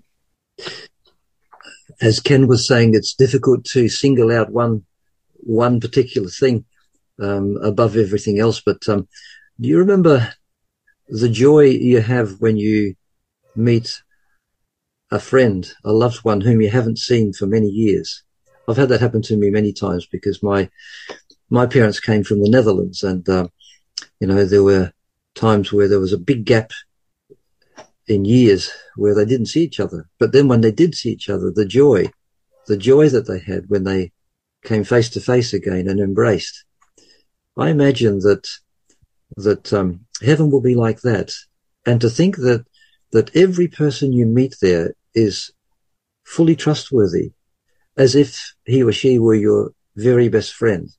As 2.01 2.19
Ken 2.19 2.47
was 2.47 2.67
saying, 2.67 2.95
it's 2.95 3.13
difficult 3.13 3.65
to 3.65 3.89
single 3.89 4.31
out 4.31 4.51
one 4.51 4.85
one 5.41 5.79
particular 5.79 6.29
thing 6.29 6.65
um, 7.21 7.57
above 7.61 7.95
everything 7.95 8.39
else. 8.39 8.61
But 8.61 8.87
um, 8.87 9.07
do 9.59 9.67
you 9.67 9.77
remember 9.77 10.33
the 11.07 11.29
joy 11.29 11.65
you 11.65 12.01
have 12.01 12.39
when 12.39 12.57
you 12.57 12.95
meet 13.55 14.01
a 15.11 15.19
friend, 15.19 15.69
a 15.83 15.91
loved 15.91 16.23
one 16.23 16.41
whom 16.41 16.61
you 16.61 16.69
haven't 16.69 16.99
seen 16.99 17.33
for 17.33 17.47
many 17.47 17.67
years? 17.67 18.23
I've 18.67 18.77
had 18.77 18.89
that 18.89 19.01
happen 19.01 19.21
to 19.23 19.37
me 19.37 19.49
many 19.49 19.73
times 19.73 20.05
because 20.05 20.43
my 20.43 20.69
my 21.49 21.65
parents 21.65 21.99
came 21.99 22.23
from 22.23 22.41
the 22.41 22.49
Netherlands, 22.49 23.03
and 23.03 23.27
uh, 23.27 23.47
you 24.19 24.27
know 24.27 24.45
there 24.45 24.63
were 24.63 24.93
times 25.35 25.73
where 25.73 25.87
there 25.87 25.99
was 25.99 26.13
a 26.13 26.17
big 26.17 26.45
gap 26.45 26.71
in 28.07 28.25
years 28.25 28.71
where 28.99 29.15
they 29.15 29.25
didn't 29.25 29.47
see 29.47 29.63
each 29.63 29.79
other. 29.79 30.09
But 30.19 30.31
then 30.31 30.47
when 30.47 30.61
they 30.61 30.71
did 30.71 30.95
see 30.95 31.09
each 31.11 31.29
other, 31.29 31.51
the 31.51 31.65
joy, 31.65 32.11
the 32.67 32.77
joy 32.77 33.09
that 33.09 33.27
they 33.27 33.39
had 33.39 33.69
when 33.69 33.83
they 33.83 34.11
came 34.63 34.83
face 34.83 35.09
to 35.11 35.21
face 35.21 35.53
again 35.53 35.87
and 35.87 35.99
embraced, 35.99 36.65
I 37.57 37.69
imagine 37.69 38.19
that 38.19 38.47
that 39.37 39.71
um, 39.73 40.05
heaven 40.21 40.49
will 40.49 40.61
be 40.61 40.75
like 40.75 41.01
that, 41.01 41.33
and 41.85 42.01
to 42.01 42.09
think 42.09 42.37
that 42.37 42.65
that 43.11 43.35
every 43.35 43.67
person 43.67 44.13
you 44.13 44.25
meet 44.25 44.55
there 44.61 44.93
is 45.13 45.51
fully 46.25 46.55
trustworthy, 46.55 47.31
as 47.97 48.15
if 48.15 48.53
he 48.65 48.83
or 48.83 48.91
she 48.91 49.17
were 49.19 49.35
your 49.35 49.71
very 49.95 50.29
best 50.29 50.53
friend, 50.53 50.89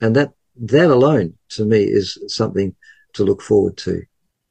and 0.00 0.14
that 0.16 0.32
that 0.56 0.90
alone 0.90 1.34
to 1.50 1.64
me 1.64 1.82
is 1.84 2.18
something 2.26 2.74
to 3.14 3.24
look 3.24 3.42
forward 3.42 3.76
to, 3.78 4.02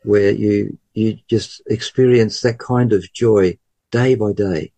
where 0.07 0.31
you 0.31 0.77
you 0.93 1.17
just 1.27 1.61
experience 1.67 2.41
that 2.41 2.59
kind 2.59 2.93
of 2.93 3.11
joy 3.13 3.57
day 3.91 4.15
by 4.15 4.31
day. 4.31 4.71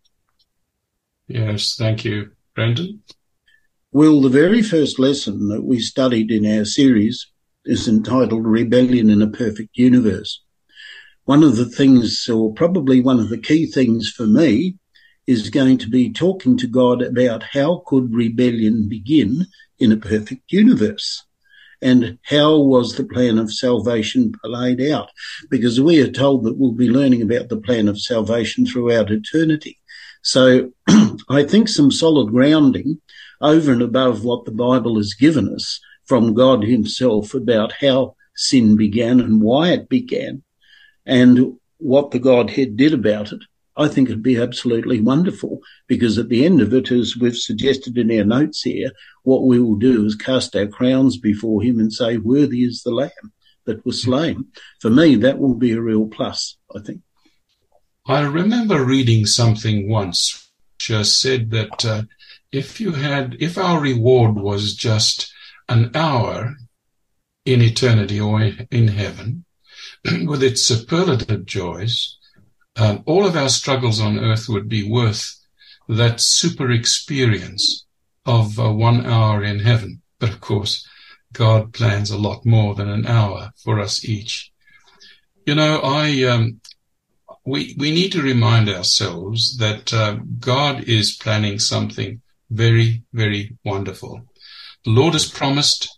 Yes, 1.28 1.76
thank 1.78 2.04
you, 2.04 2.32
Brenton. 2.56 3.04
Well, 3.92 4.22
the 4.22 4.30
very 4.30 4.64
first 4.64 4.98
lesson 4.98 5.48
that 5.50 5.64
we 5.64 5.80
studied 5.80 6.32
in 6.32 6.46
our 6.46 6.66
series 6.66 7.28
is 7.64 7.88
entitled 7.88 8.46
Rebellion 8.46 9.10
in 9.10 9.22
a 9.22 9.28
Perfect 9.28 9.78
Universe. 9.78 10.42
One 11.26 11.44
of 11.44 11.58
the 11.58 11.70
things, 11.70 12.28
or 12.28 12.52
probably 12.52 13.00
one 13.00 13.20
of 13.20 13.30
the 13.30 13.38
key 13.38 13.68
things 13.68 14.10
for 14.10 14.26
me, 14.26 14.78
is 15.28 15.52
going 15.52 15.78
to 15.78 15.90
be 15.90 16.12
talking 16.12 16.58
to 16.58 16.68
God 16.68 17.04
about 17.04 17.44
how 17.54 17.84
could 17.86 18.12
rebellion 18.12 18.90
begin 18.90 19.46
in 19.78 19.92
a 19.92 19.98
perfect 19.98 20.52
universe 20.52 21.24
and 21.82 22.18
how 22.24 22.60
was 22.60 22.96
the 22.96 23.06
plan 23.06 23.38
of 23.38 23.54
salvation 23.54 24.34
played 24.44 24.82
out? 24.82 25.10
Because 25.50 25.80
we 25.80 26.02
are 26.02 26.12
told 26.12 26.44
that 26.44 26.58
we'll 26.58 26.74
be 26.74 26.90
learning 26.90 27.22
about 27.22 27.50
the 27.50 27.62
plan 27.62 27.88
of 27.88 28.02
salvation 28.02 28.66
throughout 28.66 29.12
eternity. 29.12 29.78
So 30.22 30.72
I 31.30 31.44
think 31.44 31.70
some 31.70 31.92
solid 31.92 32.32
grounding 32.32 33.02
over 33.42 33.72
and 33.72 33.82
above 33.82 34.24
what 34.24 34.46
the 34.46 34.52
Bible 34.52 34.98
has 34.98 35.14
given 35.14 35.54
us 35.54 35.80
from 36.06 36.34
God 36.34 36.64
himself 36.64 37.34
about 37.34 37.74
how 37.80 38.16
sin 38.36 38.76
began 38.76 39.20
and 39.20 39.42
why 39.42 39.70
it 39.70 39.88
began 39.90 40.44
and 41.06 41.58
what 41.78 42.12
the 42.12 42.20
Godhead 42.20 42.76
did 42.76 42.94
about 42.94 43.32
it, 43.32 43.42
I 43.80 43.88
think 43.88 44.10
it'd 44.10 44.22
be 44.22 44.36
absolutely 44.36 45.00
wonderful 45.00 45.62
because 45.88 46.18
at 46.18 46.28
the 46.28 46.46
end 46.46 46.60
of 46.60 46.74
it, 46.74 46.92
as 46.92 47.16
we've 47.16 47.38
suggested 47.38 47.98
in 47.98 48.12
our 48.12 48.26
notes 48.26 48.62
here, 48.62 48.92
what 49.24 49.46
we 49.46 49.58
will 49.58 49.78
do 49.78 50.06
is 50.06 50.16
cast 50.16 50.54
our 50.54 50.68
crowns 50.68 51.16
before 51.18 51.64
him 51.64 51.80
and 51.80 51.92
say, 51.92 52.18
worthy 52.18 52.64
is 52.66 52.84
the 52.84 52.92
lamb 52.92 53.32
that 53.66 53.86
was 53.86 54.02
slain. 54.02 54.48
For 54.82 54.90
me, 54.90 55.16
that 55.16 55.40
will 55.40 55.54
be 55.54 55.72
a 55.72 55.82
real 55.82 56.08
plus, 56.08 56.58
I 56.76 56.82
think. 56.82 57.04
I 58.06 58.24
remember 58.24 58.84
reading 58.84 59.26
something 59.26 59.88
once 59.88 60.52
uh, 60.92 61.04
said 61.04 61.52
that 61.52 61.86
uh, 61.86 62.04
if 62.52 62.82
you 62.82 62.92
had, 62.92 63.38
if 63.40 63.58
our 63.58 63.80
reward 63.80 64.36
was 64.36 64.76
just 64.76 65.32
an 65.70 65.92
hour 65.96 66.58
in 67.46 67.62
eternity 67.62 68.20
or 68.20 68.42
in 68.42 68.90
heaven, 68.90 69.46
with 70.26 70.44
its 70.44 70.64
superlative 70.64 71.46
joys, 71.46 72.19
um, 72.80 73.04
all 73.06 73.26
of 73.26 73.36
our 73.36 73.50
struggles 73.50 74.00
on 74.00 74.20
earth 74.20 74.48
would 74.48 74.70
be 74.70 74.90
worth 74.90 75.36
that 75.88 76.22
super 76.22 76.72
experience 76.72 77.86
of 78.26 78.60
uh, 78.60 78.72
one 78.72 79.06
hour 79.06 79.44
in 79.44 79.60
heaven. 79.60 80.02
But 80.20 80.30
of 80.30 80.40
course, 80.40 80.88
God 81.34 81.74
plans 81.74 82.10
a 82.10 82.18
lot 82.18 82.46
more 82.46 82.76
than 82.76 82.90
an 82.90 83.06
hour 83.06 83.52
for 83.64 83.80
us 83.80 84.06
each. 84.06 84.52
You 85.46 85.56
know, 85.56 85.80
I 85.80 86.24
um, 86.24 86.62
we 87.46 87.76
we 87.78 87.92
need 87.92 88.12
to 88.14 88.22
remind 88.22 88.70
ourselves 88.70 89.58
that 89.58 89.94
uh, 89.94 90.18
God 90.40 90.84
is 90.84 91.18
planning 91.18 91.60
something 91.60 92.22
very 92.50 93.04
very 93.14 93.58
wonderful. 93.64 94.22
The 94.86 94.92
Lord 94.92 95.14
has 95.14 95.30
promised 95.30 95.90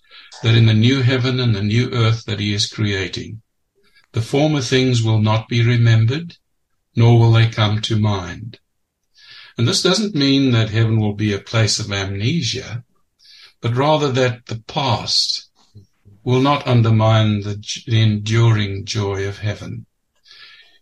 that 0.43 0.55
in 0.55 0.65
the 0.65 0.73
new 0.73 1.01
heaven 1.01 1.39
and 1.39 1.55
the 1.55 1.63
new 1.63 1.91
earth 1.91 2.25
that 2.25 2.39
He 2.39 2.53
is 2.53 2.67
creating, 2.67 3.41
the 4.13 4.21
former 4.21 4.61
things 4.61 5.03
will 5.03 5.19
not 5.19 5.47
be 5.47 5.65
remembered, 5.65 6.37
nor 6.95 7.19
will 7.19 7.31
they 7.31 7.47
come 7.47 7.81
to 7.81 7.99
mind. 7.99 8.59
And 9.57 9.67
this 9.67 9.81
doesn't 9.81 10.15
mean 10.15 10.51
that 10.51 10.69
heaven 10.69 10.99
will 10.99 11.13
be 11.13 11.33
a 11.33 11.39
place 11.39 11.79
of 11.79 11.91
amnesia, 11.91 12.83
but 13.61 13.75
rather 13.75 14.11
that 14.11 14.47
the 14.47 14.63
past 14.67 15.49
will 16.23 16.41
not 16.41 16.67
undermine 16.67 17.41
the, 17.41 17.63
the 17.87 18.01
enduring 18.01 18.85
joy 18.85 19.27
of 19.27 19.39
heaven. 19.39 19.85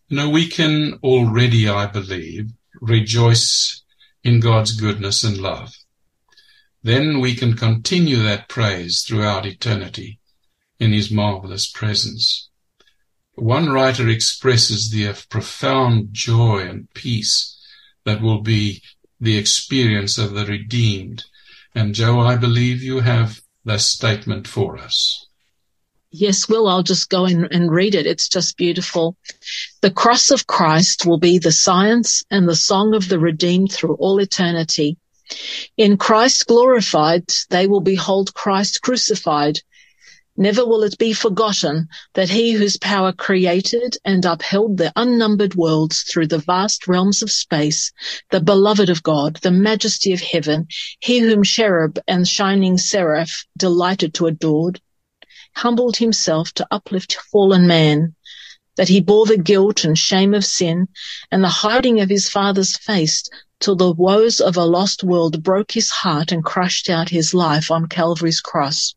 You 0.08 0.18
know, 0.18 0.30
we 0.30 0.48
can 0.48 1.00
already, 1.04 1.70
I 1.70 1.86
believe, 1.86 2.52
rejoice 2.82 3.84
in 4.24 4.40
God's 4.40 4.72
goodness 4.72 5.24
and 5.24 5.38
love. 5.38 5.74
Then 6.82 7.20
we 7.20 7.36
can 7.36 7.56
continue 7.56 8.18
that 8.24 8.50
praise 8.50 9.04
throughout 9.04 9.46
eternity 9.46 10.20
in 10.80 10.94
His 10.94 11.12
marvelous 11.12 11.70
presence. 11.70 12.49
One 13.40 13.70
writer 13.70 14.08
expresses 14.08 14.90
the 14.90 15.14
profound 15.30 16.10
joy 16.12 16.60
and 16.60 16.94
peace 16.94 17.58
that 18.06 18.22
will 18.22 18.42
be 18.42 18.82
the 19.20 19.38
experience 19.38 20.18
of 20.18 20.34
the 20.34 20.46
redeemed. 20.46 21.26
And 21.76 21.96
Joe, 21.96 22.20
I 22.20 22.36
believe 22.36 22.82
you 22.82 23.00
have 23.00 23.42
that 23.66 23.82
statement 23.82 24.48
for 24.48 24.78
us. 24.78 25.26
Yes, 26.12 26.50
Will, 26.50 26.68
I'll 26.68 26.82
just 26.84 27.10
go 27.10 27.26
and 27.26 27.72
read 27.72 27.94
it. 27.94 28.08
It's 28.08 28.28
just 28.28 28.58
beautiful. 28.58 29.16
The 29.82 29.92
cross 29.92 30.32
of 30.32 30.48
Christ 30.48 31.06
will 31.06 31.20
be 31.20 31.38
the 31.38 31.52
science 31.52 32.24
and 32.32 32.50
the 32.50 32.56
song 32.56 32.96
of 32.96 33.10
the 33.10 33.20
redeemed 33.20 33.72
through 33.72 33.96
all 33.96 34.20
eternity. 34.20 34.98
In 35.78 35.98
Christ 35.98 36.48
glorified, 36.48 37.26
they 37.52 37.68
will 37.68 37.82
behold 37.82 38.34
Christ 38.34 38.82
crucified. 38.82 39.60
Never 40.42 40.66
will 40.66 40.84
it 40.84 40.98
be 40.98 41.12
forgotten 41.12 41.90
that 42.14 42.30
he 42.30 42.54
whose 42.54 42.78
power 42.78 43.12
created 43.12 43.98
and 44.06 44.24
upheld 44.24 44.78
the 44.78 44.94
unnumbered 44.96 45.56
worlds 45.56 46.04
through 46.04 46.28
the 46.28 46.38
vast 46.38 46.88
realms 46.88 47.22
of 47.22 47.30
space, 47.30 47.92
the 48.32 48.40
beloved 48.40 48.90
of 48.90 49.04
God, 49.04 49.40
the 49.42 49.52
majesty 49.52 50.14
of 50.14 50.22
heaven, 50.22 50.70
he 51.02 51.20
whom 51.20 51.44
cherub 51.44 52.00
and 52.08 52.26
shining 52.26 52.78
seraph 52.78 53.46
delighted 53.58 54.14
to 54.14 54.28
adore, 54.28 54.72
humbled 55.58 55.98
himself 55.98 56.54
to 56.54 56.68
uplift 56.72 57.16
fallen 57.16 57.68
man, 57.68 58.16
that 58.78 58.88
he 58.88 59.02
bore 59.02 59.26
the 59.26 59.36
guilt 59.36 59.84
and 59.84 59.98
shame 59.98 60.34
of 60.34 60.46
sin 60.46 60.88
and 61.30 61.44
the 61.44 61.50
hiding 61.50 62.00
of 62.00 62.08
his 62.08 62.30
father's 62.30 62.78
face 62.78 63.24
till 63.60 63.76
the 63.76 63.92
woes 63.92 64.40
of 64.40 64.56
a 64.56 64.64
lost 64.64 65.04
world 65.04 65.44
broke 65.44 65.74
his 65.74 65.90
heart 65.90 66.32
and 66.32 66.46
crushed 66.46 66.90
out 66.90 67.10
his 67.10 67.34
life 67.34 67.70
on 67.70 67.90
Calvary's 67.90 68.40
cross. 68.40 68.96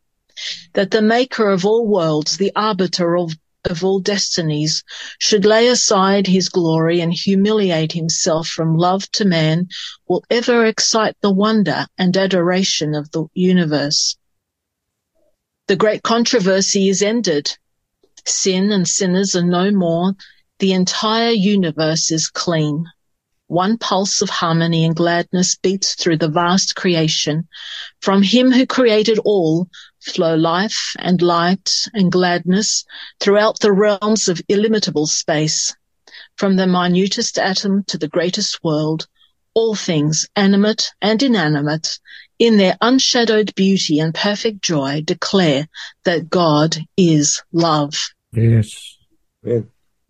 That 0.73 0.91
the 0.91 1.01
maker 1.01 1.49
of 1.49 1.65
all 1.65 1.87
worlds, 1.87 2.37
the 2.37 2.51
arbiter 2.55 3.15
of, 3.15 3.37
of 3.65 3.83
all 3.83 3.99
destinies, 3.99 4.83
should 5.19 5.45
lay 5.45 5.67
aside 5.67 6.27
his 6.27 6.49
glory 6.49 7.01
and 7.01 7.13
humiliate 7.13 7.91
himself 7.91 8.47
from 8.47 8.75
love 8.75 9.09
to 9.11 9.25
man 9.25 9.67
will 10.07 10.23
ever 10.29 10.65
excite 10.65 11.15
the 11.21 11.31
wonder 11.31 11.87
and 11.97 12.17
adoration 12.17 12.95
of 12.95 13.11
the 13.11 13.25
universe. 13.33 14.17
The 15.67 15.75
great 15.75 16.03
controversy 16.03 16.89
is 16.89 17.01
ended. 17.01 17.57
Sin 18.25 18.71
and 18.71 18.87
sinners 18.87 19.35
are 19.35 19.45
no 19.45 19.71
more. 19.71 20.15
The 20.59 20.73
entire 20.73 21.31
universe 21.31 22.11
is 22.11 22.27
clean. 22.27 22.85
One 23.47 23.77
pulse 23.77 24.21
of 24.21 24.29
harmony 24.29 24.85
and 24.85 24.95
gladness 24.95 25.55
beats 25.55 25.95
through 25.95 26.17
the 26.17 26.29
vast 26.29 26.75
creation. 26.75 27.47
From 28.01 28.23
him 28.23 28.51
who 28.51 28.65
created 28.65 29.19
all 29.19 29.67
flow 30.01 30.35
life 30.35 30.95
and 30.99 31.21
light 31.21 31.69
and 31.93 32.11
gladness 32.11 32.85
throughout 33.19 33.59
the 33.59 33.71
realms 33.71 34.29
of 34.29 34.41
illimitable 34.47 35.07
space. 35.07 35.75
From 36.37 36.55
the 36.55 36.67
minutest 36.67 37.37
atom 37.37 37.83
to 37.87 37.97
the 37.97 38.07
greatest 38.07 38.63
world, 38.63 39.07
all 39.53 39.75
things, 39.75 40.27
animate 40.35 40.91
and 41.01 41.21
inanimate, 41.21 41.99
in 42.39 42.57
their 42.57 42.77
unshadowed 42.81 43.53
beauty 43.55 43.99
and 43.99 44.13
perfect 44.13 44.61
joy 44.61 45.01
declare 45.05 45.67
that 46.05 46.29
God 46.29 46.77
is 46.97 47.41
love. 47.51 48.09
Yes. 48.31 48.97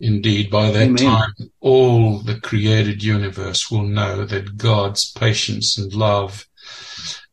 Indeed, 0.03 0.49
by 0.49 0.69
that 0.69 0.89
Amen. 0.89 0.97
time, 0.97 1.33
all 1.61 2.19
the 2.19 2.37
created 2.37 3.01
universe 3.01 3.71
will 3.71 3.83
know 3.83 4.25
that 4.25 4.57
God's 4.57 5.09
patience 5.13 5.77
and 5.77 5.93
love 5.93 6.45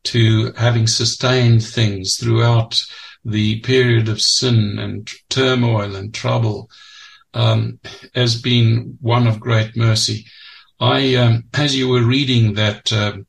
to 0.05 0.53
having 0.53 0.87
sustained 0.87 1.65
things 1.65 2.15
throughout 2.15 2.81
the 3.25 3.59
period 3.63 4.09
of 4.09 4.23
sin 4.23 4.79
and 4.79 5.11
turmoil 5.29 5.97
and 5.97 6.15
trouble 6.15 6.71
um, 7.35 7.81
has 8.15 8.41
been 8.41 8.97
one 9.01 9.27
of 9.27 9.41
great 9.41 9.77
mercy. 9.77 10.27
I, 10.79 11.17
um, 11.17 11.47
as 11.53 11.75
you 11.75 11.89
were 11.89 12.05
reading 12.05 12.55
that, 12.55 12.93
um, 12.93 13.27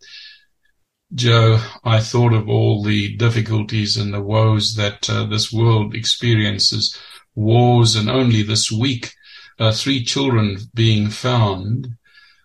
Joe, 1.15 1.59
I 1.83 1.99
thought 1.99 2.33
of 2.33 2.47
all 2.47 2.83
the 2.83 3.17
difficulties 3.17 3.97
and 3.97 4.13
the 4.13 4.21
woes 4.21 4.75
that 4.75 5.09
uh, 5.09 5.25
this 5.25 5.51
world 5.51 5.95
experiences, 5.95 6.95
wars, 7.33 7.95
and 7.95 8.07
only 8.07 8.43
this 8.43 8.71
week, 8.71 9.11
uh, 9.59 9.71
three 9.71 10.03
children 10.03 10.57
being 10.73 11.09
found 11.09 11.87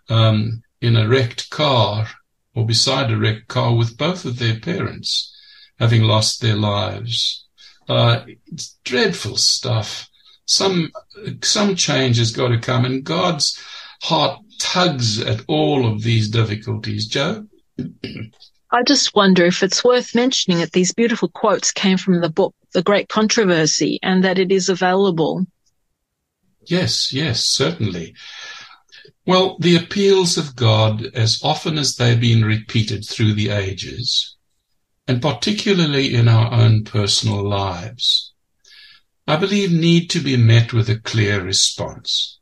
um, 0.09 0.63
in 0.81 0.97
a 0.97 1.09
wrecked 1.09 1.51
car 1.51 2.07
or 2.55 2.67
beside 2.67 3.11
a 3.11 3.17
wrecked 3.17 3.49
car 3.49 3.75
with 3.75 3.97
both 3.97 4.25
of 4.25 4.39
their 4.39 4.59
parents 4.59 5.33
having 5.79 6.03
lost 6.03 6.41
their 6.41 6.57
lives. 6.57 7.47
Uh, 7.89 8.25
it's 8.47 8.77
dreadful 8.85 9.37
stuff. 9.37 10.09
Some 10.47 10.93
some 11.43 11.75
change 11.75 12.19
has 12.19 12.33
got 12.33 12.49
to 12.49 12.59
come, 12.59 12.85
and 12.85 13.05
God's 13.05 13.61
heart 14.03 14.41
tugs 14.59 15.21
at 15.21 15.43
all 15.49 15.87
of 15.87 16.03
these 16.03 16.29
difficulties. 16.29 17.07
Joe. 17.07 17.47
I 18.73 18.83
just 18.83 19.15
wonder 19.15 19.45
if 19.45 19.63
it's 19.63 19.85
worth 19.85 20.15
mentioning 20.15 20.59
that 20.59 20.73
these 20.73 20.93
beautiful 20.93 21.29
quotes 21.29 21.73
came 21.73 21.99
from 21.99 22.21
the 22.21 22.29
book 22.29 22.55
The 22.73 22.83
Great 22.83 23.09
Controversy 23.09 23.99
and 24.03 24.25
that 24.25 24.39
it 24.39 24.51
is 24.51 24.69
available. 24.69 25.47
Yes, 26.67 27.13
yes, 27.13 27.47
certainly. 27.47 28.15
Well, 29.25 29.57
the 29.59 29.77
appeals 29.77 30.37
of 30.37 30.57
God, 30.57 31.07
as 31.15 31.41
often 31.43 31.79
as 31.79 31.97
they've 31.97 32.21
been 32.21 32.45
repeated 32.45 33.05
through 33.05 33.35
the 33.35 33.51
ages, 33.51 34.37
and 35.09 35.23
particularly 35.23 36.15
in 36.15 36.29
our 36.29 36.53
own 36.53 36.85
personal 36.85 37.43
lives, 37.49 38.33
I 39.27 39.37
believe 39.37 39.73
need 39.73 40.11
to 40.11 40.21
be 40.21 40.37
met 40.37 40.73
with 40.73 40.89
a 40.89 41.01
clear 41.01 41.43
response. 41.43 42.39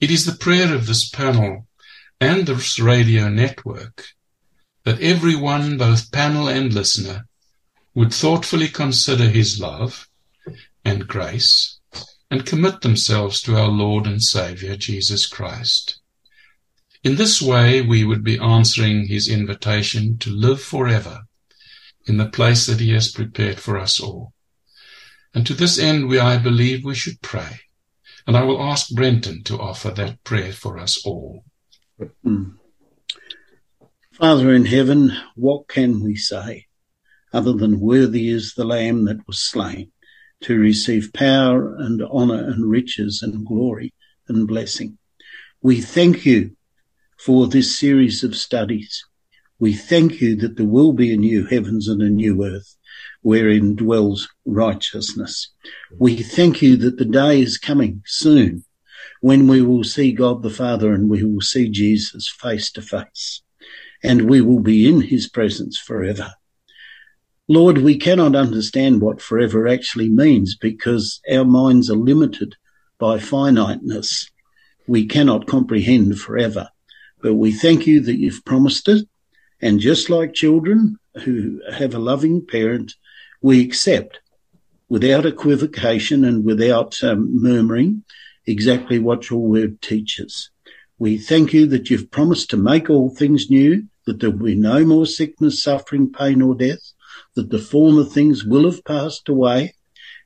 It 0.00 0.10
is 0.10 0.26
the 0.26 0.36
prayer 0.36 0.74
of 0.74 0.86
this 0.86 1.08
panel 1.08 1.66
and 2.20 2.46
this 2.46 2.78
radio 2.78 3.28
network 3.28 4.08
that 4.84 5.00
everyone, 5.00 5.78
both 5.78 6.12
panel 6.12 6.48
and 6.48 6.72
listener, 6.72 7.26
would 7.94 8.12
thoughtfully 8.12 8.68
consider 8.68 9.28
his 9.28 9.58
love 9.58 10.08
and 10.84 11.08
grace 11.08 11.78
and 12.30 12.46
commit 12.46 12.80
themselves 12.80 13.40
to 13.42 13.56
our 13.56 13.68
Lord 13.68 14.06
and 14.06 14.22
Savior, 14.22 14.76
Jesus 14.76 15.26
Christ. 15.26 16.00
In 17.02 17.16
this 17.16 17.42
way, 17.42 17.82
we 17.82 18.04
would 18.04 18.24
be 18.24 18.38
answering 18.38 19.06
his 19.06 19.28
invitation 19.28 20.16
to 20.18 20.30
live 20.30 20.62
forever 20.62 21.24
in 22.06 22.16
the 22.16 22.28
place 22.28 22.66
that 22.66 22.80
he 22.80 22.92
has 22.92 23.12
prepared 23.12 23.58
for 23.60 23.78
us 23.78 24.00
all. 24.00 24.32
And 25.34 25.46
to 25.46 25.54
this 25.54 25.78
end, 25.78 26.08
we, 26.08 26.18
I 26.18 26.38
believe 26.38 26.84
we 26.84 26.94
should 26.94 27.20
pray. 27.20 27.60
And 28.26 28.36
I 28.36 28.42
will 28.44 28.62
ask 28.62 28.88
Brenton 28.94 29.42
to 29.44 29.60
offer 29.60 29.90
that 29.90 30.24
prayer 30.24 30.52
for 30.52 30.78
us 30.78 31.04
all. 31.04 31.44
Father 34.12 34.54
in 34.54 34.64
heaven, 34.64 35.12
what 35.34 35.68
can 35.68 36.02
we 36.02 36.16
say 36.16 36.66
other 37.34 37.52
than 37.52 37.80
worthy 37.80 38.28
is 38.28 38.54
the 38.54 38.64
Lamb 38.64 39.04
that 39.06 39.26
was 39.26 39.40
slain 39.40 39.90
to 40.44 40.58
receive 40.58 41.12
power 41.12 41.74
and 41.76 42.02
honour 42.02 42.42
and 42.42 42.70
riches 42.70 43.22
and 43.22 43.46
glory 43.46 43.92
and 44.28 44.48
blessing? 44.48 44.98
We 45.60 45.80
thank 45.80 46.24
you 46.24 46.56
for 47.18 47.46
this 47.46 47.78
series 47.78 48.22
of 48.22 48.36
studies. 48.36 49.04
We 49.58 49.72
thank 49.72 50.20
you 50.20 50.36
that 50.36 50.56
there 50.56 50.66
will 50.66 50.92
be 50.92 51.12
a 51.12 51.16
new 51.16 51.46
heavens 51.46 51.88
and 51.88 52.02
a 52.02 52.10
new 52.10 52.44
earth 52.44 52.76
wherein 53.22 53.74
dwells 53.74 54.28
righteousness. 54.44 55.50
We 55.98 56.16
thank 56.16 56.60
you 56.60 56.76
that 56.76 56.98
the 56.98 57.06
day 57.06 57.40
is 57.40 57.56
coming 57.56 58.02
soon 58.04 58.64
when 59.20 59.48
we 59.48 59.62
will 59.62 59.84
see 59.84 60.12
God 60.12 60.42
the 60.42 60.50
Father 60.50 60.92
and 60.92 61.08
we 61.08 61.24
will 61.24 61.40
see 61.40 61.70
Jesus 61.70 62.28
face 62.28 62.70
to 62.72 62.82
face 62.82 63.42
and 64.02 64.28
we 64.28 64.42
will 64.42 64.60
be 64.60 64.86
in 64.86 65.00
his 65.00 65.28
presence 65.28 65.78
forever. 65.78 66.34
Lord, 67.48 67.78
we 67.78 67.98
cannot 67.98 68.34
understand 68.34 69.02
what 69.02 69.20
forever 69.20 69.68
actually 69.68 70.08
means 70.08 70.56
because 70.56 71.20
our 71.30 71.44
minds 71.44 71.90
are 71.90 71.96
limited 71.96 72.56
by 72.98 73.18
finiteness. 73.18 74.30
We 74.86 75.06
cannot 75.06 75.46
comprehend 75.46 76.18
forever, 76.18 76.70
but 77.20 77.34
we 77.34 77.52
thank 77.52 77.86
you 77.86 78.00
that 78.00 78.18
you've 78.18 78.46
promised 78.46 78.88
it. 78.88 79.06
And 79.60 79.78
just 79.78 80.08
like 80.08 80.32
children 80.32 80.96
who 81.24 81.60
have 81.70 81.94
a 81.94 81.98
loving 81.98 82.46
parent, 82.46 82.94
we 83.42 83.62
accept 83.62 84.20
without 84.88 85.26
equivocation 85.26 86.24
and 86.24 86.46
without 86.46 87.02
um, 87.04 87.28
murmuring 87.42 88.04
exactly 88.46 88.98
what 88.98 89.28
your 89.28 89.40
word 89.40 89.82
teaches. 89.82 90.50
We 90.98 91.18
thank 91.18 91.52
you 91.52 91.66
that 91.66 91.90
you've 91.90 92.10
promised 92.10 92.48
to 92.50 92.56
make 92.56 92.88
all 92.88 93.10
things 93.10 93.50
new, 93.50 93.84
that 94.06 94.20
there 94.20 94.30
will 94.30 94.46
be 94.46 94.54
no 94.54 94.84
more 94.86 95.04
sickness, 95.04 95.62
suffering, 95.62 96.10
pain, 96.10 96.40
or 96.40 96.54
death, 96.54 96.93
that 97.34 97.50
the 97.50 97.58
former 97.58 98.04
things 98.04 98.44
will 98.44 98.64
have 98.64 98.84
passed 98.84 99.28
away. 99.28 99.74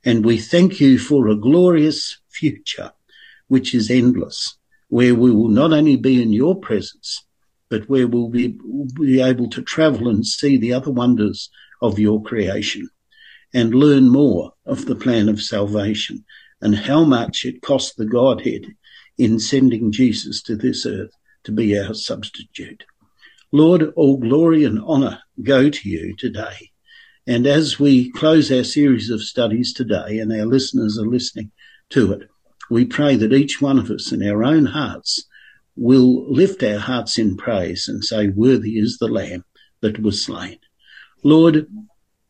And 0.05 0.23
we 0.23 0.37
thank 0.37 0.79
you 0.79 0.97
for 0.97 1.27
a 1.27 1.35
glorious 1.35 2.19
future, 2.29 2.91
which 3.47 3.73
is 3.75 3.89
endless, 3.89 4.57
where 4.87 5.15
we 5.15 5.31
will 5.31 5.49
not 5.49 5.73
only 5.73 5.97
be 5.97 6.21
in 6.21 6.31
your 6.31 6.55
presence, 6.59 7.25
but 7.69 7.89
where 7.89 8.07
we'll 8.07 8.29
be, 8.29 8.57
be 8.95 9.21
able 9.21 9.49
to 9.49 9.61
travel 9.61 10.07
and 10.07 10.25
see 10.25 10.57
the 10.57 10.73
other 10.73 10.91
wonders 10.91 11.49
of 11.81 11.99
your 11.99 12.21
creation 12.21 12.89
and 13.53 13.73
learn 13.73 14.09
more 14.09 14.53
of 14.65 14.85
the 14.85 14.95
plan 14.95 15.27
of 15.29 15.41
salvation 15.41 16.23
and 16.61 16.75
how 16.75 17.03
much 17.03 17.45
it 17.45 17.61
cost 17.61 17.97
the 17.97 18.05
Godhead 18.05 18.65
in 19.17 19.39
sending 19.39 19.91
Jesus 19.91 20.41
to 20.43 20.55
this 20.55 20.85
earth 20.85 21.11
to 21.43 21.51
be 21.51 21.77
our 21.77 21.93
substitute. 21.93 22.83
Lord, 23.51 23.91
all 23.95 24.17
glory 24.17 24.63
and 24.63 24.79
honour 24.79 25.19
go 25.41 25.69
to 25.69 25.89
you 25.89 26.15
today. 26.15 26.71
And 27.29 27.45
as 27.45 27.79
we 27.79 28.09
close 28.09 28.51
our 28.51 28.63
series 28.63 29.11
of 29.11 29.21
studies 29.21 29.71
today 29.71 30.17
and 30.17 30.33
our 30.33 30.47
listeners 30.47 30.97
are 30.97 31.05
listening 31.05 31.51
to 31.91 32.11
it, 32.11 32.27
we 32.71 32.85
pray 32.85 33.15
that 33.17 33.33
each 33.33 33.61
one 33.61 33.77
of 33.77 33.91
us 33.91 34.11
in 34.11 34.27
our 34.27 34.43
own 34.43 34.65
hearts 34.65 35.25
will 35.75 36.27
lift 36.27 36.63
our 36.63 36.79
hearts 36.79 37.19
in 37.19 37.37
praise 37.37 37.87
and 37.87 38.03
say, 38.03 38.29
worthy 38.29 38.79
is 38.79 38.97
the 38.97 39.07
lamb 39.07 39.45
that 39.81 40.01
was 40.01 40.25
slain. 40.25 40.57
Lord, 41.23 41.67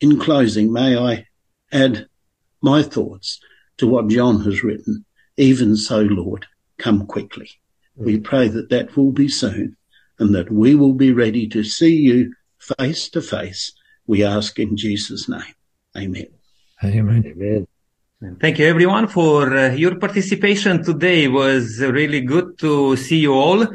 in 0.02 0.20
closing, 0.20 0.74
may 0.74 0.98
I 0.98 1.28
add 1.72 2.10
my 2.62 2.84
thoughts 2.84 3.40
to 3.78 3.88
what 3.88 4.10
John 4.10 4.42
has 4.42 4.66
written. 4.66 5.06
Even 5.38 5.78
so, 5.78 6.02
Lord, 6.02 6.46
come 6.78 7.08
quickly. 7.08 7.50
We 7.96 8.20
pray 8.20 8.50
that 8.50 8.70
that 8.70 8.98
will 8.98 9.14
be 9.14 9.30
soon 9.30 9.78
and 10.20 10.36
that 10.36 10.52
we 10.52 10.76
will 10.76 10.94
be 10.94 11.14
ready 11.14 11.48
to 11.48 11.64
see 11.64 11.96
you 11.96 12.34
face 12.60 13.10
to 13.12 13.22
face. 13.22 13.72
We 14.10 14.24
ask 14.24 14.58
in 14.58 14.76
Jesus' 14.76 15.30
name. 15.30 15.54
Amen. 15.96 16.30
Amen. 16.84 17.24
Amen. 17.28 17.68
Thank 18.42 18.58
you 18.58 18.66
everyone 18.66 19.08
for 19.08 19.56
uh, 19.56 19.70
your 19.74 20.00
participation 20.00 20.84
today. 20.84 21.26
It 21.26 21.34
was 21.44 21.80
really 21.80 22.22
good 22.22 22.58
to 22.58 22.96
see 22.96 23.20
you 23.20 23.36
all, 23.36 23.68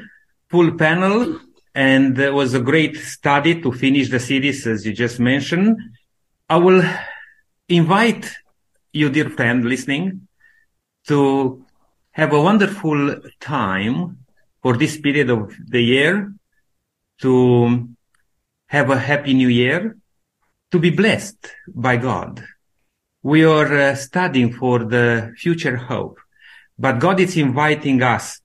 full 0.51 0.73
panel, 0.77 1.39
and 1.73 2.19
it 2.19 2.35
was 2.35 2.53
a 2.53 2.59
great 2.59 2.97
study 2.97 3.63
to 3.63 3.71
finish 3.71 4.11
the 4.11 4.19
series 4.19 4.67
as 4.67 4.85
you 4.85 4.93
just 4.93 5.21
mentioned. 5.21 5.79
I 6.49 6.57
will 6.57 6.83
invite 7.69 8.29
you, 8.93 9.11
dear 9.11 9.31
friend 9.31 9.65
listening, 9.65 10.27
to 11.07 11.65
have 12.11 12.33
a 12.33 12.43
wonderful 12.43 13.21
time 13.39 14.19
for 14.61 14.77
this 14.77 15.01
period 15.01 15.31
of 15.31 15.55
the 15.69 15.81
year, 15.81 16.35
to 17.21 17.89
have 18.67 18.91
a 18.91 18.99
happy 18.99 19.33
new 19.33 19.47
year, 19.47 19.97
to 20.75 20.81
be 20.81 20.91
blessed 20.91 21.55
by 21.69 21.97
God. 21.97 22.45
We 23.23 23.45
are 23.45 23.73
uh, 23.73 23.95
studying 23.95 24.53
for 24.53 24.81
the 24.81 25.33
future 25.39 25.77
hope, 25.77 26.19
but 26.77 26.99
God 26.99 27.21
is 27.21 27.37
inviting 27.37 28.03
us 28.03 28.41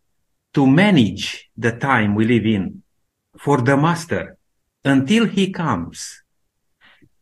to 0.53 0.67
manage 0.67 1.49
the 1.57 1.71
time 1.71 2.13
we 2.13 2.25
live 2.25 2.45
in 2.45 2.83
for 3.35 3.61
the 3.61 3.75
master 3.75 4.37
until 4.85 5.25
he 5.25 5.51
comes. 5.51 6.21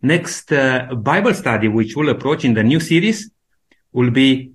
Next 0.02 0.52
uh, 0.52 0.94
Bible 0.94 1.34
study, 1.34 1.70
which 1.70 1.96
we'll 1.96 2.10
approach 2.10 2.44
in 2.44 2.54
the 2.54 2.64
new 2.64 2.82
series, 2.82 3.32
will 3.94 4.12
be 4.12 4.52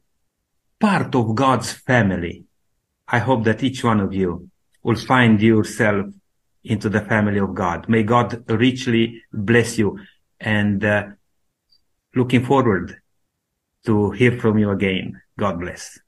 part 0.79 1.15
of 1.15 1.35
God's 1.35 1.73
family. 1.73 2.45
I 3.09 3.21
hope 3.21 3.45
that 3.45 3.63
each 3.63 3.83
one 3.83 4.01
of 4.01 4.13
you 4.13 4.51
will 4.83 4.97
find 4.97 5.41
yourself 5.41 6.09
into 6.63 6.91
the 6.91 7.01
family 7.01 7.39
of 7.39 7.55
God. 7.55 7.89
May 7.89 8.03
God 8.03 8.45
richly 8.51 9.23
bless 9.33 9.79
you 9.79 9.99
and 10.43 10.85
uh, 10.85 11.07
looking 12.15 12.45
forward 12.45 13.01
to 13.87 14.11
hear 14.11 14.39
from 14.39 14.59
you 14.59 14.71
again. 14.71 15.21
God 15.39 15.59
bless. 15.59 15.99